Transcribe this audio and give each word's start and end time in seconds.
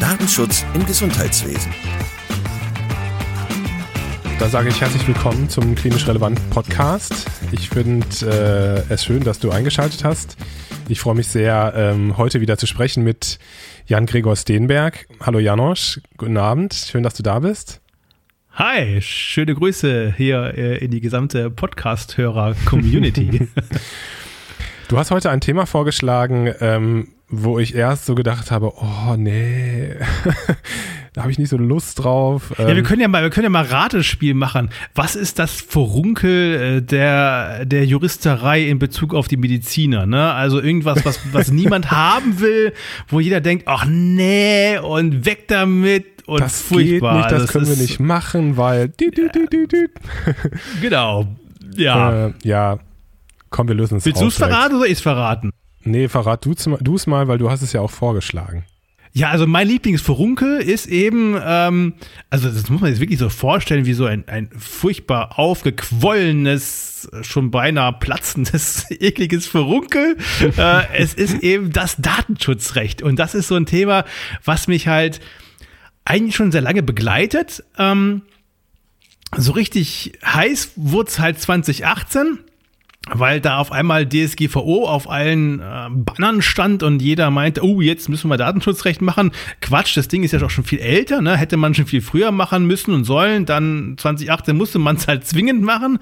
Datenschutz 0.00 0.64
im 0.74 0.86
Gesundheitswesen. 0.86 1.72
Da 4.38 4.48
sage 4.48 4.68
ich 4.68 4.80
herzlich 4.80 5.06
willkommen 5.08 5.48
zum 5.48 5.74
Klinisch 5.74 6.06
Relevant 6.06 6.38
Podcast. 6.50 7.26
Ich 7.50 7.68
finde 7.68 8.06
äh, 8.22 8.92
es 8.92 9.04
schön, 9.04 9.24
dass 9.24 9.40
du 9.40 9.50
eingeschaltet 9.50 10.04
hast. 10.04 10.36
Ich 10.88 11.00
freue 11.00 11.16
mich 11.16 11.26
sehr, 11.26 11.72
ähm, 11.74 12.16
heute 12.16 12.40
wieder 12.40 12.56
zu 12.56 12.66
sprechen 12.66 13.02
mit 13.02 13.40
Jan 13.86 14.06
Gregor 14.06 14.36
Steenberg. 14.36 15.08
Hallo 15.20 15.40
Janosch, 15.40 16.00
guten 16.16 16.36
Abend, 16.36 16.74
schön, 16.74 17.02
dass 17.02 17.14
du 17.14 17.24
da 17.24 17.40
bist. 17.40 17.80
Hi, 18.52 19.00
schöne 19.00 19.54
Grüße 19.56 20.14
hier 20.16 20.54
äh, 20.56 20.78
in 20.78 20.92
die 20.92 21.00
gesamte 21.00 21.50
Podcast-Hörer-Community. 21.50 23.48
du 24.88 24.96
hast 24.96 25.10
heute 25.10 25.30
ein 25.30 25.40
Thema 25.40 25.66
vorgeschlagen, 25.66 26.54
ähm, 26.60 27.08
wo 27.30 27.58
ich 27.58 27.74
erst 27.74 28.06
so 28.06 28.14
gedacht 28.14 28.50
habe, 28.50 28.72
oh 28.76 29.16
nee, 29.16 29.94
da 31.12 31.22
habe 31.22 31.30
ich 31.30 31.38
nicht 31.38 31.50
so 31.50 31.58
Lust 31.58 32.02
drauf. 32.02 32.54
Ja, 32.58 32.68
wir 32.68 32.76
ähm, 32.76 32.84
können 32.84 33.02
ja 33.02 33.08
mal, 33.08 33.22
wir 33.22 33.30
können 33.30 33.44
ja 33.44 33.50
mal 33.50 33.64
Ratespiel 33.64 34.32
machen. 34.32 34.70
Was 34.94 35.14
ist 35.14 35.38
das 35.38 35.52
Furunkel 35.52 36.78
äh, 36.78 36.82
der, 36.82 37.66
der 37.66 37.84
Juristerei 37.84 38.62
in 38.62 38.78
Bezug 38.78 39.14
auf 39.14 39.28
die 39.28 39.36
Mediziner? 39.36 40.06
Ne? 40.06 40.32
Also 40.32 40.60
irgendwas, 40.60 41.04
was, 41.04 41.20
was 41.32 41.50
niemand 41.52 41.90
haben 41.90 42.40
will, 42.40 42.72
wo 43.08 43.20
jeder 43.20 43.42
denkt, 43.42 43.64
ach 43.66 43.84
nee, 43.86 44.78
und 44.78 45.26
weg 45.26 45.48
damit 45.48 46.26
und 46.26 46.40
das 46.40 46.62
furchtbar. 46.62 47.14
Geht 47.14 47.22
nicht, 47.22 47.32
das, 47.32 47.42
das 47.42 47.52
können 47.52 47.68
wir 47.68 47.76
nicht 47.76 48.00
machen, 48.00 48.56
weil. 48.56 48.92
genau. 50.80 51.26
Ja. 51.76 52.26
Äh, 52.26 52.32
ja. 52.42 52.78
Komm, 53.50 53.68
wir 53.68 53.74
lösen 53.74 53.98
es 53.98 54.04
Willst 54.04 54.20
du 54.20 54.26
es 54.26 54.36
verraten 54.36 54.76
oder 54.76 54.86
ich 54.86 54.92
es 54.92 55.00
verraten? 55.00 55.52
Nee, 55.82 56.08
verrat 56.08 56.44
du 56.44 56.52
es 56.52 57.06
mal, 57.06 57.28
weil 57.28 57.38
du 57.38 57.50
hast 57.50 57.62
es 57.62 57.72
ja 57.72 57.80
auch 57.80 57.90
vorgeschlagen. 57.90 58.64
Ja, 59.12 59.30
also 59.30 59.46
mein 59.46 59.66
Lieblingsfurunkel 59.66 60.60
ist 60.60 60.86
eben, 60.86 61.36
ähm, 61.42 61.94
also 62.30 62.48
das 62.50 62.68
muss 62.68 62.80
man 62.80 62.90
sich 62.92 63.00
wirklich 63.00 63.18
so 63.18 63.30
vorstellen, 63.30 63.86
wie 63.86 63.94
so 63.94 64.04
ein, 64.04 64.28
ein 64.28 64.50
furchtbar 64.56 65.38
aufgequollenes, 65.38 67.10
schon 67.22 67.50
beinahe 67.50 67.94
platzendes, 67.94 68.90
ekliges 68.90 69.46
Furunkel. 69.46 70.16
äh, 70.56 70.82
es 70.96 71.14
ist 71.14 71.42
eben 71.42 71.72
das 71.72 71.96
Datenschutzrecht. 71.96 73.02
Und 73.02 73.18
das 73.18 73.34
ist 73.34 73.48
so 73.48 73.56
ein 73.56 73.66
Thema, 73.66 74.04
was 74.44 74.68
mich 74.68 74.88
halt 74.88 75.20
eigentlich 76.04 76.36
schon 76.36 76.52
sehr 76.52 76.60
lange 76.60 76.82
begleitet. 76.82 77.64
Ähm, 77.78 78.22
so 79.36 79.52
richtig 79.52 80.12
heiß 80.24 80.72
wurde 80.76 81.10
es 81.10 81.18
halt 81.18 81.40
2018 81.40 82.38
weil 83.10 83.40
da 83.40 83.58
auf 83.58 83.72
einmal 83.72 84.06
DSGVO 84.06 84.86
auf 84.86 85.08
allen 85.08 85.60
äh, 85.60 85.88
Bannern 85.90 86.42
stand 86.42 86.82
und 86.82 87.00
jeder 87.00 87.30
meinte, 87.30 87.64
oh, 87.64 87.80
jetzt 87.80 88.08
müssen 88.08 88.28
wir 88.28 88.36
Datenschutzrecht 88.36 89.00
machen. 89.00 89.32
Quatsch, 89.60 89.96
das 89.96 90.08
Ding 90.08 90.22
ist 90.22 90.32
ja 90.32 90.42
auch 90.42 90.50
schon 90.50 90.64
viel 90.64 90.80
älter, 90.80 91.22
ne? 91.22 91.36
Hätte 91.36 91.56
man 91.56 91.74
schon 91.74 91.86
viel 91.86 92.02
früher 92.02 92.32
machen 92.32 92.66
müssen 92.66 92.92
und 92.92 93.04
sollen, 93.04 93.46
dann 93.46 93.96
2018 93.98 94.56
musste 94.56 94.78
man 94.78 94.96
es 94.96 95.08
halt 95.08 95.26
zwingend 95.26 95.62
machen. 95.62 95.98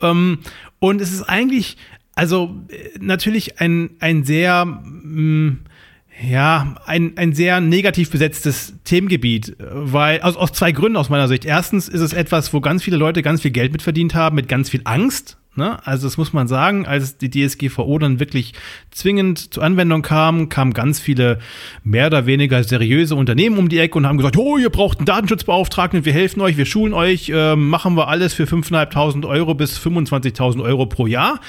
Ähm, 0.00 0.38
und 0.78 1.00
es 1.00 1.12
ist 1.12 1.22
eigentlich, 1.22 1.76
also 2.14 2.56
äh, 2.68 2.98
natürlich 3.00 3.60
ein, 3.60 3.90
ein 4.00 4.24
sehr, 4.24 4.64
mh, 4.64 4.80
mm, 5.04 5.58
ja, 6.22 6.76
ein, 6.86 7.12
ein 7.16 7.34
sehr 7.34 7.60
negativ 7.60 8.10
besetztes 8.10 8.72
Themengebiet, 8.84 9.54
weil 9.58 10.22
aus, 10.22 10.36
aus 10.36 10.52
zwei 10.52 10.72
Gründen 10.72 10.96
aus 10.96 11.10
meiner 11.10 11.28
Sicht. 11.28 11.44
Erstens 11.44 11.88
ist 11.88 12.00
es 12.00 12.14
etwas, 12.14 12.54
wo 12.54 12.62
ganz 12.62 12.82
viele 12.82 12.96
Leute 12.96 13.20
ganz 13.20 13.42
viel 13.42 13.50
Geld 13.50 13.72
mitverdient 13.72 14.14
haben, 14.14 14.36
mit 14.36 14.48
ganz 14.48 14.70
viel 14.70 14.80
Angst. 14.84 15.36
Ne? 15.56 15.78
Also 15.86 16.06
das 16.06 16.16
muss 16.16 16.32
man 16.32 16.48
sagen, 16.48 16.86
als 16.86 17.18
die 17.18 17.30
DSGVO 17.30 17.98
dann 17.98 18.20
wirklich 18.20 18.52
zwingend 18.90 19.54
zur 19.54 19.62
Anwendung 19.62 20.02
kam, 20.02 20.48
kamen 20.48 20.72
ganz 20.72 21.00
viele 21.00 21.38
mehr 21.82 22.06
oder 22.06 22.26
weniger 22.26 22.62
seriöse 22.62 23.14
Unternehmen 23.14 23.58
um 23.58 23.68
die 23.68 23.78
Ecke 23.78 23.96
und 23.98 24.06
haben 24.06 24.18
gesagt, 24.18 24.36
oh, 24.36 24.58
ihr 24.58 24.70
braucht 24.70 24.98
einen 24.98 25.06
Datenschutzbeauftragten, 25.06 26.04
wir 26.04 26.12
helfen 26.12 26.40
euch, 26.40 26.56
wir 26.56 26.66
schulen 26.66 26.92
euch, 26.92 27.30
äh, 27.30 27.56
machen 27.56 27.96
wir 27.96 28.08
alles 28.08 28.34
für 28.34 28.44
5.500 28.44 29.26
Euro 29.26 29.54
bis 29.54 29.78
25.000 29.78 30.62
Euro 30.62 30.86
pro 30.86 31.06
Jahr. 31.06 31.40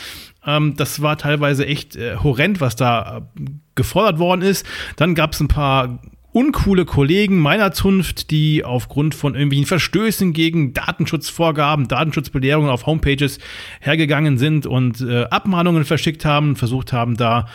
Ähm, 0.45 0.75
das 0.77 1.01
war 1.01 1.17
teilweise 1.17 1.65
echt 1.65 1.95
äh, 1.95 2.15
horrend, 2.15 2.61
was 2.61 2.75
da 2.75 3.17
äh, 3.17 3.43
gefordert 3.75 4.19
worden 4.19 4.41
ist. 4.41 4.65
Dann 4.95 5.13
gab 5.13 5.33
es 5.33 5.41
ein 5.41 5.49
paar 5.49 5.99
uncoole 6.37 6.85
Kollegen 6.85 7.39
meiner 7.39 7.71
Zunft, 7.71 8.29
die 8.29 8.63
aufgrund 8.63 9.15
von 9.15 9.33
irgendwelchen 9.33 9.65
Verstößen 9.65 10.33
gegen 10.33 10.71
Datenschutzvorgaben, 10.71 11.87
Datenschutzbelehrungen 11.87 12.69
auf 12.69 12.85
Homepages 12.85 13.39
hergegangen 13.81 14.37
sind 14.37 14.67
und 14.67 15.01
äh, 15.01 15.23
Abmahnungen 15.23 15.83
verschickt 15.83 16.25
haben, 16.25 16.55
versucht 16.55 16.93
haben, 16.93 17.17
da 17.17 17.47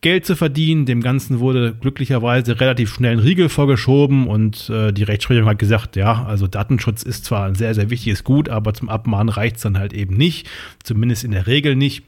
Geld 0.00 0.24
zu 0.24 0.36
verdienen. 0.36 0.86
Dem 0.86 1.02
Ganzen 1.02 1.38
wurde 1.40 1.74
glücklicherweise 1.78 2.58
relativ 2.58 2.94
schnell 2.94 3.12
ein 3.12 3.18
Riegel 3.18 3.50
vorgeschoben 3.50 4.26
und 4.26 4.70
äh, 4.70 4.90
die 4.90 5.02
Rechtsprechung 5.02 5.44
hat 5.44 5.58
gesagt, 5.58 5.96
ja, 5.96 6.24
also 6.24 6.46
Datenschutz 6.46 7.02
ist 7.02 7.26
zwar 7.26 7.44
ein 7.44 7.56
sehr, 7.56 7.74
sehr 7.74 7.90
wichtiges 7.90 8.24
Gut, 8.24 8.48
aber 8.48 8.72
zum 8.72 8.88
Abmahnen 8.88 9.28
reicht 9.28 9.56
es 9.56 9.62
dann 9.62 9.78
halt 9.78 9.92
eben 9.92 10.16
nicht, 10.16 10.48
zumindest 10.82 11.24
in 11.24 11.32
der 11.32 11.46
Regel 11.46 11.76
nicht. 11.76 12.04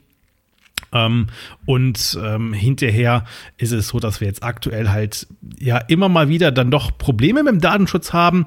Ähm, 0.93 1.29
und 1.67 2.19
ähm, 2.23 2.53
hinterher 2.53 3.25
ist 3.57 3.73
es 3.73 3.89
so, 3.89 4.01
dass 4.01 4.21
wir 4.21 4.29
jetzt 4.29 4.43
aktuell 4.43 4.91
halt 4.91 5.27
ja 5.59 5.79
immer 5.79 6.09
mal 6.09 6.29
wieder 6.29 6.53
dann 6.53 6.71
doch 6.71 6.97
Probleme 6.97 7.43
mit 7.43 7.53
dem 7.53 7.61
Datenschutz 7.61 8.13
haben. 8.13 8.47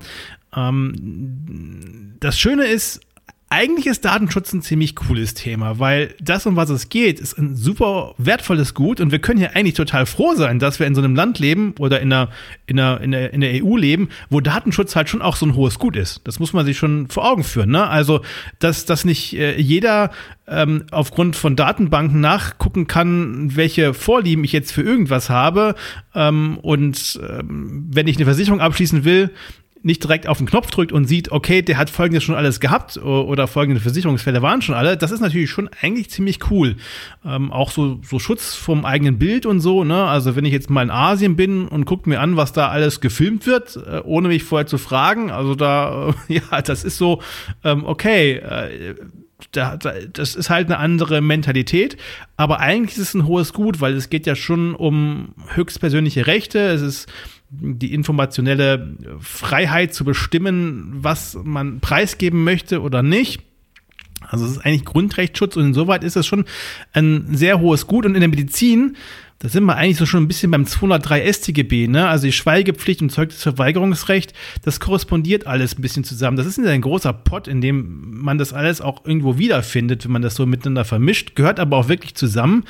Ähm, 0.55 2.15
das 2.19 2.39
Schöne 2.39 2.65
ist, 2.65 3.01
eigentlich 3.55 3.85
ist 3.87 4.03
Datenschutz 4.03 4.51
ein 4.51 4.61
ziemlich 4.61 4.97
cooles 4.97 5.33
Thema, 5.33 5.79
weil 5.79 6.13
das, 6.19 6.45
um 6.45 6.57
was 6.57 6.69
es 6.69 6.89
geht, 6.89 7.21
ist 7.21 7.37
ein 7.37 7.55
super 7.55 8.13
wertvolles 8.17 8.73
Gut 8.73 8.99
und 8.99 9.13
wir 9.13 9.19
können 9.19 9.39
hier 9.39 9.55
eigentlich 9.55 9.75
total 9.75 10.05
froh 10.05 10.33
sein, 10.35 10.59
dass 10.59 10.79
wir 10.81 10.87
in 10.87 10.93
so 10.93 11.01
einem 11.01 11.15
Land 11.15 11.39
leben 11.39 11.73
oder 11.79 12.01
in 12.01 12.09
der, 12.09 12.27
in 12.67 12.75
der, 12.75 12.99
in 12.99 13.11
der, 13.11 13.31
in 13.31 13.39
der 13.39 13.63
EU 13.63 13.77
leben, 13.77 14.09
wo 14.29 14.41
Datenschutz 14.41 14.97
halt 14.97 15.07
schon 15.07 15.21
auch 15.21 15.37
so 15.37 15.45
ein 15.45 15.55
hohes 15.55 15.79
Gut 15.79 15.95
ist. 15.95 16.19
Das 16.25 16.37
muss 16.37 16.51
man 16.51 16.65
sich 16.65 16.77
schon 16.77 17.07
vor 17.07 17.31
Augen 17.31 17.45
führen. 17.45 17.69
Ne? 17.69 17.87
Also, 17.87 18.19
dass, 18.59 18.83
dass 18.83 19.05
nicht 19.05 19.33
äh, 19.37 19.57
jeder 19.57 20.11
ähm, 20.47 20.83
aufgrund 20.91 21.37
von 21.37 21.55
Datenbanken 21.55 22.19
nachgucken 22.19 22.87
kann, 22.87 23.55
welche 23.55 23.93
Vorlieben 23.93 24.43
ich 24.43 24.51
jetzt 24.51 24.73
für 24.73 24.81
irgendwas 24.81 25.29
habe. 25.29 25.75
Ähm, 26.13 26.57
und 26.61 27.21
ähm, 27.25 27.87
wenn 27.89 28.07
ich 28.07 28.17
eine 28.17 28.25
Versicherung 28.25 28.59
abschließen 28.59 29.05
will, 29.05 29.31
nicht 29.85 30.03
direkt 30.03 30.27
auf 30.27 30.39
den 30.39 30.47
Knopf 30.47 30.71
drückt 30.71 30.91
und 30.91 31.05
sieht, 31.05 31.31
okay, 31.31 31.61
der 31.61 31.77
hat 31.77 31.91
folgendes 31.91 32.23
schon 32.23 32.33
alles 32.33 32.59
gehabt 32.59 32.97
oder 32.97 33.45
folgende 33.45 33.79
Versicherungsfälle 33.79 34.41
waren 34.41 34.63
schon 34.63 34.73
alle, 34.73 34.97
das 34.97 35.11
ist 35.11 35.19
natürlich 35.19 35.51
schon 35.51 35.69
eigentlich 35.79 36.09
ziemlich 36.09 36.49
cool. 36.49 36.77
Ähm, 37.23 37.51
auch 37.51 37.69
so, 37.69 37.99
so 38.01 38.17
Schutz 38.17 38.55
vom 38.55 38.83
eigenen 38.83 39.19
Bild 39.19 39.45
und 39.45 39.59
so, 39.59 39.83
ne? 39.83 40.05
Also 40.05 40.35
wenn 40.35 40.43
ich 40.43 40.53
jetzt 40.53 40.71
mal 40.71 40.81
in 40.81 40.89
Asien 40.89 41.35
bin 41.35 41.67
und 41.67 41.85
gucke 41.85 42.09
mir 42.09 42.19
an, 42.19 42.35
was 42.35 42.51
da 42.51 42.69
alles 42.69 42.99
gefilmt 42.99 43.45
wird, 43.45 43.77
äh, 43.77 44.01
ohne 44.03 44.27
mich 44.27 44.43
vorher 44.43 44.65
zu 44.65 44.79
fragen, 44.79 45.29
also 45.29 45.53
da, 45.53 46.15
ja, 46.27 46.61
das 46.63 46.83
ist 46.83 46.97
so, 46.97 47.21
ähm, 47.63 47.85
okay, 47.85 48.37
äh, 48.37 48.95
da, 49.51 49.77
da, 49.77 49.93
das 50.11 50.35
ist 50.35 50.49
halt 50.49 50.65
eine 50.67 50.79
andere 50.79 51.21
Mentalität, 51.21 51.97
aber 52.37 52.59
eigentlich 52.59 52.97
ist 52.97 53.09
es 53.09 53.13
ein 53.13 53.27
hohes 53.27 53.53
Gut, 53.53 53.81
weil 53.81 53.93
es 53.93 54.09
geht 54.09 54.25
ja 54.25 54.35
schon 54.35 54.73
um 54.73 55.35
höchstpersönliche 55.49 56.25
Rechte, 56.25 56.59
es 56.59 56.81
ist 56.81 57.07
die 57.49 57.93
informationelle 57.93 58.95
Freiheit 59.19 59.93
zu 59.93 60.03
bestimmen, 60.03 60.91
was 60.97 61.37
man 61.43 61.79
preisgeben 61.79 62.43
möchte 62.43 62.81
oder 62.81 63.03
nicht. 63.03 63.41
Also 64.21 64.45
es 64.45 64.51
ist 64.51 64.65
eigentlich 64.65 64.85
Grundrechtsschutz 64.85 65.55
und 65.55 65.65
insoweit 65.65 66.03
ist 66.03 66.15
es 66.15 66.25
schon 66.25 66.45
ein 66.93 67.35
sehr 67.35 67.59
hohes 67.59 67.87
Gut. 67.87 68.05
Und 68.05 68.15
in 68.15 68.21
der 68.21 68.29
Medizin 68.29 68.95
da 69.39 69.49
sind 69.49 69.65
wir 69.65 69.75
eigentlich 69.75 69.97
so 69.97 70.05
schon 70.05 70.23
ein 70.23 70.27
bisschen 70.27 70.49
beim 70.49 70.65
203 70.65 71.31
StGB, 71.31 71.87
ne? 71.87 72.07
Also 72.07 72.25
die 72.25 72.31
Schweigepflicht 72.31 73.01
und 73.01 73.11
Zeugnisverweigerungsrecht, 73.11 74.33
das 74.63 74.79
korrespondiert 74.79 75.45
alles 75.45 75.77
ein 75.77 75.81
bisschen 75.81 76.05
zusammen. 76.05 76.37
Das 76.37 76.45
ist 76.45 76.57
ein 76.57 76.81
großer 76.81 77.11
Pott, 77.11 77.47
in 77.47 77.59
dem 77.59 78.21
man 78.21 78.37
das 78.37 78.53
alles 78.53 78.79
auch 78.79 79.05
irgendwo 79.05 79.37
wiederfindet, 79.37 80.05
wenn 80.05 80.13
man 80.13 80.21
das 80.21 80.35
so 80.35 80.45
miteinander 80.45 80.85
vermischt, 80.85 81.35
gehört 81.35 81.59
aber 81.59 81.77
auch 81.77 81.89
wirklich 81.89 82.15
zusammen. 82.15 82.63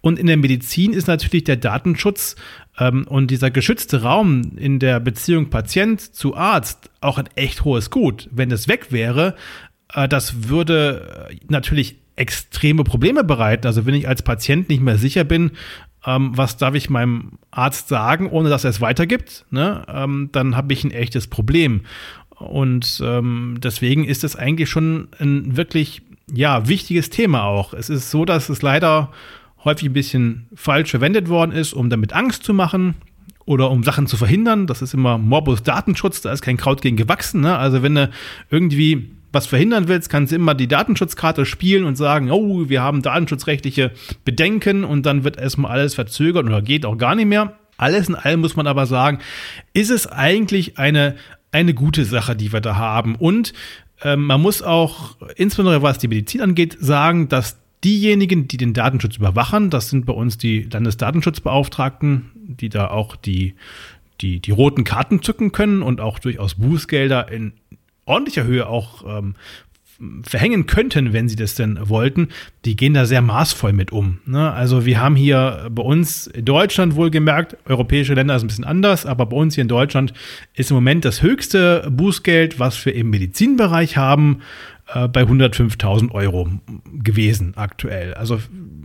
Und 0.00 0.18
in 0.18 0.26
der 0.28 0.36
Medizin 0.36 0.92
ist 0.92 1.08
natürlich 1.08 1.44
der 1.44 1.56
Datenschutz 1.56 2.36
ähm, 2.78 3.04
und 3.08 3.30
dieser 3.32 3.50
geschützte 3.50 4.02
Raum 4.02 4.52
in 4.56 4.78
der 4.78 5.00
Beziehung 5.00 5.50
Patient 5.50 6.00
zu 6.00 6.36
Arzt 6.36 6.90
auch 7.00 7.18
ein 7.18 7.28
echt 7.34 7.64
hohes 7.64 7.90
Gut. 7.90 8.28
Wenn 8.30 8.48
das 8.48 8.68
weg 8.68 8.92
wäre, 8.92 9.34
äh, 9.92 10.06
das 10.06 10.48
würde 10.48 11.28
natürlich 11.48 11.96
extreme 12.14 12.84
Probleme 12.84 13.24
bereiten. 13.24 13.66
Also 13.66 13.86
wenn 13.86 13.94
ich 13.94 14.06
als 14.06 14.22
Patient 14.22 14.68
nicht 14.68 14.82
mehr 14.82 14.98
sicher 14.98 15.24
bin, 15.24 15.52
ähm, 16.06 16.36
was 16.36 16.56
darf 16.56 16.74
ich 16.74 16.90
meinem 16.90 17.38
Arzt 17.50 17.88
sagen, 17.88 18.28
ohne 18.28 18.48
dass 18.48 18.64
er 18.64 18.70
es 18.70 18.80
weitergibt, 18.80 19.44
ne, 19.50 19.84
ähm, 19.88 20.30
dann 20.32 20.56
habe 20.56 20.72
ich 20.72 20.84
ein 20.84 20.90
echtes 20.90 21.26
Problem. 21.26 21.82
Und 22.38 23.00
ähm, 23.04 23.58
deswegen 23.62 24.04
ist 24.04 24.24
es 24.24 24.34
eigentlich 24.34 24.68
schon 24.68 25.08
ein 25.20 25.56
wirklich 25.56 26.02
ja, 26.32 26.66
wichtiges 26.66 27.10
Thema 27.10 27.44
auch. 27.44 27.72
Es 27.72 27.88
ist 27.88 28.10
so, 28.10 28.24
dass 28.24 28.48
es 28.48 28.62
leider 28.62 29.10
häufig 29.64 29.88
ein 29.88 29.92
bisschen 29.92 30.48
falsch 30.54 30.90
verwendet 30.90 31.28
worden 31.28 31.52
ist, 31.52 31.72
um 31.72 31.88
damit 31.88 32.12
Angst 32.12 32.42
zu 32.42 32.52
machen 32.52 32.94
oder 33.44 33.70
um 33.70 33.84
Sachen 33.84 34.06
zu 34.06 34.16
verhindern. 34.16 34.66
Das 34.66 34.82
ist 34.82 34.94
immer 34.94 35.18
Morbus 35.18 35.62
Datenschutz, 35.62 36.20
da 36.20 36.32
ist 36.32 36.42
kein 36.42 36.56
Kraut 36.56 36.82
gegen 36.82 36.96
gewachsen. 36.96 37.42
Ne? 37.42 37.56
Also 37.56 37.82
wenn 37.82 37.94
du 37.94 38.10
irgendwie 38.50 39.10
was 39.32 39.46
verhindern 39.46 39.88
willst, 39.88 40.10
kannst 40.10 40.32
du 40.32 40.36
immer 40.36 40.54
die 40.54 40.68
Datenschutzkarte 40.68 41.46
spielen 41.46 41.84
und 41.84 41.96
sagen, 41.96 42.30
oh, 42.30 42.68
wir 42.68 42.82
haben 42.82 43.02
datenschutzrechtliche 43.02 43.92
Bedenken 44.24 44.84
und 44.84 45.06
dann 45.06 45.24
wird 45.24 45.38
erstmal 45.38 45.72
alles 45.72 45.94
verzögert 45.94 46.44
oder 46.44 46.62
geht 46.62 46.84
auch 46.84 46.98
gar 46.98 47.14
nicht 47.14 47.26
mehr. 47.26 47.56
Alles 47.78 48.08
in 48.08 48.14
allem 48.14 48.40
muss 48.40 48.56
man 48.56 48.66
aber 48.66 48.86
sagen, 48.86 49.18
ist 49.72 49.90
es 49.90 50.06
eigentlich 50.06 50.78
eine, 50.78 51.16
eine 51.50 51.74
gute 51.74 52.04
Sache, 52.04 52.36
die 52.36 52.52
wir 52.52 52.60
da 52.60 52.76
haben. 52.76 53.16
Und 53.16 53.54
ähm, 54.02 54.26
man 54.26 54.40
muss 54.40 54.62
auch, 54.62 55.16
insbesondere 55.36 55.82
was 55.82 55.98
die 55.98 56.08
Medizin 56.08 56.42
angeht, 56.42 56.76
sagen, 56.78 57.28
dass 57.28 57.58
diejenigen, 57.82 58.46
die 58.46 58.56
den 58.56 58.74
Datenschutz 58.74 59.16
überwachen, 59.16 59.70
das 59.70 59.90
sind 59.90 60.06
bei 60.06 60.12
uns 60.12 60.38
die 60.38 60.68
Landesdatenschutzbeauftragten, 60.70 62.30
die 62.34 62.68
da 62.68 62.88
auch 62.88 63.16
die, 63.16 63.54
die, 64.20 64.40
die 64.40 64.50
roten 64.50 64.84
Karten 64.84 65.22
zücken 65.22 65.52
können 65.52 65.82
und 65.82 66.00
auch 66.00 66.18
durchaus 66.18 66.54
Bußgelder 66.54 67.30
in 67.32 67.54
ordentlicher 68.04 68.44
Höhe 68.44 68.66
auch 68.66 69.04
ähm, 69.06 69.34
verhängen 70.22 70.66
könnten, 70.66 71.12
wenn 71.12 71.28
sie 71.28 71.36
das 71.36 71.54
denn 71.54 71.78
wollten, 71.88 72.28
die 72.64 72.76
gehen 72.76 72.94
da 72.94 73.06
sehr 73.06 73.22
maßvoll 73.22 73.72
mit 73.72 73.92
um. 73.92 74.18
Ne? 74.26 74.50
Also 74.52 74.84
wir 74.84 75.00
haben 75.00 75.14
hier 75.16 75.68
bei 75.70 75.82
uns 75.82 76.26
in 76.26 76.44
Deutschland 76.44 76.96
wohlgemerkt, 76.96 77.56
europäische 77.66 78.14
Länder 78.14 78.34
ist 78.34 78.42
ein 78.42 78.48
bisschen 78.48 78.64
anders, 78.64 79.06
aber 79.06 79.26
bei 79.26 79.36
uns 79.36 79.54
hier 79.54 79.62
in 79.62 79.68
Deutschland 79.68 80.12
ist 80.54 80.70
im 80.70 80.74
Moment 80.74 81.04
das 81.04 81.22
höchste 81.22 81.88
Bußgeld, 81.90 82.58
was 82.58 82.84
wir 82.84 82.94
im 82.94 83.10
Medizinbereich 83.10 83.96
haben, 83.96 84.40
äh, 84.92 85.06
bei 85.06 85.22
105.000 85.22 86.10
Euro 86.10 86.48
gewesen 86.92 87.52
aktuell. 87.56 88.14
Also 88.14 88.40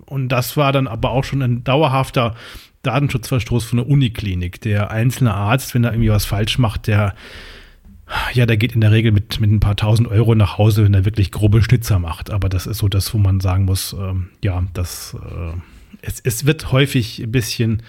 und 0.06 0.30
das 0.30 0.56
war 0.56 0.72
dann 0.72 0.88
aber 0.88 1.12
auch 1.12 1.24
schon 1.24 1.42
ein 1.42 1.64
dauerhafter 1.64 2.36
Datenschutzverstoß 2.84 3.66
von 3.66 3.78
der 3.78 3.88
Uniklinik. 3.88 4.62
Der 4.62 4.92
einzelne 4.92 5.34
Arzt, 5.34 5.74
wenn 5.74 5.84
er 5.84 5.92
irgendwie 5.92 6.12
was 6.12 6.26
falsch 6.26 6.58
macht, 6.60 6.88
der 6.88 7.16
ja, 8.34 8.46
der 8.46 8.58
geht 8.58 8.74
in 8.74 8.82
der 8.82 8.92
Regel 8.92 9.12
mit, 9.12 9.40
mit 9.40 9.52
ein 9.52 9.60
paar 9.60 9.76
tausend 9.76 10.08
Euro 10.08 10.36
nach 10.36 10.58
Hause, 10.58 10.84
wenn 10.84 10.94
er 10.94 11.06
wirklich 11.06 11.32
grobe 11.32 11.62
Schnitzer 11.62 12.00
macht. 12.00 12.30
Aber 12.30 12.50
das 12.50 12.66
ist 12.66 12.78
so 12.78 12.88
das, 12.88 13.14
wo 13.14 13.18
man 13.18 13.40
sagen 13.40 13.66
muss, 13.66 13.94
ähm, 13.94 14.30
ja, 14.44 14.64
das, 14.74 15.16
äh, 15.16 15.58
es, 16.02 16.22
es 16.24 16.46
wird 16.46 16.72
häufig 16.72 17.20
ein 17.20 17.32
bisschen 17.32 17.84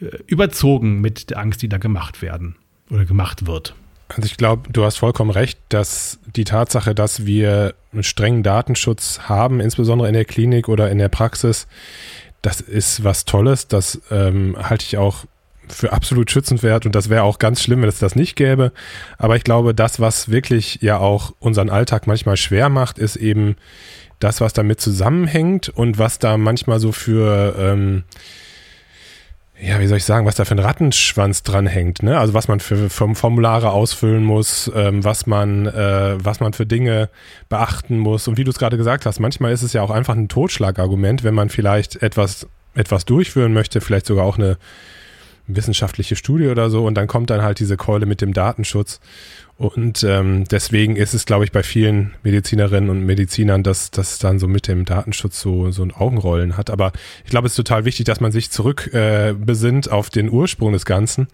äh, 0.00 0.06
überzogen 0.26 1.00
mit 1.00 1.30
der 1.30 1.38
Angst, 1.38 1.62
die 1.62 1.68
da 1.68 1.78
gemacht 1.78 2.22
werden 2.22 2.56
oder 2.90 3.04
gemacht 3.04 3.46
wird. 3.46 3.74
Also 4.08 4.26
ich 4.26 4.36
glaube, 4.36 4.72
du 4.72 4.84
hast 4.84 4.96
vollkommen 4.96 5.30
recht, 5.30 5.58
dass 5.68 6.18
die 6.34 6.42
Tatsache, 6.42 6.96
dass 6.96 7.26
wir 7.26 7.74
einen 7.92 8.02
strengen 8.02 8.42
Datenschutz 8.42 9.20
haben, 9.28 9.60
insbesondere 9.60 10.08
in 10.08 10.14
der 10.14 10.24
Klinik 10.24 10.68
oder 10.68 10.90
in 10.90 10.98
der 10.98 11.08
Praxis, 11.08 11.68
das 12.42 12.60
ist 12.60 13.04
was 13.04 13.24
Tolles. 13.24 13.68
Das 13.68 14.00
ähm, 14.10 14.56
halte 14.58 14.84
ich 14.84 14.98
auch 14.98 15.26
für 15.72 15.92
absolut 15.92 16.30
schützenswert 16.30 16.86
und 16.86 16.94
das 16.94 17.08
wäre 17.08 17.22
auch 17.22 17.38
ganz 17.38 17.62
schlimm, 17.62 17.82
wenn 17.82 17.88
es 17.88 17.98
das 17.98 18.16
nicht 18.16 18.36
gäbe. 18.36 18.72
Aber 19.18 19.36
ich 19.36 19.44
glaube, 19.44 19.74
das, 19.74 20.00
was 20.00 20.30
wirklich 20.30 20.78
ja 20.82 20.98
auch 20.98 21.34
unseren 21.38 21.70
Alltag 21.70 22.06
manchmal 22.06 22.36
schwer 22.36 22.68
macht, 22.68 22.98
ist 22.98 23.16
eben 23.16 23.56
das, 24.20 24.40
was 24.40 24.52
damit 24.52 24.80
zusammenhängt 24.80 25.68
und 25.68 25.98
was 25.98 26.18
da 26.18 26.36
manchmal 26.36 26.78
so 26.78 26.92
für, 26.92 27.56
ähm, 27.58 28.04
ja, 29.58 29.80
wie 29.80 29.86
soll 29.86 29.98
ich 29.98 30.04
sagen, 30.04 30.26
was 30.26 30.36
da 30.36 30.44
für 30.44 30.54
ein 30.54 30.58
Rattenschwanz 30.58 31.42
dranhängt, 31.42 32.02
ne? 32.02 32.18
Also 32.18 32.32
was 32.32 32.48
man 32.48 32.60
für, 32.60 32.88
für 32.88 33.14
Formulare 33.14 33.70
ausfüllen 33.70 34.24
muss, 34.24 34.70
ähm, 34.74 35.04
was 35.04 35.26
man, 35.26 35.66
äh, 35.66 36.16
was 36.22 36.40
man 36.40 36.52
für 36.52 36.66
Dinge 36.66 37.10
beachten 37.48 37.98
muss. 37.98 38.28
Und 38.28 38.38
wie 38.38 38.44
du 38.44 38.50
es 38.50 38.58
gerade 38.58 38.76
gesagt 38.76 39.04
hast, 39.04 39.20
manchmal 39.20 39.52
ist 39.52 39.62
es 39.62 39.72
ja 39.72 39.82
auch 39.82 39.90
einfach 39.90 40.14
ein 40.14 40.28
Totschlagargument, 40.28 41.24
wenn 41.24 41.34
man 41.34 41.50
vielleicht 41.50 42.02
etwas, 42.02 42.46
etwas 42.74 43.04
durchführen 43.04 43.52
möchte, 43.52 43.80
vielleicht 43.80 44.06
sogar 44.06 44.24
auch 44.24 44.38
eine 44.38 44.56
wissenschaftliche 45.56 46.16
Studie 46.16 46.48
oder 46.48 46.70
so 46.70 46.84
und 46.84 46.94
dann 46.94 47.06
kommt 47.06 47.30
dann 47.30 47.42
halt 47.42 47.58
diese 47.58 47.76
Keule 47.76 48.06
mit 48.06 48.20
dem 48.20 48.32
Datenschutz. 48.32 49.00
Und 49.60 50.04
ähm, 50.04 50.44
deswegen 50.50 50.96
ist 50.96 51.12
es, 51.12 51.26
glaube 51.26 51.44
ich, 51.44 51.52
bei 51.52 51.62
vielen 51.62 52.14
Medizinerinnen 52.22 52.88
und 52.88 53.04
Medizinern, 53.04 53.62
dass 53.62 53.90
das 53.90 54.18
dann 54.18 54.38
so 54.38 54.48
mit 54.48 54.66
dem 54.68 54.86
Datenschutz 54.86 55.38
so, 55.38 55.70
so 55.70 55.82
ein 55.82 55.92
Augenrollen 55.92 56.56
hat. 56.56 56.70
Aber 56.70 56.92
ich 57.24 57.30
glaube, 57.30 57.46
es 57.46 57.52
ist 57.52 57.56
total 57.56 57.84
wichtig, 57.84 58.06
dass 58.06 58.20
man 58.20 58.32
sich 58.32 58.50
zurück 58.50 58.88
äh, 58.94 59.34
besinnt 59.34 59.90
auf 59.90 60.08
den 60.08 60.30
Ursprung 60.30 60.72
des 60.72 60.86
Ganzen. 60.86 61.28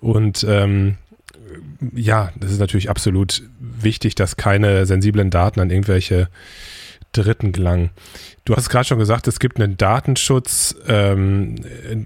Und 0.00 0.44
ähm, 0.46 0.96
ja, 1.94 2.30
das 2.36 2.52
ist 2.52 2.60
natürlich 2.60 2.90
absolut 2.90 3.42
wichtig, 3.58 4.14
dass 4.14 4.36
keine 4.36 4.84
sensiblen 4.84 5.30
Daten 5.30 5.60
an 5.60 5.70
irgendwelche 5.70 6.28
Dritten 7.22 7.52
gelangen. 7.52 7.90
Du 8.44 8.54
hast 8.54 8.68
gerade 8.68 8.84
schon 8.84 8.98
gesagt, 8.98 9.26
es 9.28 9.38
gibt 9.38 9.60
einen 9.60 9.76
Datenschutz, 9.76 10.74
ähm, 10.86 11.56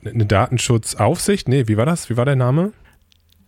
eine 0.05 0.27
Datenschutzaufsicht. 0.27 1.49
Nee, 1.49 1.69
wie 1.69 1.77
war 1.77 1.87
das? 1.87 2.11
Wie 2.11 2.17
war 2.17 2.25
der 2.25 2.37
Name? 2.37 2.73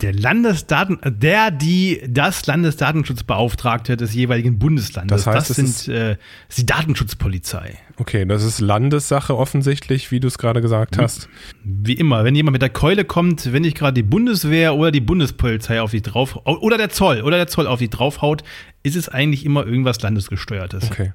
Der 0.02 0.12
Landesdaten, 0.12 0.99
der, 1.04 1.50
die, 1.50 2.02
das 2.08 2.44
Landesdatenschutzbeauftragte 2.46 3.96
des 3.96 4.12
jeweiligen 4.14 4.58
Bundeslandes. 4.58 5.25
Das, 5.25 5.34
heißt, 5.34 5.50
das 5.50 5.56
sind 5.56 5.94
äh, 5.94 6.16
die 6.56 6.66
Datenschutzpolizei. 6.66 7.78
Okay, 7.99 8.26
das 8.26 8.43
ist 8.43 8.60
Landessache 8.60 9.37
offensichtlich, 9.37 10.10
wie 10.10 10.19
du 10.19 10.26
es 10.26 10.38
gerade 10.38 10.60
gesagt 10.60 10.99
hast. 10.99 11.28
Wie 11.62 11.93
immer, 11.93 12.25
wenn 12.25 12.34
jemand 12.34 12.54
mit 12.54 12.62
der 12.62 12.70
Keule 12.70 13.04
kommt, 13.04 13.52
wenn 13.52 13.62
nicht 13.62 13.76
gerade 13.76 13.94
die 13.94 14.02
Bundeswehr 14.02 14.75
oder 14.75 14.90
die 14.90 15.00
Bundespolizei 15.00 15.81
auf 15.81 15.93
dich 15.93 16.02
drauf 16.02 16.37
oder 16.46 16.78
der 16.78 16.90
Zoll 16.90 17.22
oder 17.22 17.37
der 17.37 17.46
Zoll 17.46 17.69
auf 17.69 17.78
dich 17.78 17.90
draufhaut, 17.90 18.43
ist 18.82 18.96
es 18.96 19.08
eigentlich 19.08 19.44
immer 19.44 19.64
irgendwas 19.64 20.02
Landesgesteuertes. 20.02 20.90
Okay. 20.90 21.12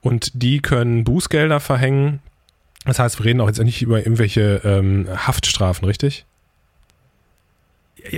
Und 0.00 0.42
die 0.42 0.60
können 0.60 1.04
Bußgelder 1.04 1.60
verhängen. 1.60 2.20
Das 2.84 2.98
heißt, 2.98 3.18
wir 3.20 3.26
reden 3.26 3.40
auch 3.40 3.48
jetzt 3.48 3.62
nicht 3.62 3.82
über 3.82 3.98
irgendwelche 3.98 4.60
ähm, 4.64 5.06
Haftstrafen, 5.14 5.86
richtig? 5.86 6.26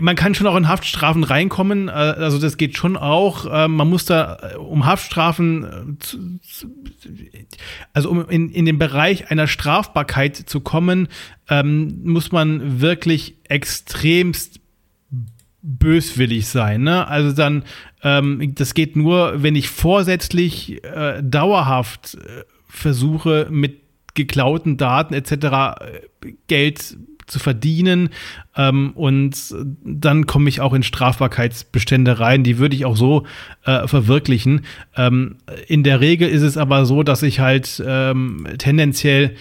Man 0.00 0.17
kann 0.17 0.35
schon 0.35 0.46
auch 0.46 0.56
in 0.56 0.69
Haftstrafen 0.69 1.25
reinkommen, 1.25 1.88
äh, 1.88 1.93
also 1.93 2.38
das 2.38 2.56
geht 2.56 2.76
schon 2.76 2.96
auch. 2.96 3.46
Ähm, 3.50 3.76
man 3.76 3.88
muss 3.88 4.05
da 4.05 4.38
äh, 4.55 4.56
um 4.56 4.87
Haftstrafen, 4.87 5.99
äh, 6.00 7.44
also 7.93 8.11
um 8.11 8.29
in, 8.29 8.50
in 8.50 8.64
den 8.64 8.79
Bereich 8.79 9.31
einer 9.31 9.46
Strafbarkeit 9.46 10.37
zu 10.37 10.61
kommen, 10.61 11.08
ähm, 11.49 12.00
muss 12.05 12.32
man 12.32 12.81
wirklich 12.81 13.37
extremst 13.45 14.61
böswillig 15.62 16.47
sein. 16.47 16.83
Ne? 16.83 17.07
Also 17.07 17.33
dann, 17.33 17.64
ähm, 18.02 18.54
das 18.54 18.75
geht 18.75 18.97
nur, 18.97 19.42
wenn 19.42 19.57
ich 19.57 19.68
vorsätzlich 19.68 20.80
dauerhaft 21.23 22.16
versuche, 22.68 23.49
mit 23.50 23.80
geklauten 24.14 24.76
Daten 24.76 25.14
etc. 25.14 25.80
Geld 26.47 26.78
zu 26.78 27.09
verdienen. 27.37 28.11
Ähm, 28.56 28.92
und 28.94 29.54
dann 29.85 30.26
komme 30.26 30.49
ich 30.49 30.61
auch 30.61 30.73
in 30.73 30.82
Strafbarkeitsbestände 30.82 32.20
rein. 32.20 32.44
Die 32.44 32.58
würde 32.58 32.76
ich 32.76 32.85
auch 32.85 32.97
so 32.97 33.26
äh, 33.64 33.87
verwirklichen. 33.87 34.62
Ähm, 34.97 35.37
in 35.66 35.82
der 35.82 36.00
Regel 36.00 36.28
ist 36.28 36.42
es 36.42 36.56
aber 36.56 36.87
so, 36.87 37.02
dass 37.02 37.23
ich 37.23 37.40
halt 37.40 37.82
ähm, 37.87 38.47
tendenziell 38.58 39.35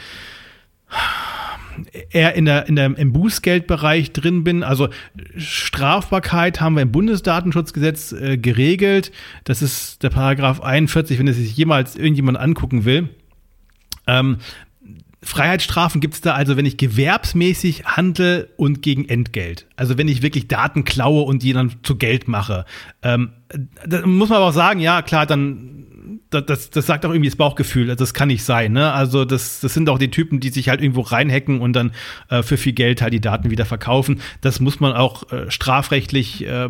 eher 2.12 2.34
in 2.36 2.46
der, 2.46 2.67
in 2.67 2.75
der, 2.75 2.98
im 2.98 3.13
Bußgeldbereich 3.13 4.12
drin 4.12 4.44
bin. 4.44 4.63
Also 4.63 4.89
Strafbarkeit 5.38 6.62
haben 6.62 6.75
wir 6.75 6.82
im 6.82 6.91
Bundesdatenschutzgesetz 6.91 8.12
äh, 8.12 8.38
geregelt. 8.38 9.12
Das 9.44 9.62
ist 9.62 10.03
der 10.03 10.10
Paragraph 10.10 10.62
41, 10.62 11.20
wenn 11.20 11.27
es 11.27 11.38
sich 11.38 11.56
jemals 11.56 11.96
irgendjemand 11.96 12.38
angucken 12.38 12.86
will. 12.86 13.10
Ähm, 14.08 14.38
Freiheitsstrafen 15.27 16.00
gibt 16.00 16.13
es 16.13 16.22
da 16.22 16.34
also, 16.34 16.55
wenn 16.55 16.65
ich 16.65 16.77
gewerbsmäßig 16.77 17.86
handle 17.86 18.48
und 18.55 18.81
gegen 18.81 19.10
Entgelt. 19.10 19.67
Also 19.75 19.98
wenn 19.98 20.07
ich 20.07 20.22
wirklich 20.22 20.48
Daten 20.48 20.86
klaue 20.86 21.24
und 21.24 21.43
die 21.43 21.51
dann 21.51 21.74
zu 21.84 21.98
Geld 21.98 22.27
mache. 22.27 22.65
Ähm, 23.03 23.31
da 23.86 24.05
muss 24.07 24.29
man 24.29 24.38
aber 24.38 24.48
auch 24.48 24.53
sagen, 24.53 24.79
ja 24.79 25.01
klar, 25.01 25.25
dann 25.25 25.86
das, 26.29 26.69
das 26.69 26.86
sagt 26.86 27.05
auch 27.05 27.12
irgendwie 27.12 27.29
das 27.29 27.38
Bauchgefühl, 27.38 27.96
das 27.96 28.13
kann 28.13 28.27
nicht 28.27 28.43
sein. 28.43 28.74
Ne? 28.74 28.91
Also 28.91 29.24
das, 29.24 29.62
das 29.62 29.74
sind 29.74 29.89
auch 29.89 29.98
die 29.98 30.12
Typen, 30.12 30.39
die 30.39 30.50
sich 30.50 30.69
halt 30.69 30.81
irgendwo 30.81 31.01
reinhacken 31.01 31.62
und 31.62 31.74
dann 31.74 31.91
äh, 32.29 32.43
für 32.43 32.57
viel 32.57 32.74
Geld 32.74 33.01
halt 33.01 33.13
die 33.13 33.22
Daten 33.22 33.50
wieder 33.50 33.65
verkaufen. 33.65 34.22
Das 34.41 34.60
muss 34.60 34.79
man 34.79 34.93
auch 34.93 35.31
äh, 35.31 35.50
strafrechtlich 35.50 36.46
äh, 36.46 36.69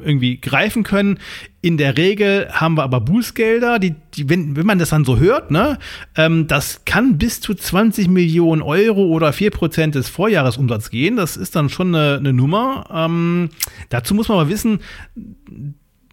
irgendwie 0.00 0.40
greifen 0.40 0.82
können. 0.82 1.18
In 1.62 1.76
der 1.76 1.96
Regel 1.96 2.48
haben 2.52 2.76
wir 2.76 2.82
aber 2.82 3.00
Bußgelder, 3.00 3.78
die, 3.78 3.94
die 4.14 4.28
wenn, 4.28 4.56
wenn 4.56 4.66
man 4.66 4.78
das 4.78 4.90
dann 4.90 5.04
so 5.04 5.18
hört, 5.18 5.50
ne, 5.50 5.78
ähm, 6.16 6.46
das 6.46 6.84
kann 6.84 7.18
bis 7.18 7.40
zu 7.40 7.54
20 7.54 8.08
Millionen 8.08 8.62
Euro 8.62 9.04
oder 9.04 9.32
4 9.32 9.50
Prozent 9.50 9.94
des 9.94 10.08
Vorjahresumsatzes 10.08 10.90
gehen. 10.90 11.16
Das 11.16 11.36
ist 11.36 11.54
dann 11.54 11.68
schon 11.68 11.94
eine, 11.94 12.16
eine 12.16 12.32
Nummer. 12.32 12.86
Ähm, 12.92 13.50
dazu 13.88 14.14
muss 14.14 14.28
man 14.28 14.38
aber 14.38 14.50
wissen, 14.50 14.80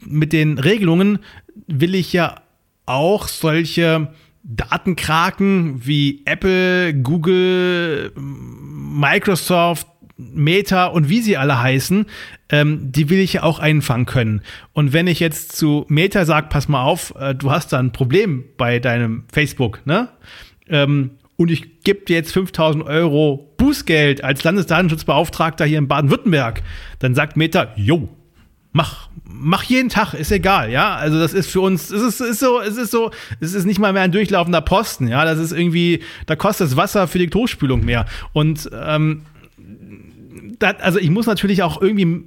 mit 0.06 0.32
den 0.34 0.60
Regelungen 0.60 1.20
will 1.68 1.96
ich 1.96 2.14
ja 2.14 2.36
auch 2.88 3.28
solche 3.28 4.10
Datenkraken 4.44 5.86
wie 5.86 6.24
Apple, 6.26 6.94
Google, 6.94 8.12
Microsoft, 8.16 9.88
Meta 10.18 10.88
und 10.88 11.10
wie 11.10 11.22
sie 11.22 11.38
alle 11.38 11.62
heißen, 11.62 12.06
ähm, 12.50 12.92
die 12.92 13.10
will 13.10 13.20
ich 13.20 13.34
ja 13.34 13.44
auch 13.44 13.60
einfangen 13.60 14.06
können. 14.06 14.42
Und 14.74 14.94
wenn 14.94 15.08
ich 15.08 15.20
jetzt 15.20 15.56
zu 15.56 15.86
Meta 15.90 16.26
sage, 16.26 16.48
pass 16.50 16.68
mal 16.68 16.82
auf, 16.82 17.14
äh, 17.20 17.36
du 17.36 17.52
hast 17.52 17.74
da 17.74 17.80
ein 17.80 17.92
Problem 17.92 18.46
bei 18.58 18.80
deinem 18.80 19.26
Facebook, 19.32 19.86
ne? 19.86 20.10
Ähm, 20.68 21.12
und 21.36 21.52
ich 21.52 21.84
gebe 21.84 22.04
dir 22.04 22.16
jetzt 22.16 22.32
5000 22.34 22.84
Euro 22.84 23.54
Bußgeld 23.58 24.24
als 24.24 24.44
Landesdatenschutzbeauftragter 24.44 25.66
hier 25.66 25.78
in 25.78 25.88
Baden-Württemberg, 25.88 26.64
dann 26.98 27.14
sagt 27.14 27.38
Meta, 27.38 27.74
jo, 27.76 28.10
mach, 28.78 29.10
mach 29.28 29.64
jeden 29.64 29.90
Tag, 29.90 30.14
ist 30.14 30.32
egal, 30.32 30.70
ja. 30.70 30.96
Also 30.96 31.20
das 31.20 31.34
ist 31.34 31.50
für 31.50 31.62
uns, 31.62 31.90
es 31.90 32.02
ist, 32.02 32.22
ist 32.22 32.40
so, 32.40 32.62
es 32.62 32.78
ist 32.78 32.92
so, 32.92 33.12
es 33.40 33.56
ist 33.56 33.66
nicht 33.66 33.80
mal 33.80 33.92
mehr 33.92 34.04
ein 34.04 34.12
durchlaufender 34.12 34.62
Posten, 34.62 35.08
ja. 35.08 35.26
Das 35.26 35.40
ist 35.40 35.52
irgendwie, 35.52 36.04
da 36.28 36.36
kostet 36.36 36.68
das 36.68 36.78
Wasser 36.78 37.08
für 37.08 37.18
die 37.18 37.28
Klospülung 37.28 37.84
mehr. 37.84 38.06
Und 38.34 38.70
ähm, 38.72 39.24
das, 40.60 40.76
also 40.80 41.00
ich 41.00 41.10
muss 41.10 41.26
natürlich 41.26 41.64
auch 41.64 41.82
irgendwie 41.82 42.24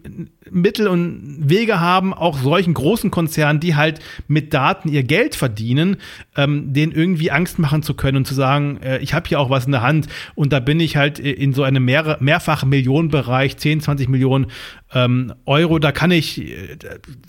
Mittel 0.53 0.89
und 0.89 1.49
Wege 1.49 1.81
haben, 1.81 2.13
auch 2.13 2.39
solchen 2.39 2.75
großen 2.75 3.11
Konzernen, 3.11 3.61
die 3.61 3.77
halt 3.77 4.01
mit 4.29 4.53
Daten 4.55 4.89
ihr 4.89 5.03
Geld 5.03 5.35
verdienen, 5.35 5.97
ähm, 6.37 6.73
denen 6.73 6.93
irgendwie 6.93 7.31
Angst 7.31 7.59
machen 7.59 7.83
zu 7.83 7.95
können 7.95 8.19
und 8.19 8.27
zu 8.27 8.35
sagen, 8.35 8.79
äh, 8.83 8.99
ich 8.99 9.15
habe 9.15 9.29
hier 9.29 9.41
auch 9.41 9.51
was 9.51 9.67
in 9.67 9.73
der 9.73 9.83
Hand. 9.83 10.09
Und 10.35 10.53
da 10.53 10.61
bin 10.61 10.81
ich 10.81 10.97
halt 10.97 11.19
in 11.19 11.53
so 11.53 11.63
einem 11.63 11.85
mehr, 11.85 12.19
mehrfachen 12.21 12.69
Millionenbereich, 12.69 13.57
10, 13.57 13.81
20 13.81 14.09
Millionen 14.09 14.47
ähm, 14.93 15.35
Euro, 15.47 15.79
da 15.79 15.93
kann 15.93 16.11
ich, 16.11 16.41
äh, 16.41 16.77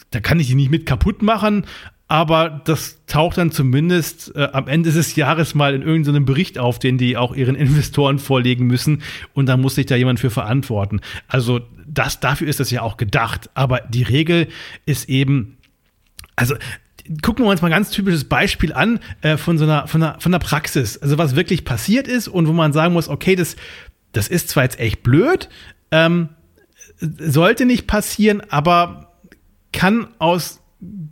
da 0.09 0.19
kann 0.19 0.39
ich 0.39 0.47
die 0.47 0.55
nicht 0.55 0.71
mit 0.71 0.85
kaputt 0.85 1.21
machen, 1.21 1.65
aber 2.11 2.61
das 2.65 3.05
taucht 3.05 3.37
dann 3.37 3.51
zumindest 3.51 4.35
äh, 4.35 4.49
am 4.51 4.67
Ende 4.67 4.91
des 4.91 5.15
Jahres 5.15 5.55
mal 5.55 5.73
in 5.73 5.81
irgendeinem 5.81 6.25
Bericht 6.25 6.59
auf, 6.59 6.77
den 6.77 6.97
die 6.97 7.15
auch 7.15 7.33
ihren 7.33 7.55
Investoren 7.55 8.19
vorlegen 8.19 8.67
müssen. 8.67 9.01
Und 9.33 9.45
dann 9.45 9.61
muss 9.61 9.75
sich 9.75 9.85
da 9.85 9.95
jemand 9.95 10.19
für 10.19 10.29
verantworten. 10.29 10.99
Also 11.29 11.61
das, 11.93 12.19
dafür 12.19 12.48
ist 12.48 12.60
das 12.60 12.71
ja 12.71 12.81
auch 12.81 12.98
gedacht, 12.98 13.50
aber 13.53 13.81
die 13.81 14.03
Regel 14.03 14.48
ist 14.86 15.10
eben, 15.10 15.57
also 16.36 16.55
gucken 17.21 17.45
wir 17.45 17.50
uns 17.50 17.62
mal 17.62 17.67
ein 17.67 17.74
ganz 17.74 17.91
typisches 17.91 18.24
Beispiel 18.24 18.74
an 18.74 19.00
äh, 19.21 19.38
von 19.38 19.57
so 19.57 19.65
einer, 19.65 19.88
von 19.88 20.01
einer, 20.01 20.19
von 20.19 20.33
einer 20.33 20.39
Praxis, 20.39 20.98
also 20.98 21.17
was 21.17 21.36
wirklich 21.36 21.65
passiert 21.65 22.07
ist 22.07 22.27
und 22.27 22.48
wo 22.48 22.53
man 22.53 22.71
sagen 22.71 22.93
muss, 22.93 23.10
okay, 23.10 23.36
das, 23.36 23.57
das 24.13 24.27
ist 24.29 24.50
zwar 24.50 24.63
jetzt 24.63 24.79
echt 24.79 25.03
blöd, 25.03 25.50
ähm, 25.91 26.29
sollte 27.00 27.65
nicht 27.65 27.88
passieren, 27.88 28.41
aber 28.50 29.12
kann 29.74 30.07
aus 30.19 30.62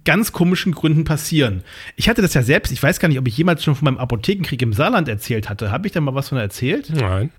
ganz 0.06 0.32
komischen 0.32 0.72
Gründen 0.72 1.04
passieren. 1.04 1.64
Ich 1.96 2.10
hatte 2.10 2.22
das 2.22 2.34
ja 2.34 2.42
selbst, 2.42 2.72
ich 2.72 2.82
weiß 2.82 3.00
gar 3.00 3.08
nicht, 3.10 3.20
ob 3.20 3.28
ich 3.28 3.38
jemals 3.38 3.64
schon 3.64 3.76
von 3.76 3.86
meinem 3.86 3.98
Apothekenkrieg 3.98 4.62
im 4.62 4.74
Saarland 4.74 5.08
erzählt 5.08 5.50
hatte. 5.50 5.72
Habe 5.72 5.88
ich 5.88 5.94
da 5.94 6.02
mal 6.02 6.16
was 6.16 6.30
von 6.30 6.38
erzählt? 6.38 6.90
Nein. 6.90 7.32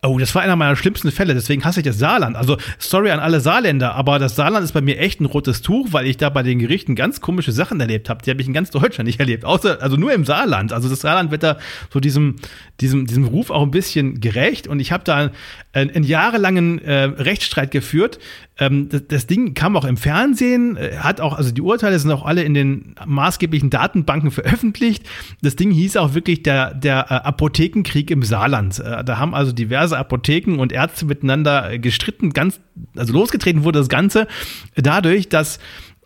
Oh, 0.00 0.16
das 0.16 0.32
war 0.36 0.42
einer 0.42 0.54
meiner 0.54 0.76
schlimmsten 0.76 1.10
Fälle, 1.10 1.34
deswegen 1.34 1.64
hasse 1.64 1.80
ich 1.80 1.84
das 1.84 1.98
Saarland. 1.98 2.36
Also, 2.36 2.56
sorry 2.78 3.10
an 3.10 3.18
alle 3.18 3.40
Saarländer, 3.40 3.96
aber 3.96 4.20
das 4.20 4.36
Saarland 4.36 4.62
ist 4.62 4.70
bei 4.70 4.80
mir 4.80 4.96
echt 5.00 5.20
ein 5.20 5.24
rotes 5.24 5.60
Tuch, 5.60 5.88
weil 5.90 6.06
ich 6.06 6.16
da 6.16 6.30
bei 6.30 6.44
den 6.44 6.60
Gerichten 6.60 6.94
ganz 6.94 7.20
komische 7.20 7.50
Sachen 7.50 7.80
erlebt 7.80 8.08
habe. 8.08 8.22
Die 8.22 8.30
habe 8.30 8.40
ich 8.40 8.46
in 8.46 8.52
ganz 8.52 8.70
Deutschland 8.70 9.08
nicht 9.08 9.18
erlebt, 9.20 9.44
außer, 9.44 9.82
also 9.82 9.96
nur 9.96 10.12
im 10.12 10.24
Saarland. 10.24 10.72
Also, 10.72 10.88
das 10.88 11.00
Saarland 11.00 11.32
wird 11.32 11.42
da 11.42 11.58
so 11.92 11.98
diesem, 11.98 12.36
diesem, 12.80 13.08
diesem 13.08 13.24
Ruf 13.24 13.50
auch 13.50 13.62
ein 13.62 13.72
bisschen 13.72 14.20
gerecht 14.20 14.68
und 14.68 14.78
ich 14.78 14.92
habe 14.92 15.02
da 15.02 15.32
einen, 15.72 15.90
einen 15.90 16.04
jahrelangen 16.04 16.78
äh, 16.78 17.02
Rechtsstreit 17.02 17.72
geführt. 17.72 18.20
Ähm, 18.58 18.88
das, 18.88 19.06
das, 19.06 19.26
Ding 19.26 19.54
kam 19.54 19.76
auch 19.76 19.84
im 19.84 19.96
Fernsehen, 19.96 20.76
äh, 20.76 20.96
hat 20.96 21.20
auch, 21.20 21.34
also 21.34 21.52
die 21.52 21.62
Urteile 21.62 21.98
sind 21.98 22.10
auch 22.10 22.24
alle 22.24 22.42
in 22.42 22.54
den 22.54 22.94
maßgeblichen 23.06 23.70
Datenbanken 23.70 24.30
veröffentlicht. 24.30 25.04
Das 25.42 25.56
Ding 25.56 25.70
hieß 25.70 25.96
auch 25.96 26.14
wirklich 26.14 26.42
der, 26.42 26.74
der 26.74 27.06
äh, 27.08 27.14
Apothekenkrieg 27.14 28.10
im 28.10 28.22
Saarland. 28.22 28.80
Äh, 28.80 29.04
da 29.04 29.18
haben 29.18 29.34
also 29.34 29.52
diverse 29.52 29.96
Apotheken 29.96 30.58
und 30.58 30.72
Ärzte 30.72 31.06
miteinander 31.06 31.72
äh, 31.72 31.78
gestritten, 31.78 32.30
ganz, 32.30 32.60
also 32.96 33.12
losgetreten 33.12 33.64
wurde 33.64 33.78
das 33.78 33.88
Ganze 33.88 34.26
dadurch, 34.74 35.28
dass 35.28 35.60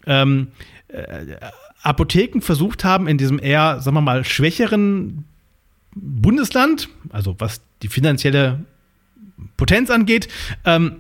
ähm, 0.07 0.49
äh, 0.89 1.37
Apotheken 1.83 2.41
versucht 2.41 2.85
haben, 2.85 3.09
in 3.09 3.19
diesem 3.19 3.39
eher, 3.39 3.81
sagen 3.81 3.97
wir 3.97 4.03
mal, 4.03 4.25
schwächeren 4.25 5.25
Bundesland, 5.95 6.89
also 7.11 7.35
was 7.39 7.61
die 7.83 7.89
finanzielle 7.89 8.61
Potenz 9.57 9.91
angeht, 9.91 10.29
ähm, 10.65 10.97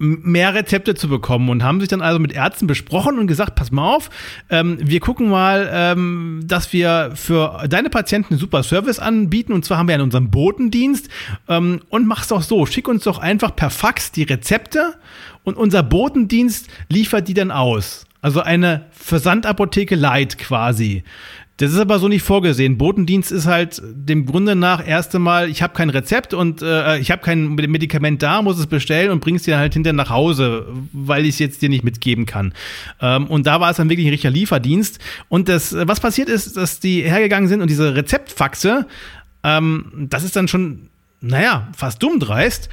mehr 0.00 0.54
Rezepte 0.54 0.94
zu 0.94 1.08
bekommen 1.08 1.50
und 1.50 1.62
haben 1.62 1.78
sich 1.78 1.90
dann 1.90 2.00
also 2.00 2.18
mit 2.18 2.32
Ärzten 2.32 2.66
besprochen 2.66 3.18
und 3.18 3.26
gesagt, 3.26 3.54
pass 3.54 3.70
mal 3.70 3.94
auf, 3.94 4.08
ähm, 4.48 4.78
wir 4.80 4.98
gucken 4.98 5.28
mal, 5.28 5.68
ähm, 5.70 6.40
dass 6.44 6.72
wir 6.72 7.12
für 7.14 7.66
deine 7.68 7.90
Patienten 7.90 8.34
einen 8.34 8.40
super 8.40 8.62
Service 8.62 8.98
anbieten 8.98 9.52
und 9.52 9.64
zwar 9.64 9.76
haben 9.76 9.88
wir 9.88 9.96
ja 9.96 10.02
unseren 10.02 10.30
Botendienst 10.30 11.10
ähm, 11.48 11.82
und 11.90 12.06
mach's 12.06 12.28
doch 12.28 12.42
so, 12.42 12.64
schick 12.64 12.88
uns 12.88 13.04
doch 13.04 13.18
einfach 13.18 13.54
per 13.54 13.68
Fax 13.68 14.10
die 14.10 14.22
Rezepte 14.22 14.94
und 15.44 15.58
unser 15.58 15.82
Botendienst 15.82 16.68
liefert 16.88 17.28
die 17.28 17.34
dann 17.34 17.50
aus. 17.50 18.06
Also 18.22 18.40
eine 18.40 18.86
Versandapotheke 18.90 19.96
Light 19.96 20.36
quasi. 20.38 21.04
Das 21.60 21.72
ist 21.72 21.78
aber 21.78 21.98
so 21.98 22.08
nicht 22.08 22.22
vorgesehen. 22.22 22.78
Botendienst 22.78 23.30
ist 23.30 23.44
halt 23.44 23.82
dem 23.84 24.24
Grunde 24.24 24.56
nach 24.56 24.86
erst 24.86 25.14
einmal, 25.14 25.50
ich 25.50 25.60
habe 25.60 25.74
kein 25.74 25.90
Rezept 25.90 26.32
und 26.32 26.62
äh, 26.62 26.96
ich 26.98 27.10
habe 27.10 27.20
kein 27.20 27.54
Medikament 27.54 28.22
da, 28.22 28.40
muss 28.40 28.58
es 28.58 28.66
bestellen 28.66 29.10
und 29.10 29.20
bringst 29.20 29.46
dir 29.46 29.58
halt 29.58 29.74
hinterher 29.74 29.92
nach 29.92 30.08
Hause, 30.08 30.66
weil 30.94 31.26
ich 31.26 31.34
es 31.34 31.38
jetzt 31.38 31.60
dir 31.60 31.68
nicht 31.68 31.84
mitgeben 31.84 32.24
kann. 32.24 32.54
Ähm, 33.02 33.26
und 33.26 33.46
da 33.46 33.60
war 33.60 33.70
es 33.70 33.76
dann 33.76 33.90
wirklich 33.90 34.06
ein 34.06 34.10
richtiger 34.10 34.30
Lieferdienst. 34.30 35.00
Und 35.28 35.50
das, 35.50 35.76
was 35.78 36.00
passiert 36.00 36.30
ist, 36.30 36.56
dass 36.56 36.80
die 36.80 37.02
hergegangen 37.02 37.46
sind 37.46 37.60
und 37.60 37.68
diese 37.68 37.94
Rezeptfaxe, 37.94 38.86
ähm, 39.44 40.06
das 40.08 40.24
ist 40.24 40.36
dann 40.36 40.48
schon, 40.48 40.88
naja, 41.20 41.68
fast 41.76 42.02
dumm 42.02 42.20
dreist, 42.20 42.70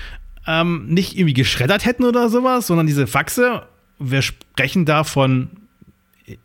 ähm, 0.48 0.86
nicht 0.88 1.17
irgendwie 1.17 1.34
geschreddert 1.34 1.86
hätten 1.86 2.06
oder 2.06 2.29
sowas, 2.29 2.67
sondern 2.67 2.88
diese 2.88 3.06
Faxe, 3.06 3.63
wir 4.00 4.22
sprechen 4.22 4.86
da 4.86 5.03
von 5.03 5.50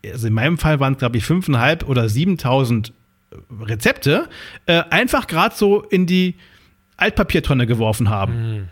also 0.05 0.29
in 0.29 0.35
meinem 0.35 0.59
Fall 0.59 0.81
waren 0.81 0.95
es, 0.95 0.99
glaube 0.99 1.17
ich, 1.17 1.25
5.500 1.25 1.85
oder 1.85 2.05
7.000 2.05 2.93
Rezepte, 3.63 4.29
äh, 4.67 4.83
einfach 4.91 5.27
gerade 5.27 5.55
so 5.55 5.83
in 5.83 6.07
die 6.07 6.37
Altpapiertonne 6.97 7.67
geworfen 7.67 8.11
haben. 8.11 8.53
Mhm 8.53 8.69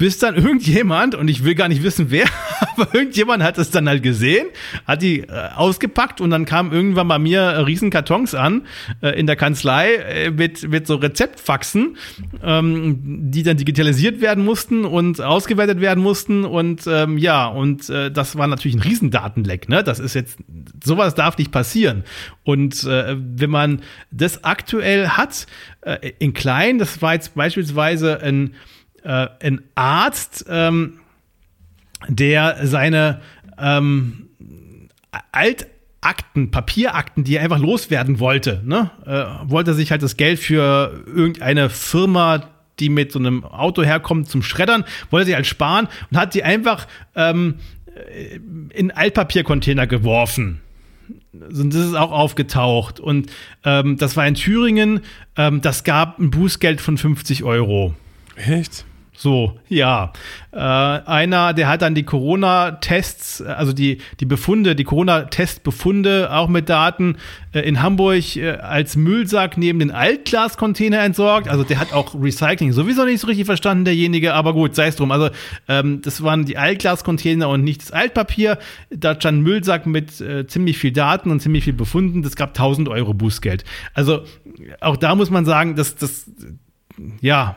bis 0.00 0.16
dann 0.16 0.34
irgendjemand, 0.34 1.14
und 1.14 1.28
ich 1.28 1.44
will 1.44 1.54
gar 1.54 1.68
nicht 1.68 1.82
wissen 1.82 2.06
wer, 2.08 2.24
aber 2.74 2.94
irgendjemand 2.94 3.42
hat 3.42 3.58
es 3.58 3.70
dann 3.70 3.86
halt 3.86 4.02
gesehen, 4.02 4.46
hat 4.86 5.02
die 5.02 5.20
äh, 5.20 5.50
ausgepackt 5.54 6.22
und 6.22 6.30
dann 6.30 6.46
kamen 6.46 6.72
irgendwann 6.72 7.06
bei 7.06 7.18
mir 7.18 7.40
äh, 7.42 7.60
riesen 7.60 7.90
Kartons 7.90 8.34
an 8.34 8.62
äh, 9.02 9.10
in 9.10 9.26
der 9.26 9.36
Kanzlei 9.36 9.96
äh, 9.96 10.30
mit, 10.30 10.66
mit 10.66 10.86
so 10.86 10.94
Rezeptfaxen, 10.94 11.98
ähm, 12.42 12.98
die 13.30 13.42
dann 13.42 13.58
digitalisiert 13.58 14.22
werden 14.22 14.42
mussten 14.42 14.86
und 14.86 15.20
ausgewertet 15.20 15.82
werden 15.82 16.02
mussten 16.02 16.46
und 16.46 16.86
ähm, 16.86 17.18
ja, 17.18 17.46
und 17.46 17.90
äh, 17.90 18.10
das 18.10 18.38
war 18.38 18.46
natürlich 18.46 18.78
ein 18.78 18.82
Riesendatenleck, 18.82 19.68
ne? 19.68 19.84
Das 19.84 19.98
ist 19.98 20.14
jetzt, 20.14 20.38
sowas 20.82 21.14
darf 21.14 21.36
nicht 21.36 21.52
passieren. 21.52 22.04
Und 22.42 22.84
äh, 22.84 23.16
wenn 23.18 23.50
man 23.50 23.82
das 24.10 24.44
aktuell 24.44 25.08
hat, 25.08 25.46
äh, 25.82 26.12
in 26.18 26.32
klein, 26.32 26.78
das 26.78 27.02
war 27.02 27.12
jetzt 27.12 27.34
beispielsweise 27.34 28.22
ein 28.22 28.54
äh, 29.04 29.28
ein 29.40 29.62
Arzt, 29.74 30.44
ähm, 30.48 31.00
der 32.08 32.66
seine 32.66 33.20
ähm, 33.58 34.28
Altakten, 35.32 36.50
Papierakten, 36.50 37.24
die 37.24 37.36
er 37.36 37.42
einfach 37.42 37.58
loswerden 37.58 38.20
wollte, 38.20 38.62
ne? 38.64 38.90
äh, 39.06 39.50
wollte 39.50 39.74
sich 39.74 39.90
halt 39.90 40.02
das 40.02 40.16
Geld 40.16 40.38
für 40.38 41.04
irgendeine 41.06 41.68
Firma, 41.70 42.44
die 42.78 42.88
mit 42.88 43.12
so 43.12 43.18
einem 43.18 43.44
Auto 43.44 43.82
herkommt, 43.82 44.28
zum 44.28 44.42
Schreddern, 44.42 44.84
wollte 45.10 45.26
sie 45.26 45.34
halt 45.34 45.46
sparen 45.46 45.88
und 46.10 46.16
hat 46.16 46.34
die 46.34 46.42
einfach 46.42 46.86
ähm, 47.14 47.56
in 48.70 48.90
Altpapiercontainer 48.90 49.86
geworfen. 49.86 50.60
Und 51.32 51.74
das 51.74 51.86
ist 51.86 51.94
auch 51.94 52.12
aufgetaucht. 52.12 53.00
Und 53.00 53.30
ähm, 53.64 53.96
das 53.96 54.16
war 54.16 54.26
in 54.26 54.34
Thüringen. 54.34 55.00
Ähm, 55.36 55.60
das 55.60 55.84
gab 55.84 56.18
ein 56.18 56.30
Bußgeld 56.30 56.80
von 56.80 56.98
50 56.98 57.44
Euro. 57.44 57.94
Echt? 58.36 58.84
So, 59.20 59.58
ja. 59.68 60.14
Äh, 60.50 60.56
einer, 60.56 61.52
der 61.52 61.68
hat 61.68 61.82
dann 61.82 61.94
die 61.94 62.04
Corona-Tests, 62.04 63.42
also 63.42 63.74
die, 63.74 63.98
die 64.18 64.24
Befunde, 64.24 64.74
die 64.74 64.84
Corona-Testbefunde 64.84 66.32
auch 66.32 66.48
mit 66.48 66.70
Daten 66.70 67.18
äh, 67.52 67.60
in 67.60 67.82
Hamburg 67.82 68.36
äh, 68.36 68.52
als 68.52 68.96
Müllsack 68.96 69.58
neben 69.58 69.78
den 69.78 69.90
Altglas-Container 69.90 71.00
entsorgt. 71.02 71.48
Also 71.50 71.64
der 71.64 71.78
hat 71.78 71.92
auch 71.92 72.14
Recycling 72.14 72.72
sowieso 72.72 73.04
nicht 73.04 73.20
so 73.20 73.26
richtig 73.26 73.44
verstanden, 73.44 73.84
derjenige, 73.84 74.32
aber 74.32 74.54
gut, 74.54 74.74
sei 74.74 74.86
es 74.86 74.96
drum. 74.96 75.10
Also 75.10 75.28
ähm, 75.68 76.00
das 76.00 76.22
waren 76.22 76.46
die 76.46 76.56
Altglas-Container 76.56 77.50
und 77.50 77.62
nicht 77.62 77.82
das 77.82 77.92
Altpapier. 77.92 78.56
Da 78.88 79.14
stand 79.16 79.40
ein 79.40 79.42
Müllsack 79.42 79.84
mit 79.84 80.18
äh, 80.22 80.46
ziemlich 80.46 80.78
viel 80.78 80.92
Daten 80.92 81.30
und 81.30 81.40
ziemlich 81.40 81.64
viel 81.64 81.74
Befunden. 81.74 82.22
Das 82.22 82.36
gab 82.36 82.50
1000 82.58 82.88
Euro 82.88 83.12
Bußgeld. 83.12 83.64
Also 83.92 84.22
auch 84.80 84.96
da 84.96 85.14
muss 85.14 85.28
man 85.28 85.44
sagen, 85.44 85.76
dass 85.76 85.94
das 85.94 86.24
ja, 87.20 87.56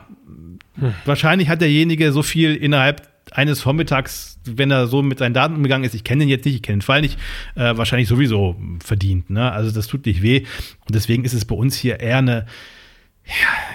hm. 0.76 0.94
Wahrscheinlich 1.04 1.48
hat 1.48 1.60
derjenige 1.60 2.12
so 2.12 2.22
viel 2.22 2.54
innerhalb 2.54 3.08
eines 3.30 3.60
Vormittags, 3.60 4.38
wenn 4.44 4.70
er 4.70 4.86
so 4.86 5.02
mit 5.02 5.18
seinen 5.18 5.34
Daten 5.34 5.54
umgegangen 5.54 5.84
ist, 5.84 5.94
ich 5.94 6.04
kenne 6.04 6.20
den 6.20 6.28
jetzt 6.28 6.44
nicht, 6.44 6.56
ich 6.56 6.62
kenne 6.62 6.78
den 6.78 6.82
Fall 6.82 7.00
nicht, 7.00 7.18
äh, 7.54 7.76
wahrscheinlich 7.76 8.08
sowieso 8.08 8.56
verdient. 8.84 9.30
Ne? 9.30 9.50
Also 9.50 9.70
das 9.70 9.86
tut 9.86 10.06
nicht 10.06 10.22
weh. 10.22 10.44
Und 10.86 10.94
deswegen 10.94 11.24
ist 11.24 11.32
es 11.32 11.44
bei 11.44 11.54
uns 11.54 11.76
hier 11.76 12.00
eher 12.00 12.18
eine, 12.18 12.46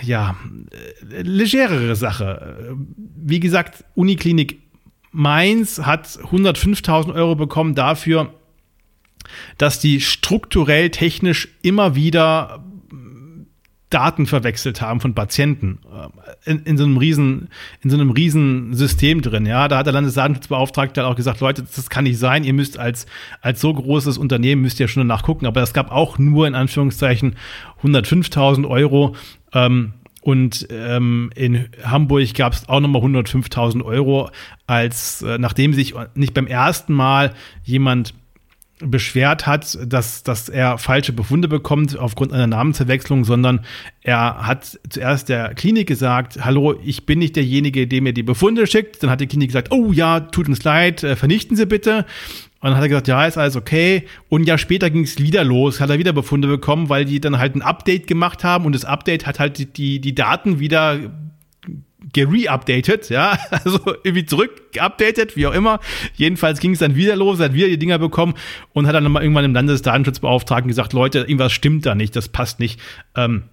ja, 0.03 0.35
äh, 1.11 1.21
legerere 1.21 1.95
Sache. 1.95 2.77
Wie 2.95 3.39
gesagt, 3.39 3.83
Uniklinik 3.95 4.59
Mainz 5.11 5.79
hat 5.79 6.07
105.000 6.07 7.13
Euro 7.13 7.35
bekommen 7.35 7.73
dafür, 7.73 8.33
dass 9.57 9.79
die 9.79 10.01
strukturell 10.01 10.91
technisch 10.91 11.49
immer 11.63 11.95
wieder 11.95 12.63
Daten 13.89 14.27
verwechselt 14.27 14.81
haben 14.81 14.99
von 14.99 15.15
Patienten 15.15 15.79
äh, 16.45 16.51
in, 16.51 16.63
in, 16.63 16.77
so 16.77 16.83
einem 16.83 16.97
riesen 16.97 17.49
in 17.81 17.89
so 17.89 17.97
einem 17.97 18.11
riesen 18.11 18.73
System 18.73 19.21
drin. 19.21 19.45
Ja, 19.45 19.67
da 19.67 19.79
hat 19.79 19.87
der 19.87 19.93
Landesdatenschutzbeauftragte 19.93 21.05
auch 21.05 21.15
gesagt, 21.15 21.39
Leute, 21.39 21.63
das 21.63 21.89
kann 21.89 22.03
nicht 22.03 22.19
sein. 22.19 22.43
Ihr 22.43 22.53
müsst 22.53 22.77
als 22.77 23.07
als 23.41 23.61
so 23.61 23.73
großes 23.73 24.17
Unternehmen 24.17 24.61
müsst 24.61 24.79
ihr 24.79 24.87
schon 24.87 25.07
danach 25.07 25.23
gucken. 25.23 25.47
Aber 25.47 25.61
es 25.61 25.73
gab 25.73 25.91
auch 25.91 26.19
nur 26.19 26.47
in 26.47 26.55
Anführungszeichen 26.55 27.35
105.000 27.83 28.67
Euro. 28.69 29.15
Ähm, 29.53 29.93
und 30.21 30.67
ähm, 30.69 31.31
in 31.35 31.69
Hamburg 31.83 32.33
gab 32.35 32.53
es 32.53 32.67
auch 32.67 32.81
nochmal 32.81 33.01
105.000 33.01 33.83
Euro, 33.83 34.29
als 34.67 35.21
äh, 35.21 35.37
nachdem 35.37 35.73
sich 35.73 35.95
nicht 36.13 36.33
beim 36.33 36.45
ersten 36.45 36.93
Mal 36.93 37.33
jemand 37.63 38.13
beschwert 38.79 39.45
hat, 39.45 39.77
dass, 39.85 40.23
dass 40.23 40.49
er 40.49 40.77
falsche 40.77 41.11
Befunde 41.13 41.47
bekommt 41.47 41.97
aufgrund 41.97 42.31
einer 42.31 42.47
Namensverwechslung, 42.47 43.25
sondern 43.25 43.61
er 44.01 44.47
hat 44.47 44.79
zuerst 44.89 45.29
der 45.29 45.53
Klinik 45.53 45.87
gesagt, 45.87 46.43
hallo, 46.43 46.79
ich 46.83 47.05
bin 47.05 47.19
nicht 47.19 47.35
derjenige, 47.35 47.87
der 47.87 48.01
mir 48.01 48.13
die 48.13 48.23
Befunde 48.23 48.67
schickt. 48.67 49.03
Dann 49.03 49.09
hat 49.09 49.21
die 49.21 49.27
Klinik 49.27 49.49
gesagt, 49.49 49.71
oh 49.71 49.91
ja, 49.91 50.21
tut 50.21 50.47
uns 50.47 50.63
leid, 50.63 51.03
äh, 51.03 51.15
vernichten 51.15 51.57
Sie 51.57 51.65
bitte. 51.65 52.05
Und 52.61 52.69
dann 52.69 52.75
hat 52.75 52.83
er 52.83 52.89
gesagt, 52.89 53.07
ja, 53.07 53.25
ist 53.25 53.37
alles 53.37 53.55
okay. 53.55 54.05
Und 54.27 54.45
Jahr 54.45 54.57
später 54.57 54.89
ging 54.89 55.03
es 55.03 55.19
wieder 55.19 55.43
los, 55.43 55.79
hat 55.79 55.89
er 55.89 55.99
wieder 55.99 56.13
Befunde 56.13 56.47
bekommen, 56.47 56.89
weil 56.89 57.05
die 57.05 57.21
dann 57.21 57.37
halt 57.37 57.55
ein 57.55 57.61
Update 57.61 58.07
gemacht 58.07 58.43
haben 58.43 58.65
und 58.65 58.73
das 58.73 58.85
Update 58.85 59.25
hat 59.25 59.39
halt 59.39 59.77
die, 59.77 59.99
die 59.99 60.15
Daten 60.15 60.59
wieder 60.59 60.99
gereupdatet, 62.13 63.09
ja, 63.09 63.37
also 63.51 63.79
irgendwie 64.03 64.25
zurück 64.25 64.71
geupdatet, 64.73 65.35
wie 65.35 65.47
auch 65.47 65.53
immer. 65.53 65.79
Jedenfalls 66.15 66.59
ging 66.59 66.71
es 66.71 66.79
dann 66.79 66.95
wieder 66.95 67.15
los, 67.15 67.39
hat 67.39 67.53
wieder 67.53 67.67
die 67.67 67.79
Dinger 67.79 67.99
bekommen 67.99 68.35
und 68.73 68.87
hat 68.87 68.95
dann 68.95 69.03
nochmal 69.03 69.23
irgendwann 69.23 69.45
im 69.45 69.53
Landesdatenschutzbeauftragten 69.53 70.67
gesagt, 70.67 70.93
Leute, 70.93 71.19
irgendwas 71.19 71.51
stimmt 71.51 71.85
da 71.85 71.95
nicht, 71.95 72.15
das 72.15 72.29
passt 72.29 72.59
nicht. 72.59 72.79
Ähm, 73.15 73.43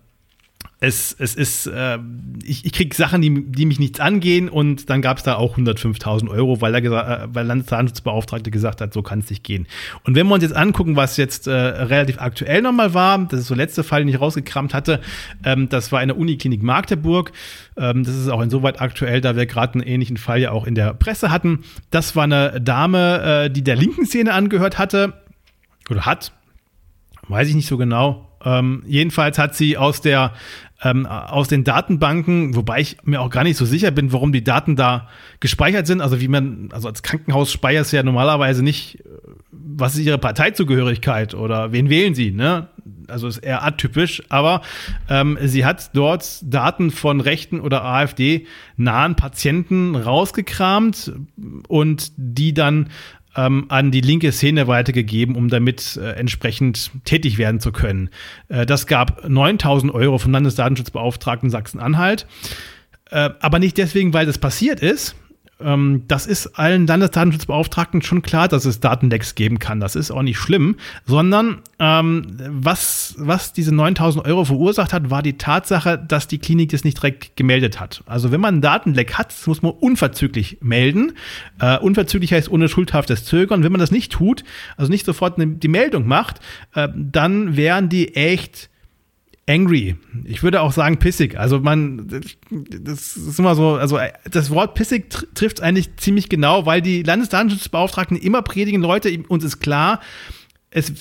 es, 0.86 1.16
es 1.18 1.34
ist, 1.34 1.66
äh, 1.66 1.98
ich, 2.44 2.64
ich 2.64 2.72
kriege 2.72 2.94
Sachen, 2.94 3.20
die, 3.20 3.44
die 3.50 3.66
mich 3.66 3.80
nichts 3.80 3.98
angehen 3.98 4.48
und 4.48 4.88
dann 4.88 5.02
gab 5.02 5.18
es 5.18 5.24
da 5.24 5.34
auch 5.34 5.58
105.000 5.58 6.28
Euro, 6.30 6.60
weil, 6.60 6.74
er 6.74 7.24
äh, 7.24 7.26
weil 7.32 7.44
Landesdatenschutzbeauftragte 7.46 8.52
gesagt 8.52 8.80
hat, 8.80 8.94
so 8.94 9.02
kann 9.02 9.18
es 9.18 9.28
nicht 9.28 9.42
gehen. 9.42 9.66
Und 10.04 10.14
wenn 10.14 10.28
wir 10.28 10.34
uns 10.34 10.44
jetzt 10.44 10.54
angucken, 10.54 10.94
was 10.94 11.16
jetzt 11.16 11.48
äh, 11.48 11.50
relativ 11.50 12.20
aktuell 12.20 12.62
nochmal 12.62 12.94
war, 12.94 13.18
das 13.26 13.40
ist 13.40 13.46
so 13.48 13.54
der 13.54 13.64
letzte 13.64 13.82
Fall, 13.82 14.02
den 14.02 14.08
ich 14.08 14.20
rausgekramt 14.20 14.74
hatte, 14.74 15.00
ähm, 15.44 15.68
das 15.68 15.90
war 15.90 16.02
in 16.02 16.08
der 16.08 16.16
Uniklinik 16.16 16.62
Magdeburg. 16.62 17.32
Ähm, 17.76 18.04
das 18.04 18.14
ist 18.14 18.28
auch 18.28 18.40
insoweit 18.40 18.80
aktuell, 18.80 19.20
da 19.20 19.34
wir 19.34 19.46
gerade 19.46 19.74
einen 19.74 19.82
ähnlichen 19.82 20.18
Fall 20.18 20.40
ja 20.40 20.52
auch 20.52 20.66
in 20.66 20.76
der 20.76 20.94
Presse 20.94 21.32
hatten. 21.32 21.64
Das 21.90 22.14
war 22.14 22.24
eine 22.24 22.60
Dame, 22.60 23.46
äh, 23.46 23.50
die 23.50 23.64
der 23.64 23.74
linken 23.74 24.06
Szene 24.06 24.32
angehört 24.32 24.78
hatte 24.78 25.14
oder 25.90 26.06
hat, 26.06 26.32
weiß 27.28 27.48
ich 27.48 27.56
nicht 27.56 27.66
so 27.66 27.76
genau, 27.76 28.26
ähm, 28.46 28.84
jedenfalls 28.86 29.38
hat 29.38 29.56
sie 29.56 29.76
aus 29.76 30.00
der 30.00 30.32
ähm, 30.82 31.06
aus 31.06 31.48
den 31.48 31.64
Datenbanken, 31.64 32.54
wobei 32.54 32.80
ich 32.80 32.98
mir 33.04 33.20
auch 33.20 33.30
gar 33.30 33.44
nicht 33.44 33.56
so 33.56 33.64
sicher 33.64 33.90
bin, 33.90 34.12
warum 34.12 34.32
die 34.32 34.44
Daten 34.44 34.76
da 34.76 35.08
gespeichert 35.40 35.86
sind. 35.86 36.00
Also 36.00 36.20
wie 36.20 36.28
man, 36.28 36.68
also 36.72 36.88
als 36.88 37.02
Krankenhaus 37.02 37.50
speichert 37.52 37.90
ja 37.92 38.02
normalerweise 38.02 38.62
nicht, 38.62 39.00
äh, 39.00 39.08
was 39.50 39.94
ist 39.94 40.04
ihre 40.04 40.18
Parteizugehörigkeit 40.18 41.34
oder 41.34 41.72
wen 41.72 41.88
wählen 41.88 42.14
sie, 42.14 42.30
ne? 42.30 42.68
Also 43.08 43.28
ist 43.28 43.38
eher 43.38 43.64
atypisch, 43.64 44.22
aber 44.28 44.62
ähm, 45.08 45.38
sie 45.42 45.64
hat 45.64 45.90
dort 45.94 46.40
Daten 46.42 46.90
von 46.90 47.20
rechten 47.20 47.60
oder 47.60 47.84
AfD-nahen 47.84 49.14
Patienten 49.14 49.94
rausgekramt 49.94 51.12
und 51.68 52.12
die 52.16 52.52
dann 52.52 52.90
ähm, 53.36 53.66
an 53.68 53.90
die 53.90 54.00
linke 54.00 54.32
Szene 54.32 54.66
weitergegeben, 54.66 55.36
um 55.36 55.48
damit 55.48 55.96
äh, 55.96 56.12
entsprechend 56.12 56.90
tätig 57.04 57.38
werden 57.38 57.60
zu 57.60 57.72
können. 57.72 58.10
Äh, 58.48 58.66
das 58.66 58.86
gab 58.86 59.28
9000 59.28 59.92
Euro 59.94 60.18
vom 60.18 60.32
Landesdatenschutzbeauftragten 60.32 61.50
Sachsen-Anhalt. 61.50 62.26
Äh, 63.10 63.30
aber 63.40 63.58
nicht 63.58 63.78
deswegen, 63.78 64.12
weil 64.12 64.26
das 64.26 64.38
passiert 64.38 64.80
ist, 64.80 65.14
ähm, 65.58 66.04
das 66.06 66.26
ist 66.26 66.58
allen 66.58 66.86
Landesdatenschutzbeauftragten 66.86 68.02
schon 68.02 68.20
klar, 68.20 68.46
dass 68.48 68.66
es 68.66 68.80
Datenlecks 68.80 69.34
geben 69.34 69.58
kann. 69.58 69.80
Das 69.80 69.96
ist 69.96 70.10
auch 70.10 70.22
nicht 70.22 70.38
schlimm, 70.38 70.76
sondern 71.06 71.62
ähm, 71.78 72.26
was, 72.48 73.14
was 73.18 73.52
diese 73.52 73.74
9000 73.74 74.26
Euro 74.26 74.44
verursacht 74.44 74.92
hat, 74.92 75.08
war 75.10 75.22
die 75.22 75.38
Tatsache, 75.38 75.98
dass 75.98 76.28
die 76.28 76.38
Klinik 76.38 76.70
das 76.70 76.84
nicht 76.84 76.98
direkt 76.98 77.36
gemeldet 77.36 77.80
hat. 77.80 78.02
Also 78.06 78.32
wenn 78.32 78.40
man 78.40 78.54
einen 78.56 78.62
Datenleck 78.62 79.14
hat, 79.14 79.34
muss 79.46 79.62
man 79.62 79.72
unverzüglich 79.72 80.58
melden. 80.60 81.12
Äh, 81.58 81.78
unverzüglich 81.78 82.32
heißt 82.32 82.50
ohne 82.50 82.68
schuldhaftes 82.68 83.24
Zögern. 83.24 83.64
Wenn 83.64 83.72
man 83.72 83.80
das 83.80 83.90
nicht 83.90 84.12
tut, 84.12 84.44
also 84.76 84.90
nicht 84.90 85.06
sofort 85.06 85.38
ne, 85.38 85.46
die 85.46 85.68
Meldung 85.68 86.06
macht, 86.06 86.40
äh, 86.74 86.88
dann 86.94 87.56
wären 87.56 87.88
die 87.88 88.14
echt 88.14 88.68
angry. 89.48 89.96
Ich 90.24 90.42
würde 90.42 90.60
auch 90.60 90.72
sagen 90.72 90.98
pissig. 90.98 91.38
Also 91.38 91.60
man, 91.60 92.08
das 92.50 93.16
ist 93.16 93.38
immer 93.38 93.54
so, 93.54 93.74
also 93.74 93.98
das 94.30 94.50
Wort 94.50 94.74
pissig 94.74 95.10
tr 95.10 95.24
trifft 95.34 95.60
eigentlich 95.60 95.96
ziemlich 95.96 96.28
genau, 96.28 96.66
weil 96.66 96.82
die 96.82 97.02
Landesdatenschutzbeauftragten 97.02 98.16
immer 98.16 98.42
predigen, 98.42 98.82
Leute, 98.82 99.16
uns 99.28 99.44
ist 99.44 99.60
klar, 99.60 100.00
es 100.70 100.92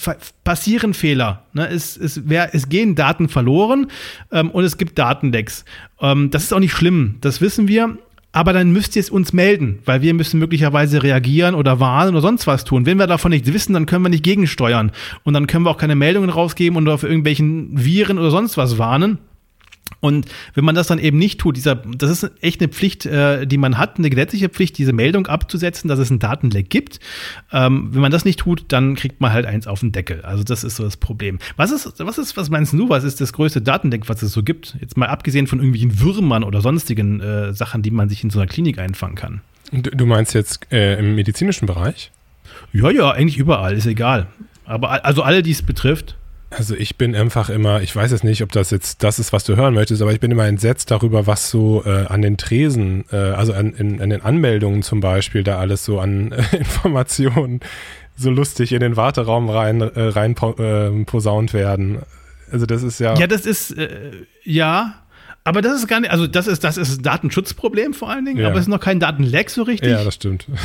passieren 0.44 0.94
Fehler. 0.94 1.46
Ne? 1.54 1.68
Es, 1.68 1.98
es, 1.98 2.30
wer, 2.30 2.54
es 2.54 2.70
gehen 2.70 2.96
Daten 2.96 3.28
verloren 3.28 3.88
ähm, 4.32 4.52
und 4.52 4.64
es 4.64 4.78
gibt 4.78 4.98
Datenlecks. 4.98 5.66
Ähm, 6.00 6.30
das 6.30 6.44
ist 6.44 6.54
auch 6.54 6.60
nicht 6.60 6.74
schlimm, 6.74 7.18
das 7.22 7.42
wissen 7.42 7.68
wir 7.68 7.98
aber 8.36 8.52
dann 8.52 8.72
müsst 8.72 8.98
ihr 8.98 9.00
es 9.00 9.10
uns 9.10 9.32
melden, 9.32 9.80
weil 9.86 10.02
wir 10.02 10.14
müssen 10.14 10.42
möglicherweise 10.42 11.02
reagieren 11.02 11.56
oder 11.56 11.80
warnen 11.80 12.12
oder 12.12 12.22
sonst 12.22 12.48
was 12.48 12.66
tun. 12.66 12.86
Wenn 12.86 13.00
wir 13.00 13.08
davon 13.08 13.32
nichts 13.32 13.54
wissen, 13.54 13.72
dann 13.72 13.86
können 13.86 14.04
wir 14.04 14.10
nicht 14.10 14.26
gegensteuern 14.26 14.92
und 15.24 15.34
dann 15.34 15.48
können 15.48 15.64
wir 15.64 15.70
auch 15.70 15.78
keine 15.78 15.96
Meldungen 15.96 16.30
rausgeben 16.30 16.78
und 16.78 16.90
auf 16.90 17.04
irgendwelchen 17.04 17.70
Viren 17.72 18.20
oder 18.20 18.32
sonst 18.32 18.58
was 18.58 18.78
warnen. 18.78 19.20
Und 20.00 20.28
wenn 20.54 20.66
man 20.66 20.76
das 20.76 20.88
dann 20.88 21.00
eben 21.00 21.18
nicht 21.18 21.40
tut, 21.40 21.58
dieser, 21.58 21.76
das 21.76 22.10
ist 22.10 22.32
echt 22.42 22.62
eine 22.62 22.70
Pflicht, 22.70 23.06
äh, 23.06 23.46
die 23.46 23.58
man 23.58 23.78
hat, 23.78 23.98
eine 23.98 24.10
gesetzliche 24.10 24.50
Pflicht, 24.50 24.78
diese 24.78 24.94
Meldung 24.94 25.28
abzusetzen, 25.28 25.88
dass 25.88 26.00
es 26.00 26.10
ein 26.10 26.20
Datenleck 26.20 26.70
gibt. 26.70 27.00
Ähm, 27.52 27.90
wenn 27.92 28.02
man 28.02 28.12
das 28.12 28.26
nicht 28.26 28.40
tut, 28.40 28.66
dann 28.70 28.96
kriegt 28.96 29.22
man 29.22 29.32
halt 29.32 29.46
eins 29.46 29.68
auf 29.68 29.80
den 29.80 29.92
Deckel. 29.92 30.22
Also 30.22 30.44
das 30.44 30.64
ist 30.64 30.78
so 30.78 30.84
das 30.84 30.98
Problem. 30.98 31.40
Was 31.58 31.72
ist, 31.72 32.00
was 32.00 32.18
ist, 32.18 32.38
was 32.38 32.50
meinst 32.50 32.74
du, 32.74 32.90
was 32.90 33.04
ist 33.04 33.22
das 33.22 33.34
größte 33.34 33.62
Datenleck, 33.62 34.08
was 34.10 34.22
es 34.22 34.32
so 34.32 34.44
gibt? 34.44 34.76
Jetzt 34.80 34.98
mal 34.98 35.08
abgesehen 35.08 35.48
von 35.48 35.60
irgendwelchen 35.60 36.00
Würmern 36.00 36.44
oder 36.44 36.62
sonstigen 36.62 37.20
äh, 37.22 37.54
Sachen, 37.54 37.82
die 37.82 37.92
man 37.92 38.10
sich 38.10 38.24
in 38.24 38.30
so 38.30 38.40
einer 38.40 38.48
Klinik 38.48 38.80
einfangen 38.80 39.16
kann. 39.16 39.42
Du, 39.72 39.90
du 39.90 40.06
meinst 40.06 40.34
jetzt 40.34 40.72
äh, 40.72 41.00
im 41.00 41.16
medizinischen 41.16 41.66
Bereich? 41.66 42.12
Ja, 42.74 42.92
ja, 42.92 43.12
eigentlich 43.12 43.38
überall, 43.38 43.76
ist 43.76 43.86
egal. 43.86 44.28
Aber 44.66 45.06
also 45.06 45.24
alle, 45.24 45.44
die 45.44 45.52
es 45.52 45.62
betrifft. 45.62 46.16
Also 46.50 46.76
ich 46.76 46.98
bin 46.98 47.16
einfach 47.16 47.50
immer, 47.50 47.82
ich 47.82 47.96
weiß 47.96 48.12
jetzt 48.12 48.24
nicht, 48.24 48.42
ob 48.44 48.52
das 48.52 48.72
jetzt 48.72 49.04
das 49.04 49.20
ist, 49.20 49.34
was 49.34 49.44
du 49.44 49.56
hören 49.56 49.74
möchtest, 49.74 50.02
aber 50.02 50.14
ich 50.14 50.20
bin 50.20 50.32
immer 50.32 50.46
entsetzt 50.46 50.92
darüber, 50.92 51.28
was 51.28 51.50
so 51.50 51.84
äh, 51.86 52.06
an 52.06 52.22
den 52.22 52.38
Tresen, 52.38 53.06
äh, 53.12 53.16
also 53.16 53.54
an, 53.54 53.74
in, 53.74 54.02
an 54.02 54.10
den 54.10 54.22
Anmeldungen 54.22 54.84
zum 54.84 55.00
Beispiel, 55.00 55.44
da 55.44 55.58
alles 55.60 55.84
so 55.84 56.00
an 56.00 56.32
äh, 56.52 56.58
Informationen 56.58 57.60
so 58.16 58.30
lustig 58.30 58.72
in 58.72 58.80
den 58.80 58.96
Warteraum 58.96 59.50
rein, 59.50 59.82
äh, 59.82 60.02
rein 60.02 60.36
po, 60.36 60.52
äh, 60.52 61.04
posaunt 61.06 61.54
werden. 61.54 62.00
Also 62.52 62.66
das 62.66 62.84
ist 62.84 63.00
ja. 63.00 63.18
Ja, 63.18 63.28
das 63.28 63.46
ist, 63.46 63.72
äh, 63.72 64.12
ja, 64.44 65.02
aber 65.44 65.62
das 65.62 65.78
ist 65.78 65.88
gar 65.88 66.00
nicht, 66.00 66.12
also 66.12 66.28
das 66.28 66.48
ist, 66.48 66.64
das 66.64 66.78
ist 66.78 67.00
ein 67.00 67.04
Datenschutzproblem 67.04 67.94
vor 67.94 68.10
allen 68.10 68.26
Dingen, 68.26 68.40
ja. 68.40 68.48
aber 68.48 68.56
es 68.56 68.64
ist 68.64 68.70
noch 68.70 68.80
kein 68.80 69.00
Datenleck 69.00 69.50
so 69.50 69.64
richtig. 69.64 69.90
Ja, 69.90 70.04
das 70.04 70.16
stimmt. 70.16 70.48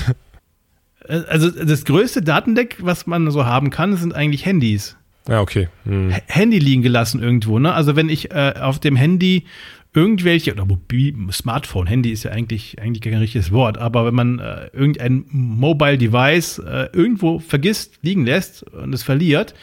Also 1.08 1.50
das 1.50 1.86
größte 1.86 2.20
Datenleck, 2.22 2.76
was 2.80 3.06
man 3.06 3.28
so 3.30 3.44
haben 3.44 3.70
kann, 3.70 3.96
sind 3.96 4.14
eigentlich 4.14 4.44
Handys. 4.44 4.96
Ja, 5.28 5.40
okay. 5.40 5.68
Hm. 5.84 6.12
Handy 6.26 6.58
liegen 6.58 6.82
gelassen 6.82 7.22
irgendwo, 7.22 7.58
ne? 7.58 7.72
Also 7.72 7.96
wenn 7.96 8.08
ich 8.08 8.30
äh, 8.30 8.54
auf 8.60 8.78
dem 8.78 8.96
Handy 8.96 9.44
irgendwelche, 9.92 10.52
oder 10.52 10.64
Mobil, 10.64 11.14
Smartphone, 11.32 11.86
Handy 11.86 12.10
ist 12.10 12.22
ja 12.22 12.30
eigentlich, 12.30 12.80
eigentlich 12.80 13.00
kein 13.00 13.14
richtiges 13.14 13.50
Wort, 13.50 13.78
aber 13.78 14.06
wenn 14.06 14.14
man 14.14 14.38
äh, 14.38 14.66
irgendein 14.72 15.24
Mobile 15.30 15.98
Device 15.98 16.58
äh, 16.58 16.88
irgendwo 16.92 17.40
vergisst, 17.40 17.98
liegen 18.02 18.24
lässt 18.24 18.62
und 18.62 18.92
es 18.94 19.02
verliert, 19.02 19.54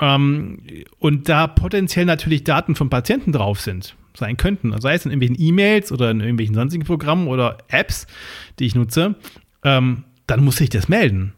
ähm, 0.00 0.58
und 0.98 1.28
da 1.28 1.46
potenziell 1.46 2.04
natürlich 2.04 2.44
Daten 2.44 2.74
von 2.74 2.90
Patienten 2.90 3.32
drauf 3.32 3.60
sind, 3.60 3.96
sein 4.14 4.36
könnten, 4.36 4.78
sei 4.80 4.94
es 4.94 5.04
in 5.04 5.12
irgendwelchen 5.12 5.42
E-Mails 5.42 5.92
oder 5.92 6.10
in 6.10 6.20
irgendwelchen 6.20 6.54
sonstigen 6.54 6.84
Programmen 6.84 7.28
oder 7.28 7.58
Apps, 7.68 8.06
die 8.58 8.66
ich 8.66 8.74
nutze, 8.74 9.14
ähm, 9.64 10.04
dann 10.26 10.44
muss 10.44 10.60
ich 10.60 10.68
das 10.70 10.88
melden. 10.88 11.32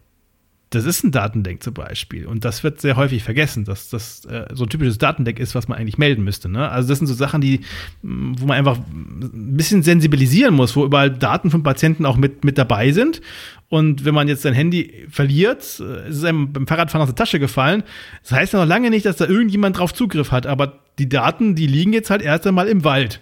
Das 0.71 0.85
ist 0.85 1.03
ein 1.03 1.11
Datendeck 1.11 1.65
zum 1.65 1.75
Beispiel. 1.75 2.27
Und 2.27 2.45
das 2.45 2.63
wird 2.63 2.81
sehr 2.81 2.95
häufig 2.95 3.25
vergessen, 3.25 3.65
dass 3.65 3.89
das 3.91 4.25
äh, 4.27 4.47
so 4.55 4.65
ein 4.65 4.71
typisches 4.71 4.99
Datendeck 4.99 5.41
ist, 5.41 5.57
was 5.57 5.67
man 5.67 5.77
eigentlich 5.77 5.99
melden 5.99 6.23
müsste. 6.23 6.49
Ne? 6.49 6.69
Also 6.69 6.89
das 6.89 6.99
sind 6.99 7.09
so 7.09 7.15
Sachen, 7.15 7.41
die, 7.41 7.61
wo 8.03 8.47
man 8.47 8.57
einfach 8.57 8.79
ein 8.79 9.57
bisschen 9.57 9.83
sensibilisieren 9.83 10.55
muss, 10.55 10.77
wo 10.77 10.85
überall 10.85 11.11
Daten 11.11 11.51
von 11.51 11.65
Patienten 11.65 12.07
auch 12.07 12.17
mit, 12.17 12.45
mit 12.45 12.57
dabei 12.57 12.93
sind. 12.93 13.21
Und 13.69 14.05
wenn 14.05 14.15
man 14.15 14.29
jetzt 14.29 14.43
sein 14.43 14.55
Handy 14.55 15.07
verliert, 15.11 15.61
äh, 15.81 16.09
ist 16.09 16.19
es 16.19 16.25
einem 16.25 16.53
beim 16.53 16.69
Fahrradfahren 16.69 17.03
aus 17.03 17.09
der 17.09 17.17
Tasche 17.17 17.41
gefallen. 17.41 17.83
Das 18.23 18.33
heißt 18.33 18.53
ja 18.53 18.61
noch 18.61 18.69
lange 18.69 18.91
nicht, 18.91 19.07
dass 19.07 19.17
da 19.17 19.27
irgendjemand 19.27 19.77
drauf 19.77 19.93
Zugriff 19.93 20.31
hat. 20.31 20.47
Aber 20.47 20.79
die 21.01 21.09
Daten, 21.09 21.57
die 21.57 21.67
liegen 21.67 21.93
jetzt 21.93 22.11
halt 22.11 22.23
erst 22.23 22.47
einmal 22.47 22.69
im 22.69 22.85
Wald. 22.85 23.21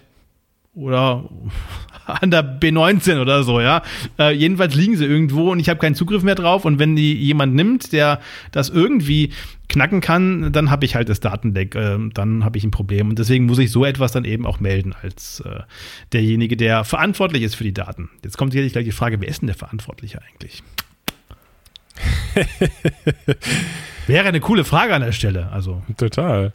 Oder 0.73 1.29
an 2.05 2.31
der 2.31 2.59
B19 2.59 3.21
oder 3.21 3.43
so, 3.43 3.59
ja. 3.59 3.81
Äh, 4.17 4.33
jedenfalls 4.33 4.75
liegen 4.75 4.97
sie 4.97 5.05
irgendwo 5.05 5.51
und 5.51 5.59
ich 5.59 5.69
habe 5.69 5.79
keinen 5.79 5.95
Zugriff 5.95 6.23
mehr 6.23 6.35
drauf. 6.35 6.65
Und 6.65 6.79
wenn 6.79 6.95
die 6.95 7.13
jemand 7.13 7.55
nimmt, 7.55 7.91
der 7.91 8.19
das 8.51 8.69
irgendwie 8.69 9.31
knacken 9.67 10.01
kann, 10.01 10.51
dann 10.51 10.71
habe 10.71 10.85
ich 10.85 10.95
halt 10.95 11.09
das 11.09 11.19
Datendeck, 11.19 11.75
äh, 11.75 11.97
dann 12.13 12.43
habe 12.43 12.57
ich 12.57 12.63
ein 12.63 12.71
Problem. 12.71 13.09
Und 13.09 13.19
deswegen 13.19 13.45
muss 13.45 13.59
ich 13.59 13.71
so 13.71 13.85
etwas 13.85 14.11
dann 14.11 14.25
eben 14.25 14.45
auch 14.45 14.59
melden 14.59 14.95
als 15.01 15.41
äh, 15.41 15.61
derjenige, 16.11 16.57
der 16.57 16.83
verantwortlich 16.83 17.43
ist 17.43 17.55
für 17.55 17.63
die 17.63 17.73
Daten. 17.73 18.09
Jetzt 18.23 18.37
kommt 18.37 18.51
sicherlich 18.51 18.73
gleich 18.73 18.85
die 18.85 18.91
Frage, 18.91 19.21
wer 19.21 19.27
ist 19.27 19.41
denn 19.41 19.47
der 19.47 19.55
Verantwortliche 19.55 20.19
eigentlich? 20.21 20.63
Wäre 24.07 24.27
eine 24.27 24.39
coole 24.39 24.63
Frage 24.63 24.95
an 24.95 25.01
der 25.01 25.11
Stelle. 25.11 25.51
Also. 25.51 25.83
Total. 25.97 26.53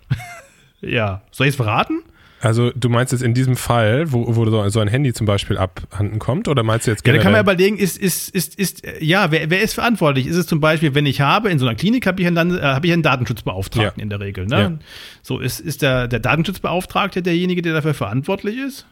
ja. 0.81 1.23
Soll 1.31 1.47
ich 1.47 1.53
es 1.53 1.57
verraten? 1.57 2.03
Also 2.45 2.73
du 2.75 2.91
meinst 2.91 3.13
jetzt 3.13 3.23
in 3.23 3.33
diesem 3.33 3.57
Fall, 3.57 4.13
wo, 4.13 4.37
wo 4.37 4.69
so 4.69 4.81
ein 4.81 4.89
Handy 4.89 5.15
zum 5.15 5.27
Beispiel 5.27 5.57
abhanden 5.57 6.19
kommt, 6.19 6.47
oder 6.47 6.63
meinst 6.63 6.87
du 6.87 6.91
jetzt 6.91 7.03
generell? 7.03 7.19
Ja, 7.19 7.23
da 7.23 7.25
kann 7.25 7.33
man 7.33 7.41
überlegen, 7.41 7.79
ist, 7.79 7.97
ist, 7.97 8.29
ist, 8.35 8.59
ist, 8.59 8.83
ja, 9.01 9.31
wer, 9.31 9.49
wer 9.49 9.63
ist 9.63 9.73
verantwortlich? 9.73 10.27
Ist 10.27 10.37
es 10.37 10.47
zum 10.47 10.61
Beispiel, 10.61 10.95
wenn 10.95 11.07
ich 11.07 11.23
habe, 11.23 11.49
in 11.49 11.59
so 11.59 11.67
einer 11.67 11.75
Klinik 11.75 12.07
habe 12.07 12.21
ich 12.21 12.27
einen, 12.27 12.59
äh, 12.59 12.61
habe 12.61 12.87
ich 12.87 12.93
einen 12.93 13.03
Datenschutzbeauftragten 13.03 13.99
ja. 13.99 14.03
in 14.03 14.11
der 14.11 14.21
Regel, 14.21 14.47
ne? 14.47 14.61
Ja. 14.61 14.73
So, 15.23 15.41
ist, 15.41 15.61
ist 15.61 15.81
der, 15.81 16.07
der 16.07 16.21
Datenschutzbeauftragte 16.21 17.23
derjenige, 17.23 17.63
der 17.63 17.73
dafür 17.73 17.95
verantwortlich 17.95 18.59
ist? 18.59 18.87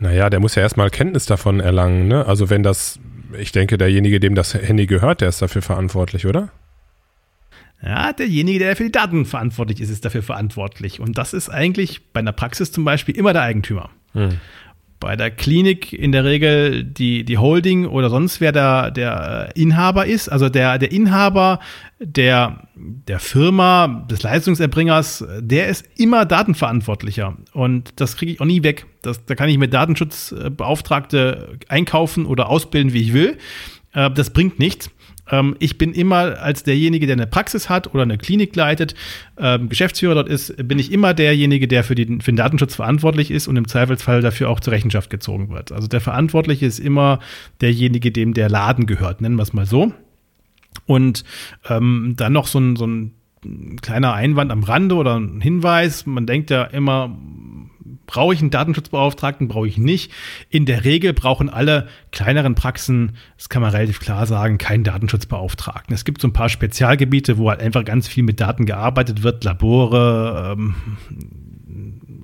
Naja, 0.00 0.28
der 0.28 0.40
muss 0.40 0.56
ja 0.56 0.62
erstmal 0.62 0.90
Kenntnis 0.90 1.26
davon 1.26 1.60
erlangen, 1.60 2.08
ne? 2.08 2.26
Also 2.26 2.50
wenn 2.50 2.64
das, 2.64 2.98
ich 3.38 3.52
denke, 3.52 3.78
derjenige, 3.78 4.18
dem 4.18 4.34
das 4.34 4.54
Handy 4.54 4.86
gehört, 4.86 5.20
der 5.20 5.28
ist 5.28 5.40
dafür 5.40 5.62
verantwortlich, 5.62 6.26
oder? 6.26 6.50
Ja, 7.82 8.12
derjenige, 8.12 8.58
der 8.58 8.76
für 8.76 8.84
die 8.84 8.92
Daten 8.92 9.24
verantwortlich 9.24 9.80
ist, 9.80 9.90
ist 9.90 10.04
dafür 10.04 10.22
verantwortlich. 10.22 11.00
Und 11.00 11.16
das 11.16 11.32
ist 11.32 11.48
eigentlich 11.48 12.12
bei 12.12 12.20
einer 12.20 12.32
Praxis 12.32 12.72
zum 12.72 12.84
Beispiel 12.84 13.16
immer 13.16 13.32
der 13.32 13.42
Eigentümer. 13.42 13.90
Hm. 14.12 14.38
Bei 15.00 15.14
der 15.14 15.30
Klinik 15.30 15.92
in 15.92 16.10
der 16.10 16.24
Regel 16.24 16.82
die, 16.82 17.24
die 17.24 17.38
Holding 17.38 17.86
oder 17.86 18.10
sonst 18.10 18.40
wer 18.40 18.50
der, 18.50 18.90
der 18.90 19.50
Inhaber 19.54 20.06
ist, 20.06 20.28
also 20.28 20.48
der, 20.48 20.76
der 20.78 20.90
Inhaber 20.90 21.60
der, 22.00 22.66
der 22.74 23.20
Firma, 23.20 24.04
des 24.10 24.24
Leistungserbringers, 24.24 25.24
der 25.38 25.68
ist 25.68 25.86
immer 25.96 26.24
Datenverantwortlicher. 26.24 27.36
Und 27.52 28.00
das 28.00 28.16
kriege 28.16 28.32
ich 28.32 28.40
auch 28.40 28.44
nie 28.44 28.64
weg. 28.64 28.86
Das, 29.02 29.24
da 29.24 29.36
kann 29.36 29.48
ich 29.48 29.58
mit 29.58 29.72
Datenschutzbeauftragte 29.72 31.58
einkaufen 31.68 32.26
oder 32.26 32.48
ausbilden, 32.48 32.92
wie 32.92 33.02
ich 33.02 33.12
will. 33.12 33.38
Äh, 33.92 34.10
das 34.10 34.30
bringt 34.30 34.58
nichts 34.58 34.90
ähm, 35.30 35.56
ich 35.58 35.78
bin 35.78 35.92
immer 35.92 36.40
als 36.40 36.62
derjenige, 36.62 37.06
der 37.06 37.16
eine 37.16 37.26
Praxis 37.26 37.68
hat 37.68 37.92
oder 37.94 38.02
eine 38.02 38.18
Klinik 38.18 38.54
leitet, 38.56 38.94
ähm, 39.38 39.68
Geschäftsführer 39.68 40.14
dort 40.14 40.28
ist, 40.28 40.54
bin 40.68 40.78
ich 40.78 40.92
immer 40.92 41.14
derjenige, 41.14 41.68
der 41.68 41.84
für, 41.84 41.94
die, 41.94 42.06
für 42.20 42.32
den 42.32 42.36
Datenschutz 42.36 42.74
verantwortlich 42.76 43.30
ist 43.30 43.48
und 43.48 43.56
im 43.56 43.68
Zweifelsfall 43.68 44.20
dafür 44.20 44.50
auch 44.50 44.60
zur 44.60 44.72
Rechenschaft 44.72 45.10
gezogen 45.10 45.50
wird. 45.50 45.72
Also 45.72 45.88
der 45.88 46.00
Verantwortliche 46.00 46.66
ist 46.66 46.78
immer 46.78 47.20
derjenige, 47.60 48.10
dem 48.12 48.34
der 48.34 48.48
Laden 48.48 48.86
gehört, 48.86 49.20
nennen 49.20 49.36
wir 49.36 49.42
es 49.42 49.52
mal 49.52 49.66
so. 49.66 49.92
Und 50.86 51.24
ähm, 51.68 52.14
dann 52.16 52.32
noch 52.32 52.46
so 52.46 52.58
ein, 52.58 52.76
so 52.76 52.86
ein 52.86 53.12
kleiner 53.80 54.14
Einwand 54.14 54.50
am 54.50 54.62
Rande 54.62 54.94
oder 54.94 55.18
ein 55.18 55.40
Hinweis. 55.40 56.06
Man 56.06 56.26
denkt 56.26 56.50
ja 56.50 56.64
immer, 56.64 57.16
Brauche 58.06 58.34
ich 58.34 58.40
einen 58.40 58.50
Datenschutzbeauftragten, 58.50 59.48
brauche 59.48 59.68
ich 59.68 59.78
nicht. 59.78 60.12
In 60.50 60.66
der 60.66 60.84
Regel 60.84 61.12
brauchen 61.12 61.48
alle 61.48 61.88
kleineren 62.12 62.54
Praxen, 62.54 63.12
das 63.36 63.48
kann 63.48 63.62
man 63.62 63.70
relativ 63.70 64.00
klar 64.00 64.26
sagen, 64.26 64.58
keinen 64.58 64.84
Datenschutzbeauftragten. 64.84 65.94
Es 65.94 66.04
gibt 66.04 66.20
so 66.20 66.28
ein 66.28 66.32
paar 66.32 66.48
Spezialgebiete, 66.48 67.38
wo 67.38 67.50
halt 67.50 67.60
einfach 67.60 67.84
ganz 67.84 68.08
viel 68.08 68.22
mit 68.22 68.40
Daten 68.40 68.66
gearbeitet 68.66 69.22
wird, 69.22 69.44
Labore, 69.44 70.56
ähm, 70.56 70.74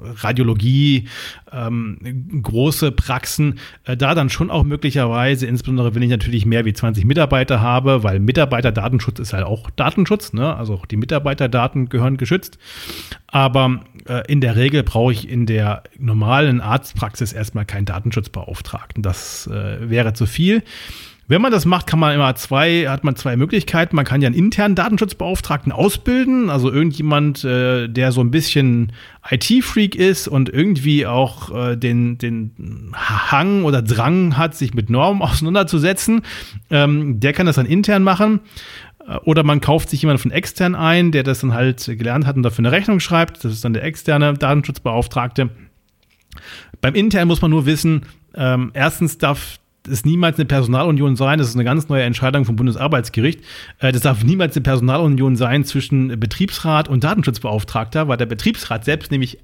Radiologie, 0.05 1.09
ähm, 1.53 2.43
große 2.43 2.93
Praxen, 2.93 3.59
äh, 3.85 3.97
da 3.97 4.15
dann 4.15 4.31
schon 4.31 4.51
auch 4.51 4.65
möglicherweise, 4.65 5.47
insbesondere 5.47 5.95
wenn 5.95 6.03
ich 6.03 6.11
natürlich 6.11 6.47
mehr 6.47 6.65
wie 6.65 6.73
20 6.73 7.05
Mitarbeiter 7.05 7.61
habe, 7.61 8.03
weil 8.03 8.21
Mitarbeiterdatenschutz 8.21 9.19
ist 9.19 9.33
halt 9.33 9.45
auch 9.45 9.71
Datenschutz, 9.71 10.33
ne? 10.33 10.55
also 10.55 10.75
auch 10.75 10.87
die 10.87 10.97
Mitarbeiterdaten 10.97 11.89
gehören 11.89 12.17
geschützt. 12.17 12.59
Aber 13.27 13.81
äh, 14.09 14.23
in 14.31 14.41
der 14.41 14.57
Regel 14.57 14.83
brauche 14.83 15.13
ich 15.13 15.29
in 15.29 15.47
der 15.47 15.83
normalen 15.99 16.61
Arztpraxis 16.61 17.33
erstmal 17.33 17.65
keinen 17.65 17.85
Datenschutzbeauftragten. 17.85 19.03
Das 19.03 19.47
äh, 19.47 19.91
wäre 19.91 20.13
zu 20.13 20.27
viel. 20.27 20.63
Wenn 21.27 21.41
man 21.41 21.51
das 21.51 21.65
macht, 21.65 21.87
kann 21.87 21.99
man 21.99 22.15
immer 22.15 22.35
zwei, 22.35 22.87
hat 22.89 23.03
man 23.03 23.17
zwei 23.17 23.37
Möglichkeiten. 23.37 23.97
Man 23.97 24.05
kann 24.05 24.21
ja 24.21 24.27
einen 24.27 24.37
internen 24.37 24.75
Datenschutzbeauftragten 24.75 25.73
ausbilden, 25.73 26.51
also 26.51 26.71
irgendjemand, 26.71 27.45
äh, 27.45 27.89
der 27.89 28.13
so 28.13 28.21
ein 28.21 28.31
bisschen 28.31 28.93
IT-Freak 29.31 29.95
ist 29.95 30.29
und 30.29 30.51
irgendwie 30.51 31.07
auch 31.07 31.55
äh, 31.55 31.77
den, 31.77 32.19
den 32.19 32.93
Hang 32.95 33.65
oder 33.65 33.81
Drang 33.81 34.37
hat, 34.37 34.55
sich 34.55 34.75
mit 34.75 34.91
Normen 34.91 35.23
auseinanderzusetzen. 35.23 36.23
Ähm, 36.71 37.21
der 37.21 37.33
kann 37.33 37.47
das 37.47 37.57
dann 37.57 37.67
intern 37.67 38.03
machen. 38.03 38.41
Äh, 39.09 39.17
oder 39.25 39.45
man 39.45 39.63
kauft 39.63 39.89
sich 39.89 40.03
jemanden 40.03 40.21
von 40.21 40.31
extern 40.31 40.75
ein, 40.75 41.11
der 41.11 41.23
das 41.23 41.41
dann 41.41 41.55
halt 41.55 41.87
gelernt 41.87 42.27
hat 42.27 42.37
und 42.37 42.43
dafür 42.43 42.61
eine 42.61 42.73
Rechnung 42.73 43.01
schreibt. 43.01 43.45
Das 43.45 43.53
ist 43.53 43.65
dann 43.65 43.73
der 43.73 43.85
externe 43.85 44.35
Datenschutzbeauftragte. 44.35 45.49
Beim 46.83 46.95
intern 46.95 47.29
muss 47.29 47.41
man 47.41 47.51
nur 47.51 47.65
wissen, 47.65 48.03
ähm, 48.35 48.73
erstens 48.75 49.17
darf 49.17 49.59
es 49.89 50.05
niemals 50.05 50.39
eine 50.39 50.47
Personalunion 50.47 51.17
sein. 51.17 51.39
Das 51.39 51.49
ist 51.49 51.55
eine 51.55 51.65
ganz 51.65 51.89
neue 51.89 52.03
Entscheidung 52.03 52.45
vom 52.45 52.57
Bundesarbeitsgericht. 52.57 53.41
Äh, 53.79 53.93
das 53.93 54.03
darf 54.03 54.25
niemals 54.25 54.57
eine 54.57 54.63
Personalunion 54.63 55.37
sein 55.37 55.65
zwischen 55.65 56.19
Betriebsrat 56.19 56.89
und 56.89 57.05
Datenschutzbeauftragter, 57.05 58.09
weil 58.09 58.17
der 58.17 58.27
Betriebsrat 58.27 58.85
selbst 58.85 59.11
nämlich 59.11 59.39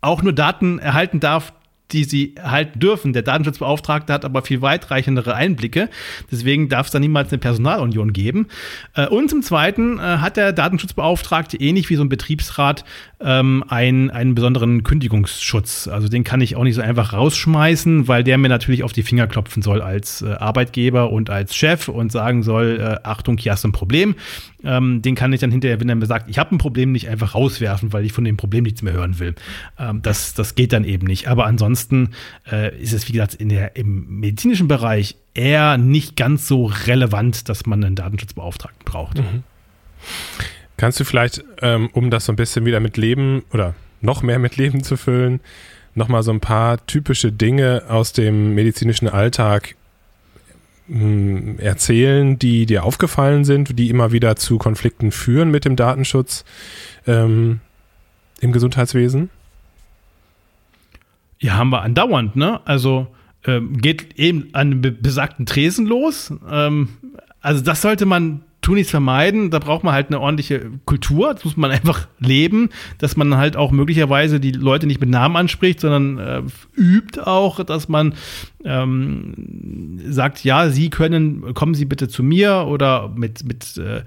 auch 0.00 0.22
nur 0.22 0.32
Daten 0.32 0.78
erhalten 0.78 1.20
darf, 1.20 1.52
die 1.92 2.04
sie 2.04 2.34
erhalten 2.36 2.80
dürfen. 2.80 3.12
Der 3.12 3.22
Datenschutzbeauftragte 3.22 4.12
hat 4.12 4.24
aber 4.24 4.42
viel 4.42 4.60
weitreichendere 4.60 5.34
Einblicke. 5.34 5.88
Deswegen 6.30 6.68
darf 6.68 6.86
es 6.86 6.92
da 6.92 6.98
niemals 6.98 7.30
eine 7.30 7.38
Personalunion 7.38 8.12
geben. 8.12 8.48
Äh, 8.94 9.06
und 9.06 9.30
zum 9.30 9.42
Zweiten 9.42 9.98
äh, 9.98 10.02
hat 10.02 10.36
der 10.36 10.52
Datenschutzbeauftragte 10.52 11.56
ähnlich 11.56 11.88
wie 11.90 11.96
so 11.96 12.02
ein 12.02 12.08
Betriebsrat 12.08 12.84
ähm, 13.20 13.64
einen, 13.68 14.10
einen 14.10 14.34
besonderen 14.34 14.82
Kündigungsschutz. 14.82 15.88
Also 15.88 16.08
den 16.08 16.24
kann 16.24 16.40
ich 16.40 16.56
auch 16.56 16.64
nicht 16.64 16.74
so 16.74 16.82
einfach 16.82 17.12
rausschmeißen, 17.12 18.08
weil 18.08 18.24
der 18.24 18.38
mir 18.38 18.48
natürlich 18.48 18.82
auf 18.82 18.92
die 18.92 19.02
Finger 19.02 19.26
klopfen 19.26 19.62
soll 19.62 19.80
als 19.80 20.22
äh, 20.22 20.32
Arbeitgeber 20.32 21.10
und 21.10 21.30
als 21.30 21.56
Chef 21.56 21.88
und 21.88 22.12
sagen 22.12 22.42
soll, 22.42 22.98
Achtung, 23.02 23.38
hier 23.38 23.52
hast 23.52 23.64
du 23.64 23.68
ein 23.68 23.72
Problem. 23.72 24.16
Ähm, 24.64 25.00
den 25.02 25.14
kann 25.14 25.32
ich 25.32 25.40
dann 25.40 25.50
hinterher, 25.50 25.80
wenn 25.80 25.88
er 25.88 25.94
mir 25.94 26.06
sagt, 26.06 26.28
ich 26.28 26.38
habe 26.38 26.54
ein 26.54 26.58
Problem, 26.58 26.92
nicht 26.92 27.08
einfach 27.08 27.34
rauswerfen, 27.34 27.92
weil 27.92 28.04
ich 28.04 28.12
von 28.12 28.24
dem 28.24 28.36
Problem 28.36 28.64
nichts 28.64 28.82
mehr 28.82 28.92
hören 28.92 29.18
will. 29.18 29.34
Ähm, 29.78 30.02
das, 30.02 30.34
das 30.34 30.54
geht 30.54 30.72
dann 30.72 30.84
eben 30.84 31.06
nicht. 31.06 31.28
Aber 31.28 31.46
ansonsten 31.46 32.10
äh, 32.50 32.76
ist 32.80 32.92
es, 32.92 33.08
wie 33.08 33.12
gesagt, 33.12 33.34
in 33.34 33.48
der, 33.48 33.76
im 33.76 34.20
medizinischen 34.20 34.68
Bereich 34.68 35.16
eher 35.34 35.78
nicht 35.78 36.16
ganz 36.16 36.48
so 36.48 36.66
relevant, 36.66 37.48
dass 37.48 37.66
man 37.66 37.84
einen 37.84 37.94
Datenschutzbeauftragten 37.94 38.84
braucht. 38.84 39.18
Mhm. 39.18 39.44
Kannst 40.76 41.00
du 41.00 41.04
vielleicht, 41.04 41.44
ähm, 41.62 41.88
um 41.92 42.10
das 42.10 42.26
so 42.26 42.32
ein 42.32 42.36
bisschen 42.36 42.66
wieder 42.66 42.80
mit 42.80 42.96
Leben 42.96 43.44
oder 43.52 43.74
noch 44.00 44.22
mehr 44.22 44.38
mit 44.38 44.56
Leben 44.56 44.82
zu 44.82 44.96
füllen, 44.96 45.40
nochmal 45.94 46.22
so 46.22 46.30
ein 46.30 46.40
paar 46.40 46.84
typische 46.86 47.32
Dinge 47.32 47.84
aus 47.88 48.12
dem 48.12 48.54
medizinischen 48.54 49.08
Alltag 49.08 49.74
hm, 50.88 51.58
erzählen, 51.58 52.38
die 52.38 52.66
dir 52.66 52.84
aufgefallen 52.84 53.44
sind, 53.44 53.78
die 53.78 53.88
immer 53.88 54.12
wieder 54.12 54.36
zu 54.36 54.58
Konflikten 54.58 55.10
führen 55.10 55.50
mit 55.50 55.64
dem 55.64 55.76
Datenschutz 55.76 56.44
ähm, 57.06 57.60
im 58.40 58.52
Gesundheitswesen? 58.52 59.30
Ja, 61.38 61.54
haben 61.54 61.70
wir 61.70 61.82
andauernd, 61.82 62.36
ne? 62.36 62.60
Also 62.66 63.08
ähm, 63.46 63.78
geht 63.78 64.18
eben 64.18 64.50
an 64.52 64.80
besagten 64.80 65.46
Tresen 65.46 65.86
los. 65.86 66.32
Ähm, 66.50 66.88
also 67.40 67.62
das 67.62 67.82
sollte 67.82 68.06
man 68.06 68.42
nichts 68.74 68.90
vermeiden. 68.90 69.50
Da 69.50 69.58
braucht 69.58 69.84
man 69.84 69.94
halt 69.94 70.08
eine 70.08 70.20
ordentliche 70.20 70.70
Kultur. 70.84 71.34
Das 71.34 71.44
muss 71.44 71.56
man 71.56 71.70
einfach 71.70 72.08
leben, 72.18 72.70
dass 72.98 73.16
man 73.16 73.36
halt 73.36 73.56
auch 73.56 73.70
möglicherweise 73.70 74.40
die 74.40 74.52
Leute 74.52 74.86
nicht 74.86 75.00
mit 75.00 75.10
Namen 75.10 75.36
anspricht, 75.36 75.80
sondern 75.80 76.18
äh, 76.18 76.42
übt 76.80 77.20
auch, 77.20 77.62
dass 77.64 77.88
man 77.88 78.14
ähm, 78.64 80.00
sagt, 80.08 80.44
ja, 80.44 80.70
Sie 80.70 80.90
können, 80.90 81.54
kommen 81.54 81.74
Sie 81.74 81.84
bitte 81.84 82.08
zu 82.08 82.22
mir 82.22 82.66
oder 82.66 83.12
mit, 83.14 83.44
mit 83.44 83.76
äh, 83.76 84.02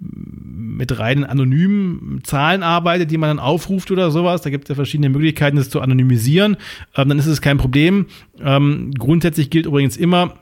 mit 0.00 0.98
reinen 0.98 1.24
anonymen 1.24 2.20
Zahlen 2.22 2.62
arbeitet, 2.62 3.10
die 3.10 3.18
man 3.18 3.30
dann 3.30 3.38
aufruft 3.40 3.90
oder 3.90 4.10
sowas. 4.10 4.42
Da 4.42 4.50
gibt 4.50 4.64
es 4.64 4.68
ja 4.68 4.74
verschiedene 4.76 5.08
Möglichkeiten, 5.08 5.56
das 5.56 5.70
zu 5.70 5.80
anonymisieren. 5.80 6.56
Ähm, 6.96 7.08
dann 7.08 7.18
ist 7.18 7.26
es 7.26 7.40
kein 7.40 7.58
Problem. 7.58 8.06
Ähm, 8.40 8.92
grundsätzlich 8.96 9.50
gilt 9.50 9.66
übrigens 9.66 9.96
immer, 9.96 10.34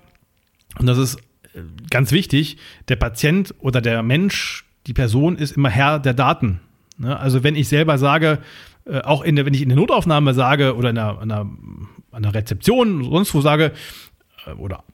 und 0.79 0.87
das 0.87 0.99
ist 0.99 1.19
ganz 1.91 2.13
wichtig, 2.13 2.59
der 2.89 2.97
Patient 2.97 3.55
oder 3.59 3.81
der 3.81 4.03
Mensch, 4.03 4.65
die 4.87 4.95
Person 4.95 5.37
ist 5.37 5.57
immer 5.57 5.71
Herr 5.71 5.99
der 5.99 6.15
Daten. 6.15 6.61
Ne? 6.99 7.19
Also 7.19 7.43
wenn 7.43 7.57
ich 7.57 7.69
selber 7.69 7.99
sage, 7.99 8.39
äh, 8.85 9.01
auch 9.01 9.23
in 9.23 9.37
der, 9.37 9.47
wenn 9.47 9.55
ich 9.55 9.63
in 9.63 9.69
der 9.69 9.77
Notaufnahme 9.77 10.35
sage 10.35 10.77
oder 10.77 10.91
in 10.91 10.99
einer, 10.99 11.51
einer, 12.13 12.35
Rezeption, 12.35 13.05
sonst 13.05 13.35
wo 13.35 13.41
sage, 13.41 13.73
äh, 14.47 14.53
oder 14.53 14.85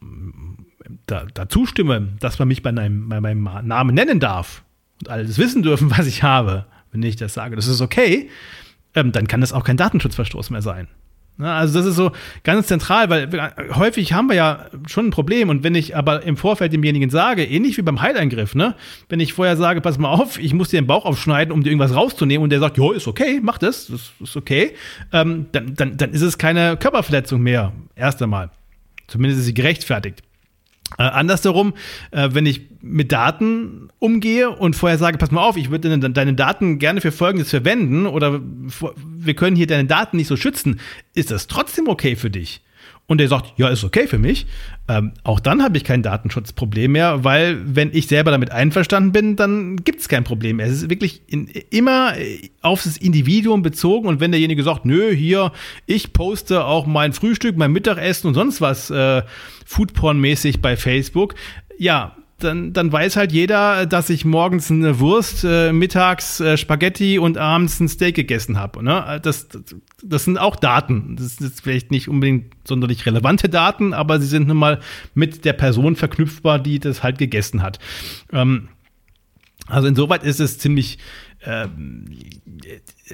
da, 1.06 1.26
dazu 1.32 1.66
stimme, 1.66 2.08
dass 2.20 2.38
man 2.38 2.48
mich 2.48 2.62
bei 2.62 2.72
meinem, 2.72 3.08
bei 3.08 3.20
meinem 3.20 3.48
Namen 3.66 3.94
nennen 3.94 4.20
darf 4.20 4.62
und 5.00 5.10
alles 5.10 5.38
wissen 5.38 5.62
dürfen, 5.62 5.90
was 5.96 6.06
ich 6.06 6.22
habe, 6.22 6.66
wenn 6.90 7.02
ich 7.02 7.16
das 7.16 7.34
sage, 7.34 7.56
das 7.56 7.66
ist 7.66 7.80
okay, 7.80 8.30
ähm, 8.94 9.12
dann 9.12 9.26
kann 9.26 9.40
das 9.40 9.52
auch 9.52 9.64
kein 9.64 9.76
Datenschutzverstoß 9.76 10.50
mehr 10.50 10.62
sein. 10.62 10.88
Also 11.38 11.78
das 11.78 11.86
ist 11.86 11.96
so 11.96 12.12
ganz 12.44 12.66
zentral, 12.66 13.08
weil 13.10 13.28
häufig 13.74 14.12
haben 14.12 14.28
wir 14.28 14.36
ja 14.36 14.66
schon 14.86 15.06
ein 15.06 15.10
Problem 15.10 15.48
und 15.48 15.64
wenn 15.64 15.74
ich 15.74 15.96
aber 15.96 16.22
im 16.22 16.36
Vorfeld 16.36 16.72
demjenigen 16.72 17.10
sage, 17.10 17.44
ähnlich 17.44 17.78
wie 17.78 17.82
beim 17.82 18.00
Heileingriff, 18.00 18.54
ne, 18.54 18.74
wenn 19.08 19.18
ich 19.18 19.32
vorher 19.32 19.56
sage, 19.56 19.80
pass 19.80 19.98
mal 19.98 20.10
auf, 20.10 20.38
ich 20.38 20.54
muss 20.54 20.68
dir 20.68 20.80
den 20.80 20.86
Bauch 20.86 21.04
aufschneiden, 21.04 21.52
um 21.52 21.62
dir 21.62 21.70
irgendwas 21.70 21.96
rauszunehmen 21.96 22.44
und 22.44 22.50
der 22.50 22.60
sagt, 22.60 22.76
jo, 22.76 22.92
ist 22.92 23.08
okay, 23.08 23.40
mach 23.42 23.58
das, 23.58 23.86
das 23.86 24.12
ist 24.20 24.36
okay, 24.36 24.74
ähm, 25.12 25.46
dann, 25.52 25.74
dann, 25.74 25.96
dann 25.96 26.10
ist 26.10 26.22
es 26.22 26.38
keine 26.38 26.76
Körperverletzung 26.76 27.40
mehr, 27.40 27.72
erst 27.96 28.22
einmal. 28.22 28.50
Zumindest 29.06 29.40
ist 29.40 29.46
sie 29.46 29.54
gerechtfertigt. 29.54 30.22
Äh, 30.98 31.02
andersherum, 31.04 31.74
äh, 32.10 32.30
wenn 32.32 32.46
ich 32.46 32.62
mit 32.80 33.12
Daten 33.12 33.88
umgehe 33.98 34.50
und 34.50 34.74
vorher 34.74 34.98
sage, 34.98 35.18
pass 35.18 35.30
mal 35.30 35.42
auf, 35.42 35.56
ich 35.56 35.70
würde 35.70 35.88
deine, 35.88 36.10
deine 36.10 36.34
Daten 36.34 36.78
gerne 36.78 37.00
für 37.00 37.12
Folgendes 37.12 37.50
verwenden 37.50 38.06
oder 38.06 38.40
wir 38.42 39.34
können 39.34 39.56
hier 39.56 39.66
deine 39.66 39.86
Daten 39.86 40.16
nicht 40.16 40.26
so 40.26 40.36
schützen, 40.36 40.80
ist 41.14 41.30
das 41.30 41.46
trotzdem 41.46 41.88
okay 41.88 42.16
für 42.16 42.30
dich? 42.30 42.62
Und 43.06 43.18
der 43.18 43.28
sagt, 43.28 43.58
ja, 43.58 43.68
ist 43.68 43.84
okay 43.84 44.06
für 44.06 44.18
mich, 44.18 44.46
ähm, 44.88 45.12
auch 45.22 45.40
dann 45.40 45.62
habe 45.62 45.76
ich 45.76 45.84
kein 45.84 46.02
Datenschutzproblem 46.02 46.92
mehr, 46.92 47.24
weil 47.24 47.60
wenn 47.64 47.90
ich 47.92 48.06
selber 48.06 48.30
damit 48.30 48.50
einverstanden 48.50 49.12
bin, 49.12 49.36
dann 49.36 49.76
gibt 49.76 50.00
es 50.00 50.08
kein 50.08 50.24
Problem 50.24 50.56
mehr. 50.56 50.66
Es 50.66 50.72
ist 50.72 50.90
wirklich 50.90 51.22
in, 51.26 51.46
immer 51.70 52.14
auf 52.62 52.82
das 52.84 52.96
Individuum 52.96 53.62
bezogen 53.62 54.08
und 54.08 54.20
wenn 54.20 54.32
derjenige 54.32 54.62
sagt, 54.62 54.84
nö, 54.84 55.12
hier, 55.12 55.52
ich 55.86 56.12
poste 56.12 56.64
auch 56.64 56.86
mein 56.86 57.12
Frühstück, 57.12 57.56
mein 57.56 57.72
Mittagessen 57.72 58.28
und 58.28 58.34
sonst 58.34 58.60
was 58.60 58.90
äh, 58.90 59.22
Foodporn-mäßig 59.66 60.60
bei 60.60 60.76
Facebook, 60.76 61.34
ja, 61.78 62.16
dann, 62.42 62.72
dann 62.72 62.92
weiß 62.92 63.16
halt 63.16 63.32
jeder, 63.32 63.86
dass 63.86 64.10
ich 64.10 64.24
morgens 64.24 64.70
eine 64.70 64.98
Wurst, 64.98 65.44
äh, 65.44 65.72
mittags 65.72 66.40
äh, 66.40 66.56
Spaghetti 66.56 67.18
und 67.18 67.38
abends 67.38 67.80
ein 67.80 67.88
Steak 67.88 68.14
gegessen 68.14 68.58
habe. 68.58 68.82
Ne? 68.82 69.20
Das, 69.22 69.48
das, 70.02 70.24
sind 70.24 70.38
auch 70.38 70.56
Daten. 70.56 71.16
Das 71.16 71.38
ist 71.38 71.62
vielleicht 71.62 71.90
nicht 71.90 72.08
unbedingt 72.08 72.52
sonderlich 72.66 73.06
relevante 73.06 73.48
Daten, 73.48 73.94
aber 73.94 74.20
sie 74.20 74.26
sind 74.26 74.48
nun 74.48 74.56
mal 74.56 74.80
mit 75.14 75.44
der 75.44 75.52
Person 75.52 75.96
verknüpfbar, 75.96 76.58
die 76.58 76.78
das 76.78 77.02
halt 77.02 77.18
gegessen 77.18 77.62
hat. 77.62 77.78
Ähm, 78.32 78.68
also 79.68 79.88
insoweit 79.88 80.24
ist 80.24 80.40
es 80.40 80.58
ziemlich 80.58 80.98
ähm, 81.44 82.04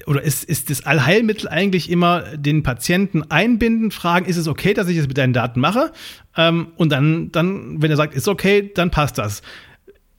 oder 0.07 0.23
ist, 0.23 0.45
ist 0.45 0.71
das 0.71 0.85
Allheilmittel 0.85 1.49
eigentlich 1.49 1.91
immer 1.91 2.37
den 2.37 2.63
Patienten 2.63 3.23
einbinden, 3.31 3.91
fragen, 3.91 4.27
ist 4.27 4.37
es 4.37 4.49
okay, 4.49 4.75
dass 4.75 4.89
ich 4.89 4.97
das 4.97 5.09
mit 5.09 5.19
deinen 5.19 5.33
Daten 5.33 5.61
mache? 5.61 5.93
Ähm, 6.37 6.69
und 6.77 6.91
dann, 6.91 7.33
dann, 7.33 7.83
wenn 7.83 7.91
er 7.91 7.97
sagt, 7.97 8.15
ist 8.15 8.29
okay, 8.29 8.71
dann 8.75 8.91
passt 8.91 9.19
das. 9.19 9.43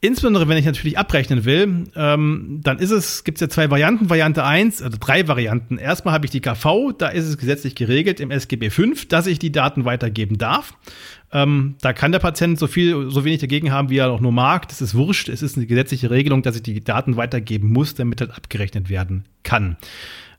Insbesondere, 0.02 0.48
wenn 0.48 0.56
ich 0.56 0.64
natürlich 0.64 0.96
abrechnen 0.96 1.44
will, 1.44 1.84
ähm, 1.94 2.60
dann 2.62 2.78
ist 2.78 2.90
es, 2.90 3.22
gibt 3.22 3.36
es 3.36 3.42
ja 3.42 3.50
zwei 3.50 3.70
Varianten. 3.70 4.08
Variante 4.08 4.42
1, 4.42 4.80
also 4.80 4.96
drei 4.98 5.28
Varianten. 5.28 5.76
Erstmal 5.76 6.14
habe 6.14 6.24
ich 6.24 6.30
die 6.30 6.40
KV, 6.40 6.92
da 6.96 7.08
ist 7.08 7.26
es 7.26 7.36
gesetzlich 7.36 7.74
geregelt 7.74 8.18
im 8.18 8.30
SGB 8.30 8.70
5, 8.70 9.08
dass 9.08 9.26
ich 9.26 9.38
die 9.38 9.52
Daten 9.52 9.84
weitergeben 9.84 10.38
darf. 10.38 10.72
Ähm, 11.32 11.74
da 11.82 11.92
kann 11.92 12.12
der 12.12 12.18
Patient 12.18 12.58
so 12.58 12.66
viel, 12.66 13.10
so 13.10 13.26
wenig 13.26 13.40
dagegen 13.40 13.72
haben, 13.72 13.90
wie 13.90 13.98
er 13.98 14.10
auch 14.10 14.20
nur 14.20 14.32
mag. 14.32 14.68
Das 14.68 14.80
ist 14.80 14.94
wurscht. 14.94 15.28
Es 15.28 15.42
ist 15.42 15.58
eine 15.58 15.66
gesetzliche 15.66 16.10
Regelung, 16.10 16.40
dass 16.42 16.56
ich 16.56 16.62
die 16.62 16.80
Daten 16.80 17.16
weitergeben 17.16 17.68
muss, 17.68 17.94
damit 17.94 18.22
das 18.22 18.30
abgerechnet 18.30 18.88
werden 18.88 19.26
kann. 19.42 19.76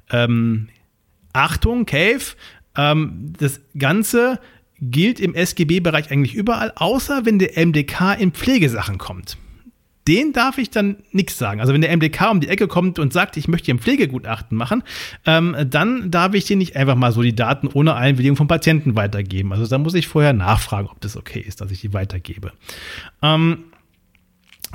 Ähm, 0.10 0.69
Achtung, 1.34 1.86
Cave, 1.86 2.24
ähm, 2.76 3.34
das 3.38 3.62
Ganze 3.78 4.39
gilt 4.82 5.19
im 5.19 5.36
SGB-Bereich 5.36 6.10
eigentlich 6.10 6.34
überall, 6.34 6.74
außer 6.76 7.28
wenn 7.28 7.38
der 7.38 7.63
MDK 7.63 8.15
in 8.17 8.32
Pflegesachen 8.32 8.97
kommt 8.97 9.38
den 10.08 10.34
darf 10.34 10.58
ich 10.58 10.70
dann 10.70 10.98
nichts 11.12 11.38
sagen. 11.38 11.62
Also 11.62 11.74
wenn 11.74 11.82
der 11.82 11.96
MDK 11.96 12.32
um 12.32 12.42
die 12.42 12.48
Ecke 12.48 12.68
kommt 12.68 13.00
und 13.00 13.14
sagt, 13.14 13.38
ich 13.38 13.48
möchte 13.48 13.66
hier 13.66 13.76
ein 13.76 13.80
Pflegegutachten 13.80 14.58
machen, 14.58 14.84
ähm, 15.26 15.56
dann 15.70 16.10
darf 16.12 16.34
ich 16.34 16.46
dir 16.46 16.58
nicht 16.58 16.76
einfach 16.76 16.96
mal 16.96 17.12
so 17.12 17.22
die 17.22 17.36
Daten 17.36 17.68
ohne 17.68 17.96
Einwilligung 17.96 18.36
vom 18.36 18.48
Patienten 18.48 18.96
weitergeben. 18.96 19.54
Also 19.54 19.68
da 19.68 19.78
muss 19.78 19.94
ich 19.94 20.08
vorher 20.08 20.34
nachfragen, 20.34 20.90
ob 20.92 21.00
das 21.02 21.18
okay 21.18 21.40
ist, 21.40 21.62
dass 21.62 21.72
ich 21.72 21.82
die 21.82 21.94
weitergebe. 21.94 22.52
Ähm, 23.22 23.66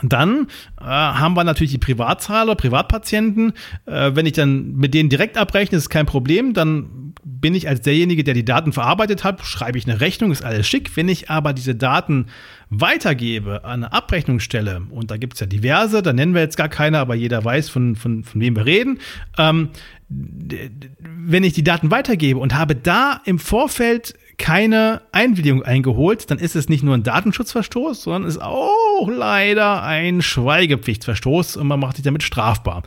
dann 0.03 0.49
äh, 0.81 0.85
haben 0.85 1.35
wir 1.35 1.45
natürlich 1.45 1.73
die 1.73 1.79
Privatzahler, 1.79 2.55
Privatpatienten. 2.55 3.53
Äh, 3.87 4.13
wenn 4.15 4.27
ich 4.27 4.33
dann 4.33 4.75
mit 4.77 4.95
denen 4.95 5.09
direkt 5.09 5.39
abrechne, 5.39 5.79
ist 5.79 5.89
kein 5.89 6.07
Problem. 6.07 6.53
Dann 6.53 7.15
bin 7.25 7.55
ich 7.55 7.69
als 7.69 7.81
derjenige, 7.81 8.25
der 8.25 8.35
die 8.35 8.45
Daten 8.45 8.73
verarbeitet 8.73 9.25
hat, 9.25 9.45
schreibe 9.45 9.79
ich 9.79 9.89
eine 9.89 10.01
Rechnung, 10.01 10.33
ist 10.33 10.45
alles 10.45 10.69
schick. 10.69 10.97
Wenn 10.97 11.09
ich 11.09 11.31
aber 11.31 11.53
diese 11.53 11.75
Daten 11.75 12.27
weitergebe 12.71 13.65
an 13.65 13.85
eine 13.85 13.93
Abrechnungsstelle, 13.93 14.83
und 14.91 15.11
da 15.11 15.17
gibt 15.17 15.35
es 15.35 15.41
ja 15.41 15.47
diverse, 15.47 16.03
da 16.03 16.13
nennen 16.13 16.35
wir 16.35 16.43
jetzt 16.43 16.57
gar 16.57 16.69
keine, 16.69 16.99
aber 16.99 17.15
jeder 17.15 17.45
weiß, 17.45 17.69
von, 17.69 17.97
von, 17.97 18.25
von 18.25 18.41
wem 18.41 18.57
wir 18.57 18.67
reden, 18.67 18.99
ähm, 19.39 19.71
wenn 20.09 21.43
ich 21.43 21.53
die 21.53 21.65
Daten 21.65 21.91
weitergebe 21.91 22.39
und 22.39 22.55
habe 22.55 22.77
da 22.77 23.21
im 23.25 23.39
Vorfeld 23.39 24.15
keine 24.39 25.03
Einwilligung 25.13 25.63
eingeholt, 25.63 26.31
dann 26.31 26.39
ist 26.39 26.57
es 26.57 26.69
nicht 26.69 26.83
nur 26.83 26.95
ein 26.95 27.03
Datenschutzverstoß, 27.03 28.03
sondern 28.03 28.29
ist 28.29 28.41
auch 28.41 29.09
leider 29.09 29.83
ein 29.83 30.23
Schweigepflichtverstoß 30.23 31.57
und 31.57 31.67
man 31.67 31.81
macht 31.81 31.97
sich 31.97 32.05
damit 32.05 32.23
strafbar. 32.23 32.83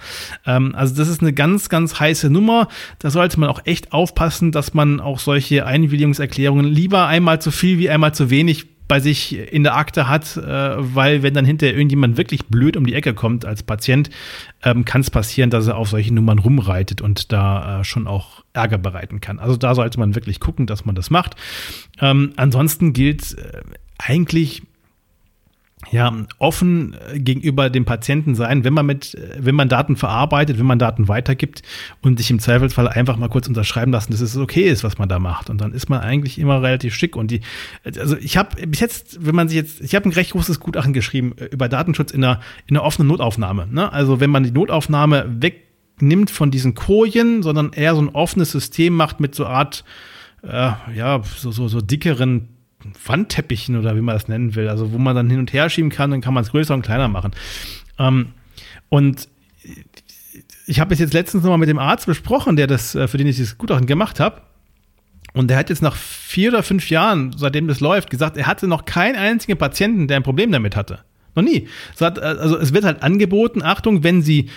Ähm, 0.45 0.75
also 0.75 0.95
das 0.95 1.07
ist 1.07 1.21
eine 1.21 1.33
ganz, 1.33 1.69
ganz 1.69 1.99
heiße 1.99 2.29
Nummer. 2.29 2.67
Da 2.99 3.09
sollte 3.09 3.39
man 3.39 3.49
auch 3.49 3.61
echt 3.65 3.93
aufpassen, 3.93 4.51
dass 4.51 4.73
man 4.73 4.99
auch 4.99 5.19
solche 5.19 5.65
Einwilligungserklärungen 5.65 6.65
lieber 6.65 7.07
einmal 7.07 7.41
zu 7.41 7.51
viel 7.51 7.79
wie 7.79 7.89
einmal 7.89 8.13
zu 8.13 8.29
wenig 8.29 8.78
bei 8.89 8.99
sich 8.99 9.37
in 9.37 9.63
der 9.63 9.77
Akte 9.77 10.09
hat, 10.09 10.35
äh, 10.35 10.41
weil 10.41 11.23
wenn 11.23 11.35
dann 11.35 11.45
hinterher 11.45 11.75
irgendjemand 11.75 12.17
wirklich 12.17 12.47
blöd 12.47 12.75
um 12.75 12.85
die 12.85 12.95
Ecke 12.95 13.13
kommt 13.13 13.45
als 13.45 13.63
Patient, 13.63 14.09
ähm, 14.63 14.83
kann 14.83 15.01
es 15.01 15.11
passieren, 15.11 15.51
dass 15.51 15.67
er 15.67 15.77
auf 15.77 15.89
solche 15.89 16.13
Nummern 16.13 16.39
rumreitet 16.39 16.99
und 16.99 17.31
da 17.31 17.79
äh, 17.79 17.83
schon 17.83 18.07
auch 18.07 18.43
Ärger 18.51 18.79
bereiten 18.79 19.21
kann. 19.21 19.39
Also 19.39 19.57
da 19.57 19.75
sollte 19.75 19.99
man 19.99 20.15
wirklich 20.15 20.39
gucken, 20.39 20.65
dass 20.65 20.85
man 20.85 20.95
das 20.95 21.11
macht. 21.11 21.35
Ähm, 22.01 22.33
ansonsten 22.35 22.91
gilt 22.91 23.37
äh, 23.37 23.61
eigentlich 23.99 24.63
ja, 25.91 26.13
offen 26.39 26.95
äh, 27.13 27.19
gegenüber 27.19 27.69
dem 27.69 27.85
Patienten 27.85 28.35
sein, 28.35 28.63
wenn 28.65 28.73
man 28.73 28.85
mit, 28.85 29.15
äh, 29.15 29.37
wenn 29.39 29.55
man 29.55 29.69
Daten 29.69 29.95
verarbeitet, 29.95 30.59
wenn 30.59 30.65
man 30.65 30.77
Daten 30.77 31.07
weitergibt 31.07 31.63
und 32.01 32.17
sich 32.17 32.29
im 32.29 32.39
Zweifelsfall 32.39 32.89
einfach 32.89 33.15
mal 33.15 33.29
kurz 33.29 33.47
unterschreiben 33.47 33.91
lassen, 33.91 34.11
dass 34.11 34.19
es 34.19 34.35
okay 34.35 34.69
ist, 34.69 34.83
was 34.83 34.97
man 34.97 35.07
da 35.07 35.19
macht. 35.19 35.49
Und 35.49 35.61
dann 35.61 35.71
ist 35.71 35.89
man 35.89 36.01
eigentlich 36.01 36.37
immer 36.37 36.61
relativ 36.61 36.93
schick. 36.93 37.15
Und 37.15 37.31
die, 37.31 37.41
also 37.85 38.17
ich 38.17 38.35
habe 38.35 38.67
bis 38.67 38.81
jetzt, 38.81 39.25
wenn 39.25 39.35
man 39.35 39.47
sich 39.47 39.55
jetzt, 39.55 39.81
ich 39.81 39.95
habe 39.95 40.07
ein 40.09 40.11
recht 40.11 40.31
großes 40.31 40.59
Gutachten 40.59 40.91
geschrieben 40.91 41.33
äh, 41.37 41.45
über 41.45 41.69
Datenschutz 41.69 42.11
in 42.11 42.23
einer, 42.23 42.41
in 42.67 42.75
einer 42.75 42.85
offenen 42.85 43.07
Notaufnahme. 43.07 43.67
Ne? 43.67 43.91
Also 43.91 44.19
wenn 44.19 44.29
man 44.29 44.43
die 44.43 44.51
Notaufnahme 44.51 45.27
wegnimmt 45.39 46.29
von 46.29 46.51
diesen 46.51 46.75
Kojen, 46.75 47.41
sondern 47.41 47.71
eher 47.71 47.95
so 47.95 48.01
ein 48.01 48.09
offenes 48.09 48.51
System 48.51 48.95
macht 48.95 49.21
mit 49.21 49.33
so 49.33 49.45
Art, 49.45 49.85
äh, 50.43 50.71
ja, 50.93 51.21
so, 51.37 51.51
so, 51.51 51.69
so 51.69 51.79
dickeren 51.79 52.49
Wandteppichen 53.05 53.77
oder 53.77 53.95
wie 53.95 54.01
man 54.01 54.15
das 54.15 54.27
nennen 54.27 54.55
will, 54.55 54.69
also 54.69 54.91
wo 54.93 54.97
man 54.97 55.15
dann 55.15 55.29
hin 55.29 55.39
und 55.39 55.53
her 55.53 55.69
schieben 55.69 55.91
kann, 55.91 56.11
dann 56.11 56.21
kann 56.21 56.33
man 56.33 56.43
es 56.43 56.51
größer 56.51 56.73
und 56.73 56.81
kleiner 56.81 57.07
machen. 57.07 57.31
Ähm, 57.97 58.33
und 58.89 59.27
ich 60.65 60.79
habe 60.79 60.93
es 60.93 60.99
jetzt 60.99 61.13
letztens 61.13 61.43
nochmal 61.43 61.57
mit 61.57 61.69
dem 61.69 61.79
Arzt 61.79 62.05
besprochen, 62.05 62.55
der 62.55 62.67
das, 62.67 62.95
äh, 62.95 63.07
für 63.07 63.17
den 63.17 63.27
ich 63.27 63.37
das 63.37 63.57
Gutachten 63.57 63.87
gemacht 63.87 64.19
habe. 64.19 64.41
Und 65.33 65.49
der 65.49 65.57
hat 65.57 65.69
jetzt 65.69 65.81
nach 65.81 65.95
vier 65.95 66.51
oder 66.51 66.63
fünf 66.63 66.89
Jahren, 66.89 67.33
seitdem 67.37 67.67
das 67.67 67.79
läuft, 67.79 68.09
gesagt, 68.09 68.37
er 68.37 68.47
hatte 68.47 68.67
noch 68.67 68.85
keinen 68.85 69.15
einzigen 69.15 69.57
Patienten, 69.57 70.07
der 70.07 70.17
ein 70.17 70.23
Problem 70.23 70.51
damit 70.51 70.75
hatte. 70.75 70.99
Noch 71.35 71.43
nie. 71.43 71.67
Also 71.99 72.57
es 72.57 72.73
wird 72.73 72.83
halt 72.83 73.03
angeboten, 73.03 73.61
Achtung, 73.61 74.03
wenn 74.03 74.21
Sie 74.21 74.49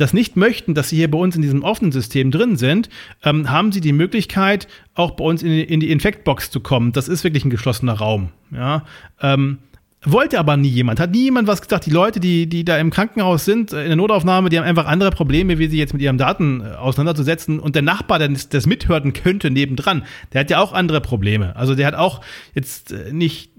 das 0.00 0.12
nicht 0.12 0.36
möchten, 0.36 0.74
dass 0.74 0.88
sie 0.88 0.96
hier 0.96 1.10
bei 1.10 1.18
uns 1.18 1.36
in 1.36 1.42
diesem 1.42 1.62
offenen 1.62 1.92
System 1.92 2.30
drin 2.30 2.56
sind, 2.56 2.88
ähm, 3.22 3.50
haben 3.50 3.72
sie 3.72 3.80
die 3.80 3.92
Möglichkeit, 3.92 4.68
auch 4.94 5.12
bei 5.12 5.24
uns 5.24 5.42
in 5.42 5.50
die, 5.50 5.62
in 5.62 5.80
die 5.80 5.90
Infektbox 5.90 6.50
zu 6.50 6.60
kommen. 6.60 6.92
Das 6.92 7.08
ist 7.08 7.24
wirklich 7.24 7.44
ein 7.44 7.50
geschlossener 7.50 7.94
Raum. 7.94 8.30
Ja. 8.50 8.84
Ähm, 9.20 9.58
wollte 10.02 10.38
aber 10.38 10.56
nie 10.56 10.68
jemand, 10.68 10.98
hat 10.98 11.10
nie 11.10 11.24
jemand 11.24 11.46
was 11.46 11.60
gesagt. 11.60 11.84
Die 11.84 11.90
Leute, 11.90 12.20
die, 12.20 12.46
die 12.46 12.64
da 12.64 12.78
im 12.78 12.90
Krankenhaus 12.90 13.44
sind, 13.44 13.72
äh, 13.72 13.82
in 13.82 13.88
der 13.88 13.96
Notaufnahme, 13.96 14.48
die 14.48 14.58
haben 14.58 14.64
einfach 14.64 14.86
andere 14.86 15.10
Probleme, 15.10 15.58
wie 15.58 15.68
sie 15.68 15.78
jetzt 15.78 15.92
mit 15.92 16.00
ihren 16.00 16.16
Daten 16.16 16.62
äh, 16.62 16.74
auseinanderzusetzen. 16.74 17.60
Und 17.60 17.74
der 17.74 17.82
Nachbar, 17.82 18.18
der 18.18 18.28
das 18.28 18.66
mithören 18.66 19.12
könnte, 19.12 19.50
nebendran, 19.50 20.04
der 20.32 20.40
hat 20.40 20.50
ja 20.50 20.60
auch 20.60 20.72
andere 20.72 21.02
Probleme. 21.02 21.54
Also 21.54 21.74
der 21.74 21.86
hat 21.86 21.94
auch 21.94 22.22
jetzt 22.54 22.92
äh, 22.92 23.12
nicht 23.12 23.52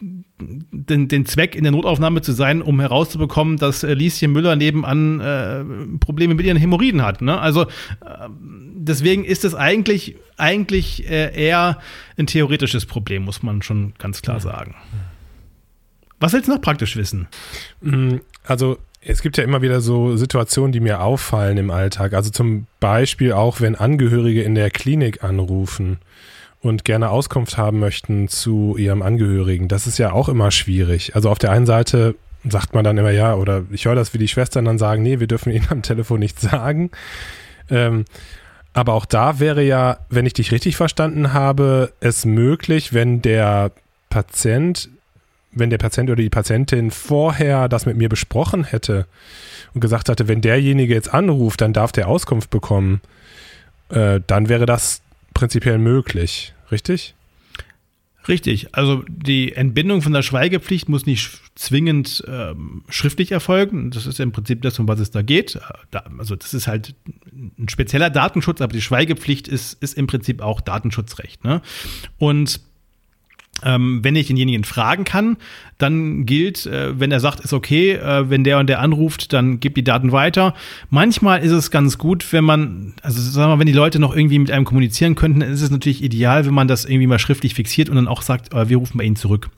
den, 0.00 1.08
den 1.08 1.26
Zweck, 1.26 1.54
in 1.54 1.62
der 1.62 1.72
Notaufnahme 1.72 2.22
zu 2.22 2.32
sein, 2.32 2.60
um 2.60 2.80
herauszubekommen, 2.80 3.56
dass 3.56 3.82
Lieschen 3.82 4.32
Müller 4.32 4.56
nebenan 4.56 5.20
äh, 5.20 5.64
Probleme 6.00 6.34
mit 6.34 6.44
ihren 6.44 6.56
Hämorrhoiden 6.56 7.02
hat. 7.02 7.22
Ne? 7.22 7.38
Also 7.38 7.62
äh, 7.62 8.28
deswegen 8.74 9.24
ist 9.24 9.44
es 9.44 9.54
eigentlich, 9.54 10.16
eigentlich 10.36 11.08
äh, 11.08 11.32
eher 11.34 11.78
ein 12.16 12.26
theoretisches 12.26 12.86
Problem, 12.86 13.22
muss 13.24 13.44
man 13.44 13.62
schon 13.62 13.94
ganz 13.98 14.22
klar 14.22 14.40
sagen. 14.40 14.74
Was 16.20 16.32
willst 16.32 16.48
du 16.48 16.52
noch 16.52 16.60
praktisch 16.60 16.96
wissen? 16.96 17.28
Mm, 17.80 18.16
also 18.44 18.78
es 19.00 19.22
gibt 19.22 19.36
ja 19.36 19.44
immer 19.44 19.62
wieder 19.62 19.80
so 19.80 20.16
Situationen, 20.16 20.72
die 20.72 20.80
mir 20.80 21.00
auffallen 21.00 21.56
im 21.56 21.70
Alltag. 21.70 22.14
Also 22.14 22.30
zum 22.30 22.66
Beispiel 22.80 23.32
auch, 23.32 23.60
wenn 23.60 23.74
Angehörige 23.74 24.42
in 24.42 24.54
der 24.54 24.70
Klinik 24.70 25.22
anrufen 25.22 25.98
und 26.60 26.84
gerne 26.84 27.10
Auskunft 27.10 27.56
haben 27.56 27.78
möchten 27.78 28.28
zu 28.28 28.76
ihrem 28.76 29.02
Angehörigen. 29.02 29.68
Das 29.68 29.86
ist 29.86 29.98
ja 29.98 30.12
auch 30.12 30.28
immer 30.28 30.50
schwierig. 30.50 31.14
Also 31.14 31.30
auf 31.30 31.38
der 31.38 31.52
einen 31.52 31.66
Seite 31.66 32.16
sagt 32.48 32.74
man 32.74 32.84
dann 32.84 32.98
immer 32.98 33.10
ja, 33.10 33.34
oder 33.34 33.64
ich 33.70 33.84
höre 33.84 33.94
das, 33.94 34.14
wie 34.14 34.18
die 34.18 34.28
Schwestern 34.28 34.64
dann 34.64 34.78
sagen, 34.78 35.02
nee, 35.02 35.20
wir 35.20 35.26
dürfen 35.26 35.52
ihnen 35.54 35.68
am 35.70 35.82
Telefon 35.82 36.20
nichts 36.20 36.42
sagen. 36.42 36.90
Ähm, 37.70 38.04
aber 38.72 38.92
auch 38.94 39.06
da 39.06 39.40
wäre 39.40 39.62
ja, 39.62 39.98
wenn 40.08 40.26
ich 40.26 40.34
dich 40.34 40.52
richtig 40.52 40.76
verstanden 40.76 41.32
habe, 41.32 41.92
es 42.00 42.24
möglich, 42.24 42.92
wenn 42.92 43.22
der 43.22 43.72
Patient, 44.10 44.88
wenn 45.52 45.70
der 45.70 45.78
Patient 45.78 46.10
oder 46.10 46.22
die 46.22 46.30
Patientin 46.30 46.90
vorher 46.90 47.68
das 47.68 47.86
mit 47.86 47.96
mir 47.96 48.08
besprochen 48.08 48.64
hätte 48.64 49.06
und 49.74 49.80
gesagt 49.80 50.08
hatte, 50.08 50.28
wenn 50.28 50.40
derjenige 50.40 50.94
jetzt 50.94 51.12
anruft, 51.12 51.60
dann 51.60 51.72
darf 51.72 51.92
der 51.92 52.08
Auskunft 52.08 52.50
bekommen, 52.50 53.00
äh, 53.88 54.20
dann 54.26 54.48
wäre 54.48 54.66
das 54.66 55.00
prinzipiell 55.34 55.78
möglich, 55.78 56.52
richtig? 56.70 57.14
Richtig, 58.28 58.74
also 58.74 59.04
die 59.08 59.54
Entbindung 59.54 60.02
von 60.02 60.12
der 60.12 60.20
Schweigepflicht 60.20 60.90
muss 60.90 61.06
nicht 61.06 61.40
zwingend 61.54 62.22
ähm, 62.28 62.84
schriftlich 62.90 63.32
erfolgen. 63.32 63.90
Das 63.90 64.06
ist 64.06 64.20
im 64.20 64.32
Prinzip 64.32 64.60
das, 64.60 64.78
um 64.78 64.86
was 64.86 65.00
es 65.00 65.10
da 65.10 65.22
geht. 65.22 65.56
Äh, 65.56 65.60
da, 65.90 66.04
also 66.18 66.36
das 66.36 66.52
ist 66.52 66.66
halt 66.66 66.94
ein 67.32 67.70
spezieller 67.70 68.10
Datenschutz, 68.10 68.60
aber 68.60 68.74
die 68.74 68.82
Schweigepflicht 68.82 69.48
ist, 69.48 69.82
ist 69.82 69.96
im 69.96 70.06
Prinzip 70.06 70.42
auch 70.42 70.60
Datenschutzrecht. 70.60 71.42
Ne? 71.42 71.62
Und 72.18 72.60
ähm, 73.64 74.00
wenn 74.02 74.16
ich 74.16 74.26
denjenigen 74.26 74.64
fragen 74.64 75.04
kann, 75.04 75.36
dann 75.78 76.26
gilt, 76.26 76.66
äh, 76.66 76.98
wenn 76.98 77.12
er 77.12 77.20
sagt, 77.20 77.40
ist 77.40 77.52
okay, 77.52 77.92
äh, 77.92 78.28
wenn 78.28 78.44
der 78.44 78.58
und 78.58 78.68
der 78.68 78.80
anruft, 78.80 79.32
dann 79.32 79.60
gibt 79.60 79.76
die 79.76 79.84
Daten 79.84 80.12
weiter. 80.12 80.54
Manchmal 80.90 81.40
ist 81.40 81.52
es 81.52 81.70
ganz 81.70 81.98
gut, 81.98 82.32
wenn 82.32 82.44
man, 82.44 82.94
also 83.02 83.20
sagen 83.20 83.50
wir 83.50 83.56
mal, 83.56 83.60
wenn 83.60 83.66
die 83.66 83.72
Leute 83.72 83.98
noch 83.98 84.14
irgendwie 84.14 84.38
mit 84.38 84.50
einem 84.50 84.64
kommunizieren 84.64 85.14
könnten, 85.14 85.40
dann 85.40 85.50
ist 85.50 85.62
es 85.62 85.70
natürlich 85.70 86.02
ideal, 86.02 86.46
wenn 86.46 86.54
man 86.54 86.68
das 86.68 86.84
irgendwie 86.84 87.06
mal 87.06 87.18
schriftlich 87.18 87.54
fixiert 87.54 87.88
und 87.88 87.96
dann 87.96 88.08
auch 88.08 88.22
sagt, 88.22 88.52
äh, 88.52 88.68
wir 88.68 88.76
rufen 88.76 88.98
bei 88.98 89.04
Ihnen 89.04 89.16
zurück. 89.16 89.50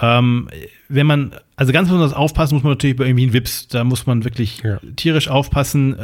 Ähm, 0.00 0.48
wenn 0.88 1.06
man, 1.06 1.34
also 1.56 1.72
ganz 1.72 1.88
besonders 1.88 2.12
aufpassen 2.12 2.54
muss 2.54 2.64
man 2.64 2.72
natürlich 2.72 2.96
bei 2.96 3.06
irgendwie 3.06 3.24
einen 3.24 3.32
Wips, 3.32 3.68
da 3.68 3.84
muss 3.84 4.06
man 4.06 4.24
wirklich 4.24 4.62
ja. 4.62 4.80
tierisch 4.96 5.28
aufpassen. 5.28 5.96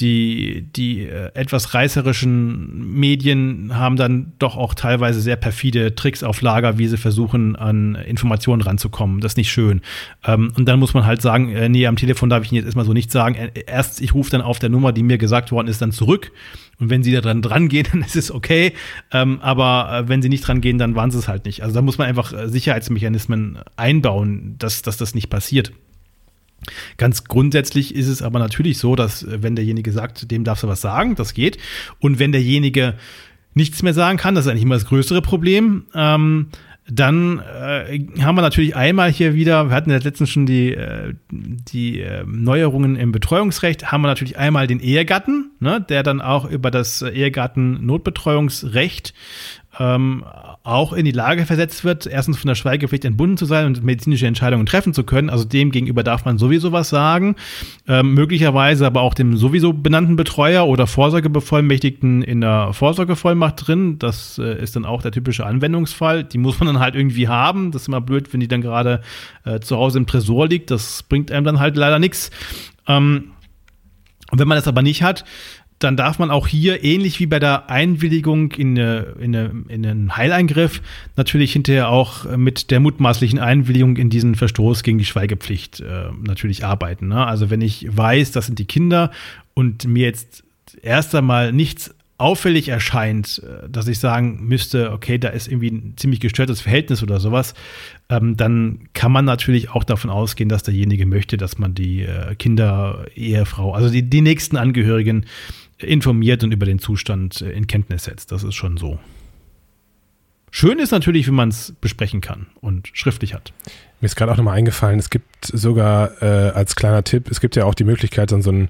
Die, 0.00 0.68
die 0.74 1.02
äh, 1.02 1.30
etwas 1.34 1.74
reißerischen 1.74 2.94
Medien 2.94 3.76
haben 3.76 3.96
dann 3.96 4.32
doch 4.38 4.56
auch 4.56 4.74
teilweise 4.74 5.20
sehr 5.20 5.36
perfide 5.36 5.94
Tricks 5.94 6.22
auf 6.22 6.40
Lager, 6.40 6.78
wie 6.78 6.86
sie 6.86 6.96
versuchen, 6.96 7.56
an 7.56 7.96
Informationen 7.96 8.62
ranzukommen. 8.62 9.20
Das 9.20 9.32
ist 9.32 9.36
nicht 9.36 9.50
schön. 9.50 9.80
Ähm, 10.24 10.52
und 10.56 10.66
dann 10.66 10.78
muss 10.78 10.94
man 10.94 11.04
halt 11.04 11.20
sagen, 11.20 11.50
äh, 11.50 11.68
nee, 11.68 11.86
am 11.86 11.96
Telefon 11.96 12.30
darf 12.30 12.44
ich 12.44 12.52
Ihnen 12.52 12.58
jetzt 12.58 12.66
erstmal 12.66 12.84
so 12.84 12.92
nicht 12.92 13.10
sagen. 13.10 13.34
Äh, 13.34 13.50
erst, 13.66 14.00
ich 14.00 14.14
rufe 14.14 14.30
dann 14.30 14.40
auf 14.40 14.58
der 14.58 14.68
Nummer, 14.68 14.92
die 14.92 15.02
mir 15.02 15.18
gesagt 15.18 15.50
worden 15.50 15.68
ist, 15.68 15.82
dann 15.82 15.92
zurück. 15.92 16.30
Und 16.78 16.90
wenn 16.90 17.02
sie 17.02 17.12
da 17.12 17.20
dran, 17.20 17.42
dran 17.42 17.68
gehen, 17.68 17.86
dann 17.92 18.02
ist 18.02 18.16
es 18.16 18.30
okay. 18.30 18.72
Ähm, 19.12 19.40
aber 19.40 20.04
äh, 20.04 20.08
wenn 20.08 20.22
sie 20.22 20.28
nicht 20.28 20.46
dran 20.46 20.60
gehen, 20.60 20.78
dann 20.78 20.94
waren 20.94 21.10
sie 21.10 21.18
es 21.18 21.28
halt 21.28 21.44
nicht. 21.44 21.62
Also 21.62 21.74
da 21.74 21.82
muss 21.82 21.98
man 21.98 22.06
einfach 22.06 22.32
äh, 22.32 22.48
Sicherheitsmechanismen 22.48 23.58
einbauen, 23.76 24.56
dass, 24.58 24.82
dass 24.82 24.96
das 24.96 25.14
nicht 25.14 25.28
passiert. 25.30 25.72
Ganz 26.96 27.24
grundsätzlich 27.24 27.94
ist 27.94 28.08
es 28.08 28.22
aber 28.22 28.38
natürlich 28.38 28.78
so, 28.78 28.96
dass 28.96 29.22
äh, 29.22 29.42
wenn 29.42 29.56
derjenige 29.56 29.92
sagt, 29.92 30.30
dem 30.30 30.44
darfst 30.44 30.64
du 30.64 30.68
was 30.68 30.80
sagen, 30.80 31.14
das 31.14 31.34
geht. 31.34 31.58
Und 32.00 32.18
wenn 32.18 32.32
derjenige 32.32 32.94
nichts 33.54 33.82
mehr 33.82 33.94
sagen 33.94 34.18
kann, 34.18 34.34
das 34.34 34.46
ist 34.46 34.50
eigentlich 34.50 34.64
immer 34.64 34.76
das 34.76 34.86
größere 34.86 35.22
Problem, 35.22 35.84
ähm, 35.94 36.48
dann 36.90 37.40
äh, 37.40 38.00
haben 38.22 38.36
wir 38.36 38.42
natürlich 38.42 38.74
einmal 38.74 39.12
hier 39.12 39.34
wieder, 39.34 39.68
wir 39.68 39.76
hatten 39.76 39.90
ja 39.90 39.98
letztens 39.98 40.30
schon 40.30 40.46
die, 40.46 40.72
äh, 40.72 41.12
die 41.30 42.00
äh, 42.00 42.24
Neuerungen 42.26 42.96
im 42.96 43.12
Betreuungsrecht, 43.12 43.92
haben 43.92 44.00
wir 44.00 44.08
natürlich 44.08 44.38
einmal 44.38 44.66
den 44.66 44.80
Ehegatten, 44.80 45.50
ne, 45.60 45.84
der 45.86 46.02
dann 46.02 46.22
auch 46.22 46.50
über 46.50 46.70
das 46.70 47.02
Ehegatten-Notbetreuungsrecht 47.02 49.12
ähm, 49.78 50.24
auch 50.64 50.92
in 50.92 51.04
die 51.04 51.12
Lage 51.12 51.46
versetzt 51.46 51.84
wird, 51.84 52.06
erstens 52.06 52.38
von 52.38 52.48
der 52.48 52.54
Schweigepflicht 52.54 53.04
entbunden 53.04 53.36
zu 53.36 53.44
sein 53.46 53.66
und 53.66 53.82
medizinische 53.84 54.26
Entscheidungen 54.26 54.66
treffen 54.66 54.92
zu 54.92 55.04
können. 55.04 55.30
Also 55.30 55.44
dem 55.44 55.70
gegenüber 55.70 56.02
darf 56.02 56.24
man 56.24 56.38
sowieso 56.38 56.72
was 56.72 56.88
sagen, 56.88 57.36
ähm, 57.86 58.14
möglicherweise 58.14 58.86
aber 58.86 59.02
auch 59.02 59.14
dem 59.14 59.36
sowieso 59.36 59.72
benannten 59.72 60.16
Betreuer 60.16 60.66
oder 60.66 60.86
Vorsorgebevollmächtigten 60.86 62.22
in 62.22 62.40
der 62.40 62.72
Vorsorgevollmacht 62.72 63.66
drin. 63.66 63.98
Das 63.98 64.38
äh, 64.38 64.60
ist 64.62 64.76
dann 64.76 64.84
auch 64.84 65.02
der 65.02 65.12
typische 65.12 65.46
Anwendungsfall. 65.46 66.24
Die 66.24 66.38
muss 66.38 66.58
man 66.58 66.66
dann 66.66 66.80
halt 66.80 66.94
irgendwie 66.94 67.28
haben. 67.28 67.70
Das 67.70 67.82
ist 67.82 67.88
immer 67.88 68.00
blöd, 68.00 68.32
wenn 68.32 68.40
die 68.40 68.48
dann 68.48 68.62
gerade 68.62 69.02
äh, 69.44 69.60
zu 69.60 69.76
Hause 69.76 69.98
im 69.98 70.06
Tresor 70.06 70.48
liegt. 70.48 70.70
Das 70.70 71.02
bringt 71.02 71.30
einem 71.30 71.44
dann 71.44 71.60
halt 71.60 71.76
leider 71.76 71.98
nichts. 71.98 72.30
Ähm, 72.86 73.32
und 74.30 74.38
wenn 74.38 74.48
man 74.48 74.58
das 74.58 74.68
aber 74.68 74.82
nicht 74.82 75.02
hat, 75.02 75.24
dann 75.78 75.96
darf 75.96 76.18
man 76.18 76.30
auch 76.30 76.46
hier, 76.48 76.82
ähnlich 76.82 77.20
wie 77.20 77.26
bei 77.26 77.38
der 77.38 77.70
Einwilligung 77.70 78.52
in, 78.52 78.78
eine, 78.78 79.14
in, 79.20 79.36
eine, 79.36 79.64
in 79.68 79.86
einen 79.86 80.16
Heileingriff, 80.16 80.82
natürlich 81.16 81.52
hinterher 81.52 81.88
auch 81.88 82.24
mit 82.36 82.70
der 82.70 82.80
mutmaßlichen 82.80 83.38
Einwilligung 83.38 83.96
in 83.96 84.10
diesen 84.10 84.34
Verstoß 84.34 84.82
gegen 84.82 84.98
die 84.98 85.04
Schweigepflicht 85.04 85.80
äh, 85.80 86.08
natürlich 86.20 86.64
arbeiten. 86.64 87.08
Ne? 87.08 87.26
Also 87.26 87.50
wenn 87.50 87.60
ich 87.60 87.86
weiß, 87.96 88.32
das 88.32 88.46
sind 88.46 88.58
die 88.58 88.64
Kinder 88.64 89.12
und 89.54 89.86
mir 89.86 90.06
jetzt 90.06 90.42
erst 90.82 91.14
einmal 91.14 91.52
nichts 91.52 91.94
auffällig 92.18 92.68
erscheint, 92.68 93.40
äh, 93.44 93.68
dass 93.68 93.86
ich 93.86 94.00
sagen 94.00 94.40
müsste, 94.42 94.90
okay, 94.92 95.18
da 95.18 95.28
ist 95.28 95.46
irgendwie 95.46 95.70
ein 95.70 95.94
ziemlich 95.96 96.20
gestörtes 96.20 96.60
Verhältnis 96.60 97.02
oder 97.02 97.20
sowas, 97.20 97.54
ähm, 98.08 98.36
dann 98.36 98.80
kann 98.92 99.12
man 99.12 99.24
natürlich 99.24 99.70
auch 99.70 99.84
davon 99.84 100.10
ausgehen, 100.10 100.48
dass 100.48 100.64
derjenige 100.64 101.06
möchte, 101.06 101.36
dass 101.36 101.58
man 101.58 101.74
die 101.74 102.02
äh, 102.02 102.34
Kinder, 102.34 103.06
Ehefrau, 103.14 103.72
also 103.72 103.88
die, 103.88 104.02
die 104.02 104.20
nächsten 104.20 104.56
Angehörigen 104.56 105.26
informiert 105.78 106.42
und 106.44 106.52
über 106.52 106.66
den 106.66 106.78
Zustand 106.78 107.40
äh, 107.40 107.50
in 107.52 107.66
Kenntnis 107.66 108.04
setzt. 108.04 108.32
Das 108.32 108.42
ist 108.44 108.54
schon 108.54 108.76
so. 108.76 108.98
Schön 110.50 110.78
ist 110.78 110.92
natürlich, 110.92 111.28
wenn 111.28 111.34
man 111.34 111.50
es 111.50 111.74
besprechen 111.80 112.20
kann 112.20 112.46
und 112.60 112.88
schriftlich 112.94 113.34
hat. 113.34 113.52
Mir 114.00 114.06
ist 114.06 114.16
gerade 114.16 114.32
auch 114.32 114.36
nochmal 114.36 114.56
eingefallen, 114.56 114.98
es 114.98 115.10
gibt 115.10 115.44
sogar 115.44 116.22
äh, 116.22 116.50
als 116.50 116.74
kleiner 116.74 117.04
Tipp, 117.04 117.30
es 117.30 117.40
gibt 117.40 117.54
ja 117.56 117.64
auch 117.64 117.74
die 117.74 117.84
Möglichkeit, 117.84 118.32
dann 118.32 118.42
so 118.42 118.50
ein, 118.50 118.68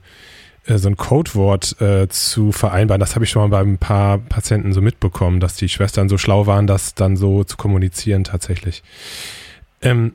äh, 0.66 0.78
so 0.78 0.88
ein 0.88 0.96
Codewort 0.96 1.80
äh, 1.80 2.08
zu 2.08 2.50
vereinbaren. 2.50 2.98
Das 2.98 3.14
habe 3.14 3.24
ich 3.24 3.30
schon 3.30 3.48
mal 3.48 3.62
bei 3.62 3.70
ein 3.70 3.78
paar 3.78 4.18
Patienten 4.18 4.72
so 4.72 4.80
mitbekommen, 4.80 5.38
dass 5.38 5.54
die 5.54 5.68
Schwestern 5.68 6.08
so 6.08 6.18
schlau 6.18 6.46
waren, 6.46 6.66
das 6.66 6.94
dann 6.94 7.16
so 7.16 7.44
zu 7.44 7.56
kommunizieren 7.56 8.24
tatsächlich. 8.24 8.82
Ähm, 9.80 10.14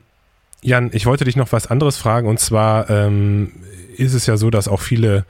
Jan, 0.61 0.89
ich 0.93 1.05
wollte 1.05 1.25
dich 1.25 1.35
noch 1.35 1.51
was 1.51 1.67
anderes 1.67 1.97
fragen 1.97 2.27
und 2.27 2.39
zwar 2.39 2.89
ähm, 2.89 3.51
ist 3.95 4.13
es 4.13 4.25
ja 4.25 4.35
so, 4.35 4.49
dass 4.49 4.67
auch 4.67 4.81
viele 4.81 5.25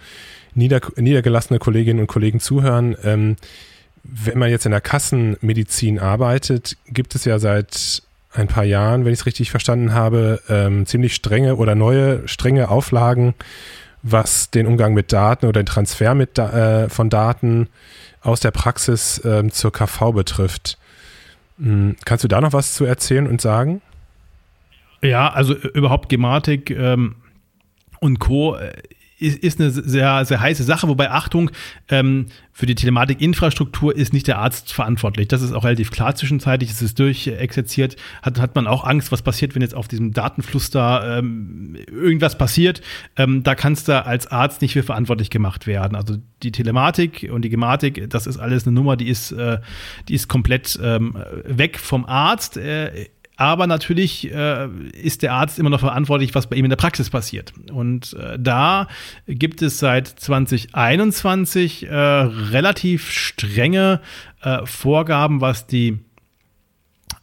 nieder, 0.55 0.81
niedergelassene 0.95 1.59
Kolleginnen 1.59 2.01
und 2.01 2.07
Kollegen 2.07 2.39
zuhören. 2.39 2.95
Ähm, 3.03 3.35
wenn 4.03 4.37
man 4.37 4.49
jetzt 4.49 4.65
in 4.65 4.71
der 4.71 4.81
Kassenmedizin 4.81 5.99
arbeitet, 5.99 6.77
gibt 6.87 7.15
es 7.15 7.25
ja 7.25 7.39
seit 7.39 8.03
ein 8.33 8.47
paar 8.47 8.63
Jahren, 8.63 9.05
wenn 9.05 9.13
ich 9.13 9.19
es 9.19 9.25
richtig 9.25 9.51
verstanden 9.51 9.93
habe, 9.93 10.41
ähm, 10.49 10.85
ziemlich 10.85 11.15
strenge 11.15 11.55
oder 11.55 11.75
neue 11.75 12.27
strenge 12.27 12.69
Auflagen, 12.69 13.33
was 14.01 14.49
den 14.49 14.67
Umgang 14.67 14.93
mit 14.93 15.13
Daten 15.13 15.45
oder 15.45 15.61
den 15.61 15.67
Transfer 15.67 16.15
mit, 16.15 16.37
äh, 16.37 16.89
von 16.89 17.09
Daten 17.09 17.69
aus 18.21 18.39
der 18.39 18.51
Praxis 18.51 19.21
ähm, 19.23 19.51
zur 19.51 19.71
KV 19.71 20.11
betrifft. 20.13 20.77
Hm, 21.59 21.95
kannst 22.03 22.23
du 22.23 22.27
da 22.27 22.41
noch 22.41 22.53
was 22.53 22.73
zu 22.73 22.85
erzählen 22.85 23.27
und 23.27 23.39
sagen? 23.39 23.81
Ja, 25.01 25.31
also 25.31 25.53
überhaupt 25.53 26.09
Gematik 26.09 26.71
ähm, 26.71 27.15
und 27.99 28.19
Co. 28.19 28.57
Ist, 29.23 29.39
ist 29.39 29.61
eine 29.61 29.71
sehr, 29.71 30.25
sehr 30.25 30.41
heiße 30.41 30.63
Sache, 30.63 30.89
wobei 30.89 31.09
Achtung, 31.09 31.49
ähm, 31.87 32.25
für 32.51 32.65
die 32.65 32.75
Telematikinfrastruktur 32.75 33.95
ist 33.95 34.11
nicht 34.11 34.27
der 34.27 34.37
Arzt 34.39 34.73
verantwortlich. 34.73 35.29
Das 35.29 35.41
ist 35.41 35.53
auch 35.53 35.63
relativ 35.63 35.91
klar 35.91 36.13
zwischenzeitlich, 36.13 36.69
es 36.69 36.81
ist 36.81 36.99
durchexerziert, 36.99 37.95
hat, 38.21 38.39
hat 38.39 38.53
man 38.55 38.67
auch 38.67 38.83
Angst, 38.83 39.13
was 39.13 39.21
passiert, 39.21 39.55
wenn 39.55 39.61
jetzt 39.61 39.75
auf 39.75 39.87
diesem 39.87 40.11
Datenfluss 40.11 40.69
da 40.69 41.19
ähm, 41.19 41.77
irgendwas 41.87 42.37
passiert. 42.37 42.81
Ähm, 43.15 43.43
da 43.43 43.55
kannst 43.55 43.87
du 43.87 44.05
als 44.05 44.27
Arzt 44.27 44.61
nicht 44.61 44.73
für 44.73 44.83
verantwortlich 44.83 45.29
gemacht 45.29 45.67
werden. 45.67 45.95
Also 45.95 46.17
die 46.43 46.51
Telematik 46.51 47.29
und 47.31 47.43
die 47.43 47.49
Gematik, 47.49 48.09
das 48.09 48.27
ist 48.27 48.37
alles 48.37 48.67
eine 48.67 48.73
Nummer, 48.73 48.97
die 48.97 49.07
ist, 49.07 49.31
äh, 49.31 49.59
die 50.09 50.15
ist 50.15 50.27
komplett 50.27 50.77
ähm, 50.83 51.17
weg 51.45 51.79
vom 51.79 52.05
Arzt. 52.05 52.57
Äh, 52.57 53.07
aber 53.35 53.67
natürlich 53.67 54.31
äh, 54.31 54.67
ist 54.91 55.23
der 55.23 55.33
Arzt 55.33 55.57
immer 55.57 55.69
noch 55.69 55.79
verantwortlich, 55.79 56.35
was 56.35 56.47
bei 56.47 56.55
ihm 56.55 56.65
in 56.65 56.69
der 56.69 56.77
Praxis 56.77 57.09
passiert. 57.09 57.53
Und 57.71 58.13
äh, 58.13 58.37
da 58.39 58.87
gibt 59.27 59.61
es 59.61 59.79
seit 59.79 60.07
2021 60.07 61.87
äh, 61.87 61.95
relativ 61.95 63.09
strenge 63.09 64.01
äh, 64.41 64.65
Vorgaben, 64.65 65.41
was 65.41 65.65
die 65.65 65.99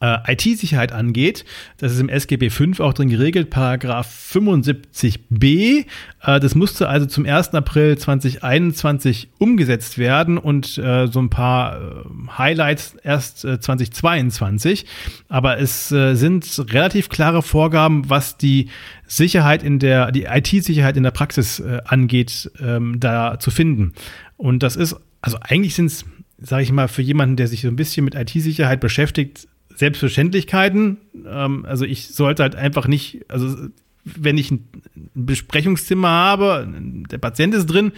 äh, 0.01 0.33
IT-Sicherheit 0.33 0.93
angeht. 0.93 1.45
Das 1.77 1.93
ist 1.93 2.01
im 2.01 2.09
SGB 2.09 2.51
5 2.51 2.81
auch 2.81 2.95
drin 2.95 3.09
geregelt, 3.09 3.51
Paragraph 3.51 4.09
75b. 4.33 5.85
Äh, 6.23 6.41
das 6.41 6.55
musste 6.55 6.89
also 6.89 7.07
zum 7.07 7.27
1. 7.27 7.55
April 7.55 7.99
2021 7.99 9.29
umgesetzt 9.39 9.99
werden 9.99 10.39
und 10.39 10.79
äh, 10.79 11.07
so 11.07 11.21
ein 11.21 11.31
paar 11.31 11.77
äh, 11.77 12.39
Highlights 12.39 12.97
erst 13.03 13.41
2022. 13.41 14.85
Äh, 14.85 14.87
Aber 15.29 15.59
es 15.59 15.93
äh, 15.93 16.15
sind 16.15 16.65
relativ 16.73 17.11
klare 17.11 17.43
Vorgaben, 17.43 18.09
was 18.09 18.39
die 18.39 18.69
Sicherheit 19.07 19.63
in 19.63 19.79
der, 19.79 20.13
die 20.13 20.25
IT-Sicherheit 20.25 20.97
in 20.97 21.03
der 21.03 21.11
Praxis 21.11 21.61
angeht, 21.85 22.49
ähm, 22.61 23.01
da 23.01 23.41
zu 23.41 23.51
finden. 23.51 23.93
Und 24.37 24.63
das 24.63 24.77
ist, 24.77 24.95
also 25.21 25.37
eigentlich 25.41 25.75
sind 25.75 25.87
es 25.87 26.05
sage 26.43 26.63
ich 26.63 26.73
mal, 26.73 26.89
für 26.89 27.03
jemanden, 27.03 27.37
der 27.37 27.49
sich 27.49 27.63
so 27.63 27.69
ein 27.69 27.77
bisschen 27.77 28.05
mit 28.05 28.15
IT-Sicherheit 28.15 28.81
beschäftigt, 28.81 29.49
Selbstverständlichkeiten. 29.81 30.99
Ähm, 31.27 31.65
also 31.67 31.85
ich 31.85 32.09
sollte 32.09 32.43
halt 32.45 32.55
einfach 32.55 32.87
nicht, 32.87 33.25
also 33.29 33.57
wenn 34.05 34.39
ich 34.39 34.51
ein 34.51 34.69
Besprechungszimmer 35.15 36.09
habe, 36.09 36.69
der 37.11 37.19
Patient 37.19 37.55
ist 37.55 37.67
drin, 37.67 37.93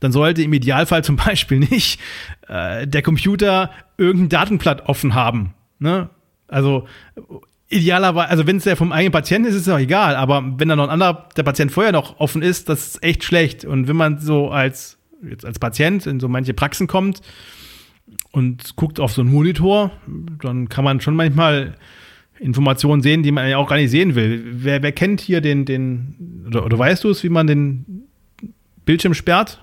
dann 0.00 0.12
sollte 0.12 0.42
im 0.42 0.52
Idealfall 0.52 1.02
zum 1.02 1.16
Beispiel 1.16 1.60
nicht 1.60 2.00
äh, 2.48 2.86
der 2.86 3.02
Computer 3.02 3.70
irgendein 3.96 4.28
Datenblatt 4.28 4.88
offen 4.88 5.14
haben. 5.14 5.54
Ne? 5.78 6.10
Also 6.46 6.86
idealerweise, 7.68 8.30
also 8.30 8.46
wenn 8.46 8.56
es 8.56 8.64
ja 8.64 8.76
vom 8.76 8.92
eigenen 8.92 9.12
Patienten 9.12 9.48
ist, 9.48 9.54
ist 9.54 9.62
es 9.62 9.68
auch 9.68 9.78
egal, 9.78 10.16
aber 10.16 10.42
wenn 10.56 10.68
da 10.68 10.76
noch 10.76 10.84
ein 10.84 10.90
anderer, 10.90 11.28
der 11.36 11.42
Patient 11.42 11.70
vorher 11.72 11.92
noch 11.92 12.18
offen 12.18 12.42
ist, 12.42 12.68
das 12.68 12.88
ist 12.88 13.02
echt 13.02 13.24
schlecht. 13.24 13.64
Und 13.64 13.88
wenn 13.88 13.96
man 13.96 14.18
so 14.18 14.50
als, 14.50 14.98
jetzt 15.28 15.44
als 15.44 15.58
Patient 15.58 16.06
in 16.06 16.20
so 16.20 16.28
manche 16.28 16.54
Praxen 16.54 16.86
kommt, 16.86 17.20
und 18.32 18.76
guckt 18.76 19.00
auf 19.00 19.12
so 19.12 19.22
einen 19.22 19.32
Monitor, 19.32 19.90
dann 20.42 20.68
kann 20.68 20.84
man 20.84 21.00
schon 21.00 21.16
manchmal 21.16 21.74
Informationen 22.38 23.02
sehen, 23.02 23.22
die 23.22 23.32
man 23.32 23.48
ja 23.48 23.56
auch 23.56 23.68
gar 23.68 23.76
nicht 23.76 23.90
sehen 23.90 24.14
will. 24.14 24.44
Wer, 24.52 24.82
wer 24.82 24.92
kennt 24.92 25.20
hier 25.20 25.40
den, 25.40 25.64
den 25.64 26.44
oder, 26.46 26.64
oder 26.64 26.78
weißt 26.78 27.04
du 27.04 27.10
es, 27.10 27.24
wie 27.24 27.28
man 27.28 27.46
den 27.46 28.04
Bildschirm 28.84 29.14
sperrt? 29.14 29.60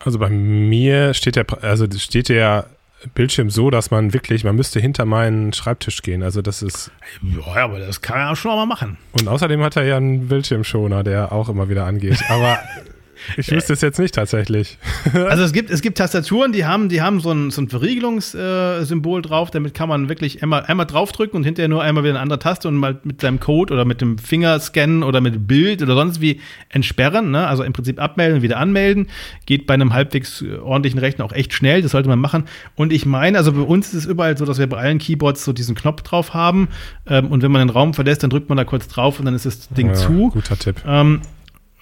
Also 0.00 0.18
bei 0.18 0.30
mir 0.30 1.14
steht 1.14 1.36
der, 1.36 1.46
also 1.62 1.86
steht 1.96 2.28
der 2.28 2.66
Bildschirm 3.14 3.50
so, 3.50 3.70
dass 3.70 3.90
man 3.90 4.12
wirklich, 4.12 4.44
man 4.44 4.56
müsste 4.56 4.80
hinter 4.80 5.04
meinen 5.04 5.52
Schreibtisch 5.52 6.02
gehen. 6.02 6.22
Also 6.22 6.42
das 6.42 6.62
ist. 6.62 6.90
Ja, 7.22 7.64
aber 7.64 7.78
das 7.78 8.00
kann 8.00 8.18
ja 8.18 8.36
schon 8.36 8.56
mal 8.56 8.66
machen. 8.66 8.98
Und 9.12 9.28
außerdem 9.28 9.62
hat 9.62 9.76
er 9.76 9.84
ja 9.84 9.96
einen 9.96 10.28
Bildschirmschoner, 10.28 11.02
der 11.02 11.32
auch 11.32 11.48
immer 11.48 11.68
wieder 11.68 11.84
angeht. 11.84 12.18
Aber 12.28 12.58
Ich 13.36 13.50
wüsste 13.50 13.72
es 13.72 13.80
jetzt 13.80 13.98
nicht 13.98 14.14
tatsächlich. 14.14 14.78
also 15.12 15.42
es 15.44 15.52
gibt, 15.52 15.70
es 15.70 15.82
gibt 15.82 15.98
Tastaturen, 15.98 16.52
die 16.52 16.64
haben, 16.64 16.88
die 16.88 17.02
haben 17.02 17.20
so 17.20 17.30
ein, 17.30 17.50
so 17.50 17.62
ein 17.62 17.68
Verriegelungssymbol 17.68 19.20
äh, 19.20 19.22
drauf, 19.22 19.50
damit 19.50 19.74
kann 19.74 19.88
man 19.88 20.08
wirklich 20.08 20.42
einmal, 20.42 20.64
einmal 20.64 20.86
draufdrücken 20.86 21.36
und 21.36 21.44
hinterher 21.44 21.68
nur 21.68 21.82
einmal 21.82 22.04
wieder 22.04 22.14
eine 22.14 22.20
andere 22.20 22.38
Taste 22.38 22.68
und 22.68 22.76
mal 22.76 22.98
mit 23.04 23.20
seinem 23.20 23.40
Code 23.40 23.72
oder 23.72 23.84
mit 23.84 24.00
dem 24.00 24.18
Finger 24.18 24.58
scannen 24.60 25.02
oder 25.02 25.20
mit 25.20 25.46
Bild 25.46 25.82
oder 25.82 25.94
sonst 25.94 26.20
wie 26.20 26.40
entsperren. 26.68 27.30
Ne? 27.30 27.46
Also 27.46 27.62
im 27.62 27.72
Prinzip 27.72 28.00
abmelden 28.00 28.42
wieder 28.42 28.58
anmelden. 28.58 29.08
Geht 29.46 29.66
bei 29.66 29.74
einem 29.74 29.92
halbwegs 29.92 30.42
äh, 30.42 30.56
ordentlichen 30.56 30.98
Rechner 30.98 31.24
auch 31.24 31.32
echt 31.32 31.52
schnell, 31.52 31.82
das 31.82 31.92
sollte 31.92 32.08
man 32.08 32.18
machen. 32.18 32.44
Und 32.74 32.92
ich 32.92 33.06
meine, 33.06 33.38
also 33.38 33.52
bei 33.52 33.60
uns 33.60 33.88
ist 33.88 33.94
es 33.94 34.06
überall 34.06 34.36
so, 34.36 34.44
dass 34.44 34.58
wir 34.58 34.68
bei 34.68 34.78
allen 34.78 34.98
Keyboards 34.98 35.44
so 35.44 35.52
diesen 35.52 35.74
Knopf 35.74 36.02
drauf 36.02 36.34
haben. 36.34 36.68
Ähm, 37.06 37.26
und 37.26 37.42
wenn 37.42 37.52
man 37.52 37.66
den 37.66 37.70
Raum 37.70 37.94
verlässt, 37.94 38.22
dann 38.22 38.30
drückt 38.30 38.48
man 38.48 38.56
da 38.56 38.64
kurz 38.64 38.88
drauf 38.88 39.18
und 39.18 39.26
dann 39.26 39.34
ist 39.34 39.46
das 39.46 39.68
Ding 39.68 39.88
ja, 39.88 39.94
zu. 39.94 40.30
Guter 40.30 40.58
Tipp. 40.58 40.82
Ähm, 40.86 41.20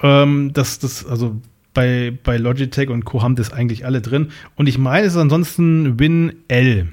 ähm, 0.02 0.52
das, 0.52 0.78
das, 0.78 1.06
also 1.06 1.36
bei, 1.74 2.12
bei 2.24 2.36
Logitech 2.36 2.88
und 2.90 3.04
Co. 3.04 3.22
haben 3.22 3.36
das 3.36 3.52
eigentlich 3.52 3.84
alle 3.84 4.00
drin. 4.00 4.28
Und 4.56 4.68
ich 4.68 4.78
meine, 4.78 5.06
es 5.06 5.14
ist 5.14 5.18
ansonsten 5.18 5.98
WinL. 5.98 6.88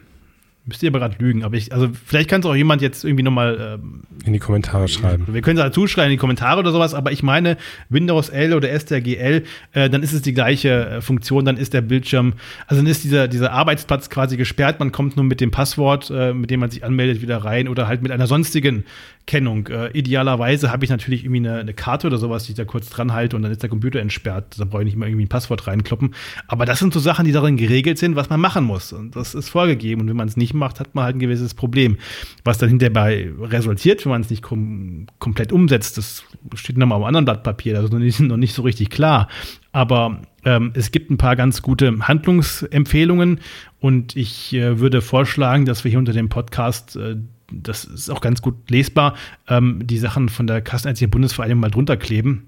Müsst 0.67 0.83
ihr 0.83 0.89
aber 0.89 0.99
gerade 0.99 1.15
lügen, 1.19 1.45
aber 1.45 1.55
ich, 1.55 1.71
also 1.71 1.87
vielleicht 2.05 2.29
kann 2.29 2.41
es 2.41 2.45
auch 2.45 2.53
jemand 2.53 2.81
jetzt 2.81 3.05
irgendwie 3.05 3.23
nochmal 3.23 3.79
ähm, 3.81 4.01
in 4.25 4.33
die 4.33 4.39
Kommentare 4.39 4.89
schreiben. 4.89 5.25
Wir 5.31 5.41
können 5.41 5.57
es 5.57 5.63
dazu 5.63 5.87
schreiben 5.87 6.07
in 6.07 6.17
die 6.17 6.19
Kommentare 6.19 6.59
oder 6.59 6.73
sowas, 6.73 6.93
aber 6.93 7.13
ich 7.13 7.23
meine, 7.23 7.55
Windows 7.87 8.27
L 8.27 8.53
oder 8.53 8.77
STRGL, 8.77 9.43
äh, 9.71 9.89
dann 9.89 10.03
ist 10.03 10.11
es 10.11 10.23
die 10.23 10.33
gleiche 10.33 10.89
äh, 10.89 11.01
Funktion, 11.01 11.45
dann 11.45 11.55
ist 11.55 11.73
der 11.73 11.79
Bildschirm, 11.79 12.33
also 12.67 12.81
dann 12.81 12.91
ist 12.91 13.05
dieser, 13.05 13.29
dieser 13.29 13.53
Arbeitsplatz 13.53 14.09
quasi 14.09 14.35
gesperrt, 14.35 14.81
man 14.81 14.91
kommt 14.91 15.15
nur 15.15 15.23
mit 15.23 15.39
dem 15.39 15.51
Passwort, 15.51 16.11
äh, 16.13 16.33
mit 16.33 16.51
dem 16.51 16.59
man 16.59 16.69
sich 16.69 16.83
anmeldet, 16.83 17.21
wieder 17.21 17.37
rein 17.37 17.69
oder 17.69 17.87
halt 17.87 18.01
mit 18.01 18.11
einer 18.11 18.27
sonstigen 18.27 18.83
Kennung. 19.27 19.67
Äh, 19.67 19.89
idealerweise 19.91 20.71
habe 20.71 20.85
ich 20.85 20.89
natürlich 20.89 21.23
irgendwie 21.23 21.47
eine, 21.47 21.59
eine, 21.59 21.73
Karte 21.73 22.07
oder 22.07 22.17
sowas, 22.17 22.45
die 22.45 22.53
ich 22.53 22.57
da 22.57 22.65
kurz 22.65 22.89
dran 22.89 23.13
halte 23.13 23.35
und 23.35 23.43
dann 23.43 23.51
ist 23.51 23.61
der 23.61 23.69
Computer 23.69 23.99
entsperrt. 23.99 24.55
Da 24.57 24.65
brauche 24.65 24.81
ich 24.81 24.85
nicht 24.85 24.95
mal 24.95 25.07
irgendwie 25.07 25.25
ein 25.25 25.29
Passwort 25.29 25.67
reinkloppen. 25.67 26.15
Aber 26.47 26.65
das 26.65 26.79
sind 26.79 26.93
so 26.93 26.99
Sachen, 26.99 27.25
die 27.25 27.33
darin 27.33 27.57
geregelt 27.57 27.99
sind, 27.99 28.15
was 28.15 28.29
man 28.29 28.39
machen 28.39 28.63
muss. 28.63 28.93
Und 28.93 29.15
das 29.15 29.35
ist 29.35 29.49
vorgegeben. 29.49 30.01
Und 30.01 30.07
wenn 30.07 30.15
man 30.15 30.27
es 30.27 30.37
nicht 30.37 30.53
macht, 30.53 30.79
hat 30.79 30.95
man 30.95 31.03
halt 31.03 31.17
ein 31.17 31.19
gewisses 31.19 31.53
Problem. 31.53 31.97
Was 32.45 32.57
dann 32.57 32.69
hinterbei 32.69 33.29
resultiert, 33.39 34.05
wenn 34.05 34.11
man 34.11 34.21
es 34.21 34.29
nicht 34.29 34.41
kom 34.41 35.07
komplett 35.19 35.51
umsetzt, 35.51 35.97
das 35.97 36.23
steht 36.55 36.77
nochmal 36.77 36.97
auf 36.97 37.03
einem 37.03 37.07
anderen 37.09 37.25
Blatt 37.25 37.43
Papier. 37.43 37.73
Das 37.73 37.83
ist 37.83 37.91
noch 37.91 37.99
nicht, 37.99 38.19
noch 38.21 38.37
nicht 38.37 38.53
so 38.53 38.61
richtig 38.61 38.89
klar. 38.89 39.27
Aber 39.73 40.21
ähm, 40.45 40.71
es 40.73 40.91
gibt 40.91 41.11
ein 41.11 41.17
paar 41.17 41.35
ganz 41.35 41.61
gute 41.61 41.99
Handlungsempfehlungen 41.99 43.41
und 43.79 44.15
ich 44.15 44.53
äh, 44.53 44.79
würde 44.79 45.01
vorschlagen, 45.01 45.65
dass 45.65 45.83
wir 45.83 45.89
hier 45.89 45.99
unter 45.99 46.13
dem 46.13 46.29
Podcast 46.29 46.95
äh, 46.95 47.17
das 47.51 47.85
ist 47.85 48.09
auch 48.09 48.21
ganz 48.21 48.41
gut 48.41 48.69
lesbar, 48.69 49.15
ähm, 49.47 49.85
die 49.85 49.97
Sachen 49.97 50.29
von 50.29 50.47
der 50.47 50.61
Kassenärztlichen 50.61 51.11
Bundesvereinigung 51.11 51.61
mal 51.61 51.71
drunter 51.71 51.97
kleben. 51.97 52.47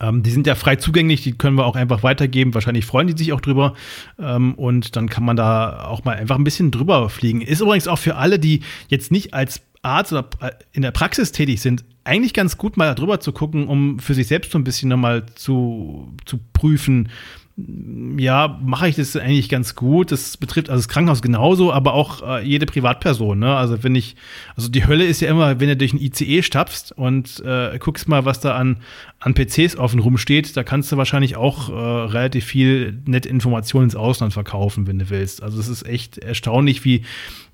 Ähm, 0.00 0.22
die 0.22 0.30
sind 0.30 0.46
ja 0.46 0.54
frei 0.54 0.76
zugänglich, 0.76 1.22
die 1.22 1.32
können 1.32 1.56
wir 1.56 1.66
auch 1.66 1.76
einfach 1.76 2.02
weitergeben. 2.02 2.54
Wahrscheinlich 2.54 2.86
freuen 2.86 3.06
die 3.06 3.16
sich 3.16 3.32
auch 3.32 3.40
drüber. 3.40 3.74
Ähm, 4.18 4.54
und 4.54 4.96
dann 4.96 5.08
kann 5.08 5.24
man 5.24 5.36
da 5.36 5.84
auch 5.84 6.04
mal 6.04 6.16
einfach 6.16 6.36
ein 6.36 6.44
bisschen 6.44 6.70
drüber 6.70 7.08
fliegen. 7.08 7.40
Ist 7.40 7.60
übrigens 7.60 7.88
auch 7.88 7.98
für 7.98 8.16
alle, 8.16 8.38
die 8.38 8.60
jetzt 8.88 9.12
nicht 9.12 9.34
als 9.34 9.62
Arzt 9.82 10.12
oder 10.12 10.28
in 10.72 10.82
der 10.82 10.90
Praxis 10.90 11.30
tätig 11.32 11.60
sind, 11.60 11.84
eigentlich 12.04 12.34
ganz 12.34 12.56
gut 12.56 12.76
mal 12.76 12.94
drüber 12.94 13.20
zu 13.20 13.32
gucken, 13.32 13.66
um 13.68 13.98
für 13.98 14.14
sich 14.14 14.26
selbst 14.26 14.52
so 14.52 14.58
ein 14.58 14.64
bisschen 14.64 14.88
nochmal 14.88 15.26
zu, 15.34 16.14
zu 16.24 16.38
prüfen, 16.52 17.10
ja, 17.56 18.58
mache 18.64 18.88
ich 18.88 18.96
das 18.96 19.14
eigentlich 19.14 19.48
ganz 19.48 19.76
gut. 19.76 20.10
Das 20.10 20.36
betrifft 20.36 20.70
also 20.70 20.80
das 20.80 20.88
Krankenhaus 20.88 21.22
genauso, 21.22 21.72
aber 21.72 21.94
auch 21.94 22.22
äh, 22.22 22.44
jede 22.44 22.66
Privatperson. 22.66 23.38
Ne? 23.38 23.54
Also 23.54 23.84
wenn 23.84 23.94
ich, 23.94 24.16
also 24.56 24.68
die 24.68 24.86
Hölle 24.88 25.04
ist 25.04 25.20
ja 25.20 25.30
immer, 25.30 25.60
wenn 25.60 25.68
du 25.68 25.76
durch 25.76 25.92
ein 25.92 26.00
ICE 26.00 26.42
stapfst 26.42 26.90
und 26.96 27.40
äh, 27.44 27.78
guckst 27.78 28.08
mal, 28.08 28.24
was 28.24 28.40
da 28.40 28.56
an, 28.56 28.78
an 29.20 29.34
PCs 29.34 29.76
offen 29.76 30.00
rumsteht, 30.00 30.56
da 30.56 30.64
kannst 30.64 30.90
du 30.90 30.96
wahrscheinlich 30.96 31.36
auch 31.36 31.68
äh, 31.68 31.72
relativ 31.72 32.44
viel 32.44 32.98
nette 33.06 33.28
Informationen 33.28 33.84
ins 33.84 33.96
Ausland 33.96 34.32
verkaufen, 34.32 34.88
wenn 34.88 34.98
du 34.98 35.08
willst. 35.08 35.40
Also 35.40 35.60
es 35.60 35.68
ist 35.68 35.86
echt 35.86 36.18
erstaunlich, 36.18 36.84
wie, 36.84 37.02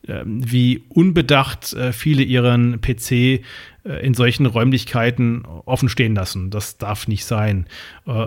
äh, 0.07 0.23
wie 0.25 0.83
unbedacht 0.89 1.75
äh, 1.75 1.93
viele 1.93 2.23
ihren 2.23 2.81
PC 2.81 3.43
in 3.85 4.15
solchen 4.15 4.47
Räumlichkeiten 4.47 5.45
offen 5.65 5.89
stehen 5.89 6.15
lassen. 6.15 6.51
Das 6.51 6.77
darf 6.79 7.09
nicht 7.09 7.25
sein. 7.25 7.67
Äh, 8.07 8.27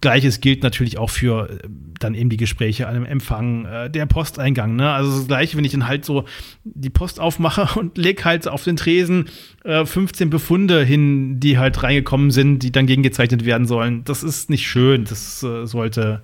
Gleiches 0.00 0.40
gilt 0.40 0.62
natürlich 0.62 0.98
auch 0.98 1.10
für 1.10 1.50
äh, 1.50 1.68
dann 1.98 2.14
eben 2.14 2.30
die 2.30 2.36
Gespräche 2.36 2.86
an 2.86 2.94
einem 2.94 3.04
Empfang, 3.04 3.66
der 3.90 4.06
Posteingang. 4.06 4.76
Ne? 4.76 4.90
Also 4.90 5.18
das 5.18 5.26
Gleiche, 5.26 5.56
wenn 5.56 5.64
ich 5.64 5.72
dann 5.72 5.88
halt 5.88 6.04
so 6.04 6.24
die 6.64 6.90
Post 6.90 7.18
aufmache 7.20 7.68
und 7.78 7.98
leg 7.98 8.24
halt 8.24 8.46
auf 8.46 8.64
den 8.64 8.76
Tresen 8.76 9.26
15 9.68 10.30
Befunde 10.30 10.82
hin, 10.82 11.40
die 11.40 11.58
halt 11.58 11.82
reingekommen 11.82 12.30
sind, 12.30 12.60
die 12.60 12.72
dann 12.72 12.86
gegengezeichnet 12.86 13.44
werden 13.44 13.66
sollen. 13.66 14.02
Das 14.04 14.22
ist 14.22 14.48
nicht 14.48 14.66
schön. 14.66 15.04
Das 15.04 15.40
sollte 15.40 16.22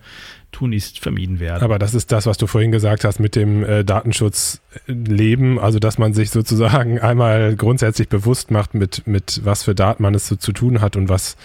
tunlichst 0.54 1.00
vermieden 1.00 1.40
werden. 1.40 1.62
Aber 1.62 1.78
das 1.78 1.94
ist 1.94 2.12
das, 2.12 2.26
was 2.26 2.38
du 2.38 2.46
vorhin 2.46 2.72
gesagt 2.72 3.04
hast 3.04 3.18
mit 3.18 3.36
dem 3.36 3.64
äh, 3.64 3.84
Datenschutzleben, 3.84 5.58
also 5.58 5.78
dass 5.78 5.98
man 5.98 6.14
sich 6.14 6.30
sozusagen 6.30 6.98
einmal 7.00 7.56
grundsätzlich 7.56 8.08
bewusst 8.08 8.50
macht, 8.50 8.74
mit, 8.74 9.06
mit 9.06 9.40
was 9.44 9.64
für 9.64 9.74
Daten 9.74 10.02
man 10.02 10.14
es 10.14 10.28
so 10.28 10.36
zu 10.36 10.52
tun 10.52 10.80
hat 10.80 10.96
und 10.96 11.08
was, 11.08 11.36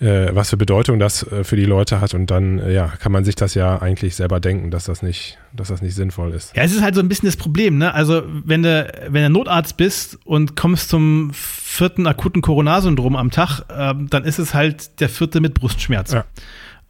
äh, 0.00 0.28
was 0.32 0.50
für 0.50 0.56
Bedeutung 0.56 0.98
das 0.98 1.22
äh, 1.30 1.44
für 1.44 1.56
die 1.56 1.64
Leute 1.64 2.00
hat. 2.00 2.14
Und 2.14 2.30
dann 2.30 2.58
äh, 2.58 2.72
ja, 2.72 2.88
kann 2.88 3.12
man 3.12 3.24
sich 3.24 3.34
das 3.34 3.54
ja 3.54 3.80
eigentlich 3.80 4.16
selber 4.16 4.40
denken, 4.40 4.70
dass 4.70 4.84
das 4.84 5.02
nicht, 5.02 5.38
dass 5.54 5.68
das 5.68 5.82
nicht 5.82 5.94
sinnvoll 5.94 6.32
ist. 6.32 6.54
Ja, 6.56 6.62
es 6.62 6.72
ist 6.72 6.82
halt 6.82 6.94
so 6.94 7.00
ein 7.00 7.08
bisschen 7.08 7.26
das 7.26 7.36
Problem, 7.36 7.78
ne? 7.78 7.94
Also 7.94 8.22
wenn 8.26 8.62
du, 8.62 8.92
wenn 9.08 9.22
du 9.22 9.30
Notarzt 9.30 9.76
bist 9.76 10.18
und 10.24 10.56
kommst 10.56 10.88
zum 10.88 11.30
vierten 11.32 12.06
akuten 12.06 12.42
Corona-Syndrom 12.42 13.16
am 13.16 13.30
Tag, 13.30 13.62
ähm, 13.70 14.08
dann 14.10 14.24
ist 14.24 14.38
es 14.38 14.54
halt 14.54 15.00
der 15.00 15.08
vierte 15.08 15.40
mit 15.40 15.54
Brustschmerzen. 15.54 16.16
Ja. 16.16 16.24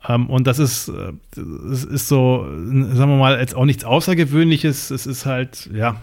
Ähm, 0.08 0.28
und 0.28 0.46
das 0.46 0.58
ist, 0.58 0.88
äh, 0.88 1.12
das 1.34 1.84
ist 1.84 2.08
so, 2.08 2.46
sagen 2.48 2.96
wir 2.96 3.16
mal, 3.16 3.38
jetzt 3.38 3.54
auch 3.54 3.64
nichts 3.64 3.84
Außergewöhnliches. 3.84 4.90
Es 4.90 5.06
ist 5.06 5.26
halt, 5.26 5.68
ja, 5.72 5.96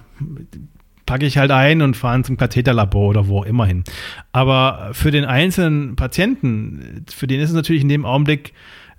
packe 1.05 1.25
ich 1.25 1.37
halt 1.37 1.51
ein 1.51 1.81
und 1.81 1.97
fahre 1.97 2.21
zum 2.23 2.37
Katheterlabor 2.37 3.09
oder 3.09 3.27
wo 3.27 3.43
immer 3.43 3.65
hin. 3.65 3.83
Aber 4.31 4.89
für 4.93 5.11
den 5.11 5.25
einzelnen 5.25 5.95
Patienten, 5.95 7.05
für 7.13 7.27
den 7.27 7.39
ist 7.39 7.49
es 7.49 7.55
natürlich 7.55 7.81
in 7.81 7.89
dem 7.89 8.05
Augenblick 8.05 8.53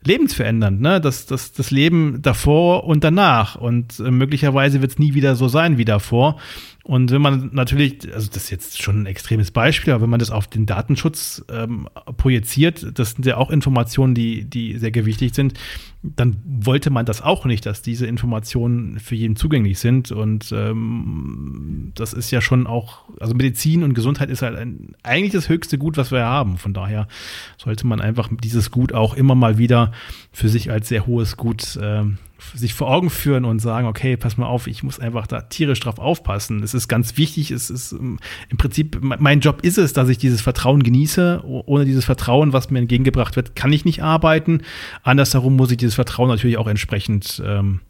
lebensverändernd, 0.07 0.81
ne? 0.81 1.01
Das, 1.01 1.27
das, 1.27 1.53
das 1.53 1.71
Leben 1.71 2.21
davor 2.21 2.85
und 2.85 3.05
danach. 3.05 3.57
Und 3.57 3.99
äh, 4.01 4.11
möglicherweise 4.11 4.81
wird 4.81 4.93
es 4.93 4.99
nie 4.99 5.15
wieder 5.15 5.35
so 5.35 5.49
sein 5.49 5.79
wie 5.79 5.85
davor. 5.85 6.39
Und 6.85 7.11
wenn 7.11 7.23
man 7.23 7.49
natürlich, 7.55 8.13
also 8.13 8.29
das 8.29 8.45
ist 8.45 8.51
jetzt 8.51 8.83
schon 8.83 9.03
ein 9.03 9.07
extremes 9.07 9.51
Beispiel, 9.51 9.95
aber 9.95 10.03
wenn 10.03 10.11
man 10.11 10.19
das 10.19 10.31
auf 10.31 10.47
den 10.47 10.67
Datenschutz 10.67 11.43
ähm, 11.51 11.89
projiziert, 12.19 12.99
das 12.99 13.13
sind 13.13 13.25
ja 13.25 13.39
auch 13.39 13.51
Informationen, 13.51 14.15
die, 14.15 14.45
die 14.45 14.77
sehr 14.77 14.91
gewichtig 14.91 15.35
sind, 15.35 15.55
dann 16.03 16.37
wollte 16.45 16.91
man 16.91 17.07
das 17.07 17.23
auch 17.23 17.47
nicht, 17.47 17.65
dass 17.65 17.81
diese 17.81 18.07
Informationen 18.07 19.01
für 19.01 19.15
jeden 19.15 19.35
zugänglich 19.35 19.79
sind. 19.79 20.13
Und 20.13 20.53
ähm, 20.53 21.93
das 21.95 22.13
ist 22.13 22.31
ja 22.31 22.43
schon 22.43 22.67
auch, 22.67 23.05
also 23.19 23.35
Medizin 23.35 23.83
und 23.83 23.95
Gesundheit 23.95 24.29
ist 24.29 24.43
halt 24.43 24.59
ein, 24.59 24.95
eigentlich 25.03 25.33
das 25.33 25.49
höchste 25.49 25.79
Gut, 25.79 25.97
was 25.97 26.13
wir 26.13 26.27
haben. 26.27 26.59
Von 26.59 26.75
daher 26.75 27.09
sollte 27.57 27.87
man 27.87 28.03
einfach 28.03 28.29
dieses 28.43 28.71
Gut 28.71 28.93
auch 28.93 29.15
immer 29.15 29.35
mal 29.35 29.57
wieder 29.57 29.91
für 30.33 30.51
sich 30.51 30.71
als 30.71 30.89
sehr 30.89 31.07
hohes 31.07 31.39
Gut 31.39 31.79
ähm, 31.81 32.19
sich 32.55 32.75
vor 32.75 32.91
Augen 32.91 33.11
führen 33.11 33.45
und 33.45 33.61
sagen, 33.61 33.87
okay, 33.87 34.17
pass 34.17 34.37
mal 34.37 34.47
auf, 34.47 34.67
ich 34.67 34.83
muss 34.83 35.01
einfach 35.01 35.27
da 35.27 35.43
tierisch 35.43 35.81
drauf 35.81 35.99
aufpassen. 35.99 36.63
Es 36.63 36.75
ist 36.75 36.89
ganz 36.89 37.17
wichtig, 37.17 37.51
es 37.51 37.71
ist 37.71 37.93
ähm, 37.93 38.19
im 38.49 38.57
Prinzip, 38.57 38.99
mein 39.01 39.41
Job 39.41 39.63
ist 39.63 39.79
es, 39.79 39.93
dass 39.93 40.09
ich 40.09 40.19
dieses 40.19 40.41
Vertrauen 40.41 40.83
genieße. 40.83 41.43
Ohne 41.45 41.85
dieses 41.85 42.05
Vertrauen, 42.05 42.53
was 42.53 42.71
mir 42.71 42.79
entgegengebracht 42.81 43.37
wird, 43.37 43.57
kann 43.57 43.73
ich 43.73 43.85
nicht 43.85 44.03
arbeiten. 44.03 44.63
Andersherum 45.03 45.57
muss 45.57 45.71
ich 45.71 45.77
dieses 45.77 45.95
Vertrauen 45.95 46.29
natürlich 46.29 46.59
auch 46.59 46.69
entsprechend 46.69 47.43
ähm, 47.45 47.81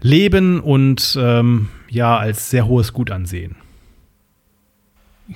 leben 0.00 0.60
und 0.60 1.18
ähm, 1.20 1.68
ja, 1.88 2.16
als 2.16 2.50
sehr 2.50 2.66
hohes 2.66 2.92
Gut 2.92 3.10
ansehen. 3.10 3.56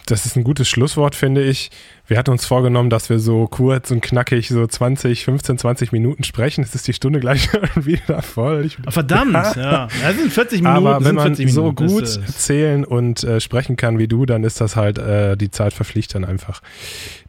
Das 0.04 0.26
ist 0.26 0.36
ein 0.36 0.44
gutes 0.44 0.68
Schlusswort, 0.68 1.14
finde 1.14 1.42
ich. 1.42 1.70
Wir 2.06 2.18
hatten 2.18 2.30
uns 2.30 2.44
vorgenommen, 2.44 2.90
dass 2.90 3.08
wir 3.08 3.18
so 3.18 3.46
kurz 3.46 3.90
und 3.90 4.02
knackig 4.02 4.48
so 4.48 4.66
20, 4.66 5.24
15, 5.24 5.56
20 5.56 5.92
Minuten 5.92 6.24
sprechen. 6.24 6.62
Es 6.62 6.74
ist 6.74 6.86
die 6.86 6.92
Stunde 6.92 7.20
gleich 7.20 7.48
wieder 7.74 8.20
voll. 8.20 8.66
Ich, 8.66 8.76
Verdammt, 8.88 9.32
ja. 9.32 9.88
Das 10.02 10.16
sind 10.16 10.30
40 10.30 10.60
Minuten. 10.60 10.86
Aber 10.86 11.04
wenn 11.04 11.14
man 11.14 11.34
so 11.34 11.72
gut 11.72 12.06
zählen 12.06 12.84
und 12.84 13.24
äh, 13.24 13.40
sprechen 13.40 13.76
kann 13.76 13.98
wie 13.98 14.08
du, 14.08 14.26
dann 14.26 14.44
ist 14.44 14.60
das 14.60 14.76
halt, 14.76 14.98
äh, 14.98 15.36
die 15.38 15.50
Zeit 15.50 15.72
verpflichtet 15.72 16.16
dann 16.16 16.24
einfach. 16.26 16.60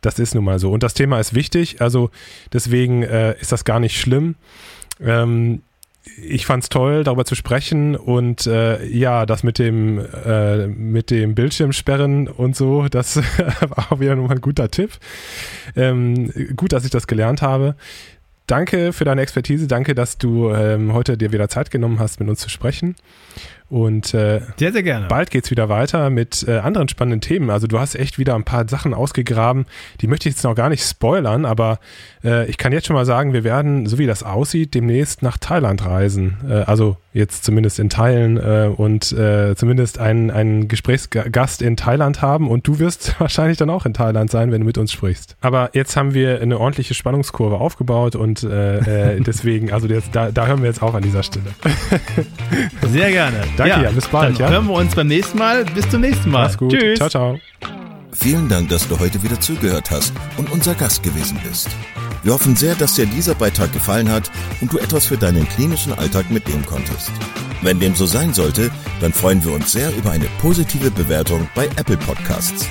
Das 0.01 0.19
ist 0.19 0.35
nun 0.35 0.43
mal 0.43 0.59
so. 0.59 0.71
Und 0.71 0.83
das 0.83 0.93
Thema 0.93 1.17
ist 1.19 1.33
wichtig, 1.33 1.81
also 1.81 2.09
deswegen 2.51 3.03
äh, 3.03 3.39
ist 3.39 3.53
das 3.53 3.63
gar 3.63 3.79
nicht 3.79 3.97
schlimm. 3.97 4.35
Ähm, 5.01 5.61
ich 6.21 6.45
fand's 6.45 6.69
toll, 6.69 7.03
darüber 7.03 7.25
zu 7.25 7.35
sprechen 7.35 7.95
und 7.95 8.47
äh, 8.47 8.85
ja, 8.85 9.25
das 9.25 9.43
mit 9.43 9.59
dem 9.59 9.99
äh, 10.25 10.67
mit 10.67 11.11
dem 11.11 11.35
Bildschirmsperren 11.35 12.27
und 12.27 12.55
so, 12.55 12.87
das 12.87 13.17
war 13.17 13.91
auch 13.91 13.99
wieder 13.99 14.15
nochmal 14.15 14.37
ein 14.37 14.41
guter 14.41 14.69
Tipp. 14.69 14.91
Ähm, 15.75 16.31
gut, 16.55 16.73
dass 16.73 16.85
ich 16.85 16.91
das 16.91 17.07
gelernt 17.07 17.41
habe. 17.41 17.75
Danke 18.47 18.93
für 18.93 19.05
deine 19.05 19.21
Expertise, 19.21 19.67
danke, 19.67 19.93
dass 19.93 20.17
du 20.17 20.49
ähm, 20.49 20.93
heute 20.93 21.17
dir 21.17 21.31
wieder 21.31 21.49
Zeit 21.49 21.69
genommen 21.69 21.99
hast, 21.99 22.19
mit 22.19 22.27
uns 22.29 22.39
zu 22.39 22.49
sprechen. 22.49 22.95
Und 23.69 24.13
äh, 24.15 24.41
sehr, 24.57 24.71
sehr 24.73 24.83
gerne. 24.83 25.07
Bald 25.07 25.29
geht's 25.29 25.51
wieder 25.51 25.69
weiter 25.69 26.09
mit 26.09 26.43
äh, 26.47 26.57
anderen 26.57 26.89
spannenden 26.89 27.21
Themen. 27.21 27.51
Also 27.51 27.67
du 27.67 27.79
hast 27.79 27.95
echt 27.95 28.17
wieder 28.17 28.33
ein 28.35 28.43
paar 28.43 28.67
Sachen 28.67 28.95
ausgegraben, 28.95 29.65
die 30.01 30.07
möchte 30.07 30.27
ich 30.27 30.35
jetzt 30.35 30.43
noch 30.43 30.55
gar 30.55 30.69
nicht 30.69 30.83
spoilern, 30.83 31.45
aber 31.45 31.79
äh, 32.23 32.49
ich 32.49 32.57
kann 32.57 32.71
jetzt 32.71 32.87
schon 32.87 32.95
mal 32.95 33.05
sagen, 33.05 33.33
wir 33.33 33.43
werden, 33.43 33.85
so 33.85 33.99
wie 33.99 34.07
das 34.07 34.23
aussieht, 34.23 34.73
demnächst 34.73 35.21
nach 35.21 35.37
Thailand 35.37 35.85
reisen. 35.85 36.37
Äh, 36.49 36.53
also 36.63 36.97
jetzt 37.13 37.43
zumindest 37.43 37.79
in 37.79 37.89
Teilen 37.89 38.37
äh, 38.37 38.69
und 38.75 39.11
äh, 39.11 39.55
zumindest 39.55 39.99
einen, 39.99 40.29
einen 40.29 40.67
Gesprächsgast 40.67 41.61
in 41.61 41.75
Thailand 41.75 42.21
haben 42.21 42.49
und 42.49 42.67
du 42.67 42.79
wirst 42.79 43.15
wahrscheinlich 43.19 43.57
dann 43.57 43.69
auch 43.69 43.85
in 43.85 43.93
Thailand 43.93 44.29
sein, 44.29 44.51
wenn 44.51 44.61
du 44.61 44.67
mit 44.67 44.77
uns 44.77 44.91
sprichst. 44.91 45.35
Aber 45.41 45.71
jetzt 45.73 45.95
haben 45.95 46.13
wir 46.13 46.41
eine 46.41 46.59
ordentliche 46.59 46.93
Spannungskurve 46.93 47.57
aufgebaut 47.57 48.15
und 48.15 48.43
äh, 48.43 49.15
äh, 49.15 49.21
deswegen, 49.25 49.71
also 49.71 49.87
jetzt, 49.87 50.09
da, 50.13 50.31
da 50.31 50.47
hören 50.47 50.61
wir 50.61 50.67
jetzt 50.67 50.81
auf 50.81 50.93
an 50.95 51.03
dieser 51.03 51.23
Stelle. 51.23 51.45
Sehr 52.87 53.11
gerne. 53.11 53.37
Danke, 53.59 53.75
ja, 53.75 53.83
ja 53.83 53.91
bis 53.91 54.07
bald. 54.07 54.39
Dann 54.39 54.47
ja. 54.47 54.51
hören 54.51 54.67
wir 54.67 54.73
uns 54.73 54.95
beim 54.95 55.07
nächsten 55.07 55.37
Mal. 55.37 55.65
Bis 55.65 55.89
zum 55.89 56.01
nächsten 56.01 56.31
Mal. 56.31 56.43
Mach's 56.43 56.57
gut. 56.57 56.71
Tschüss. 56.71 56.97
Ciao, 56.97 57.09
ciao. 57.09 57.39
Vielen 58.13 58.49
Dank, 58.49 58.69
dass 58.69 58.87
du 58.87 58.99
heute 58.99 59.21
wieder 59.23 59.39
zugehört 59.39 59.91
hast 59.91 60.13
und 60.37 60.51
unser 60.51 60.73
Gast 60.75 61.03
gewesen 61.03 61.39
bist. 61.47 61.69
Wir 62.23 62.33
hoffen 62.33 62.55
sehr, 62.55 62.75
dass 62.75 62.95
dir 62.95 63.05
dieser 63.05 63.35
Beitrag 63.35 63.71
gefallen 63.71 64.09
hat 64.09 64.31
und 64.61 64.73
du 64.73 64.77
etwas 64.77 65.05
für 65.05 65.17
deinen 65.17 65.47
klinischen 65.47 65.93
Alltag 65.93 66.31
mitnehmen 66.31 66.65
konntest. 66.65 67.11
Wenn 67.61 67.79
dem 67.79 67.95
so 67.95 68.05
sein 68.05 68.33
sollte, 68.33 68.71
dann 68.99 69.13
freuen 69.13 69.41
wir 69.43 69.53
uns 69.53 69.71
sehr 69.71 69.95
über 69.95 70.11
eine 70.11 70.27
positive 70.41 70.91
Bewertung 70.91 71.47
bei 71.55 71.69
Apple 71.75 71.97
Podcasts. 71.97 72.67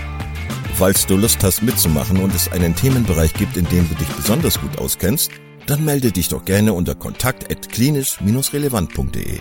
Falls 0.75 1.07
du 1.07 1.17
Lust 1.17 1.43
hast 1.43 1.63
mitzumachen 1.63 2.19
und 2.19 2.35
es 2.35 2.53
einen 2.53 2.75
Themenbereich 2.75 3.33
gibt, 3.35 3.57
in 3.57 3.67
dem 3.69 3.89
du 3.89 3.95
dich 3.95 4.09
besonders 4.09 4.61
gut 4.61 4.79
auskennst, 4.79 5.31
dann 5.67 5.85
melde 5.85 6.13
dich 6.13 6.29
doch 6.29 6.45
gerne 6.45 6.73
unter 6.73 6.95
kontakt@klinisch-relevant.de. 6.95 9.41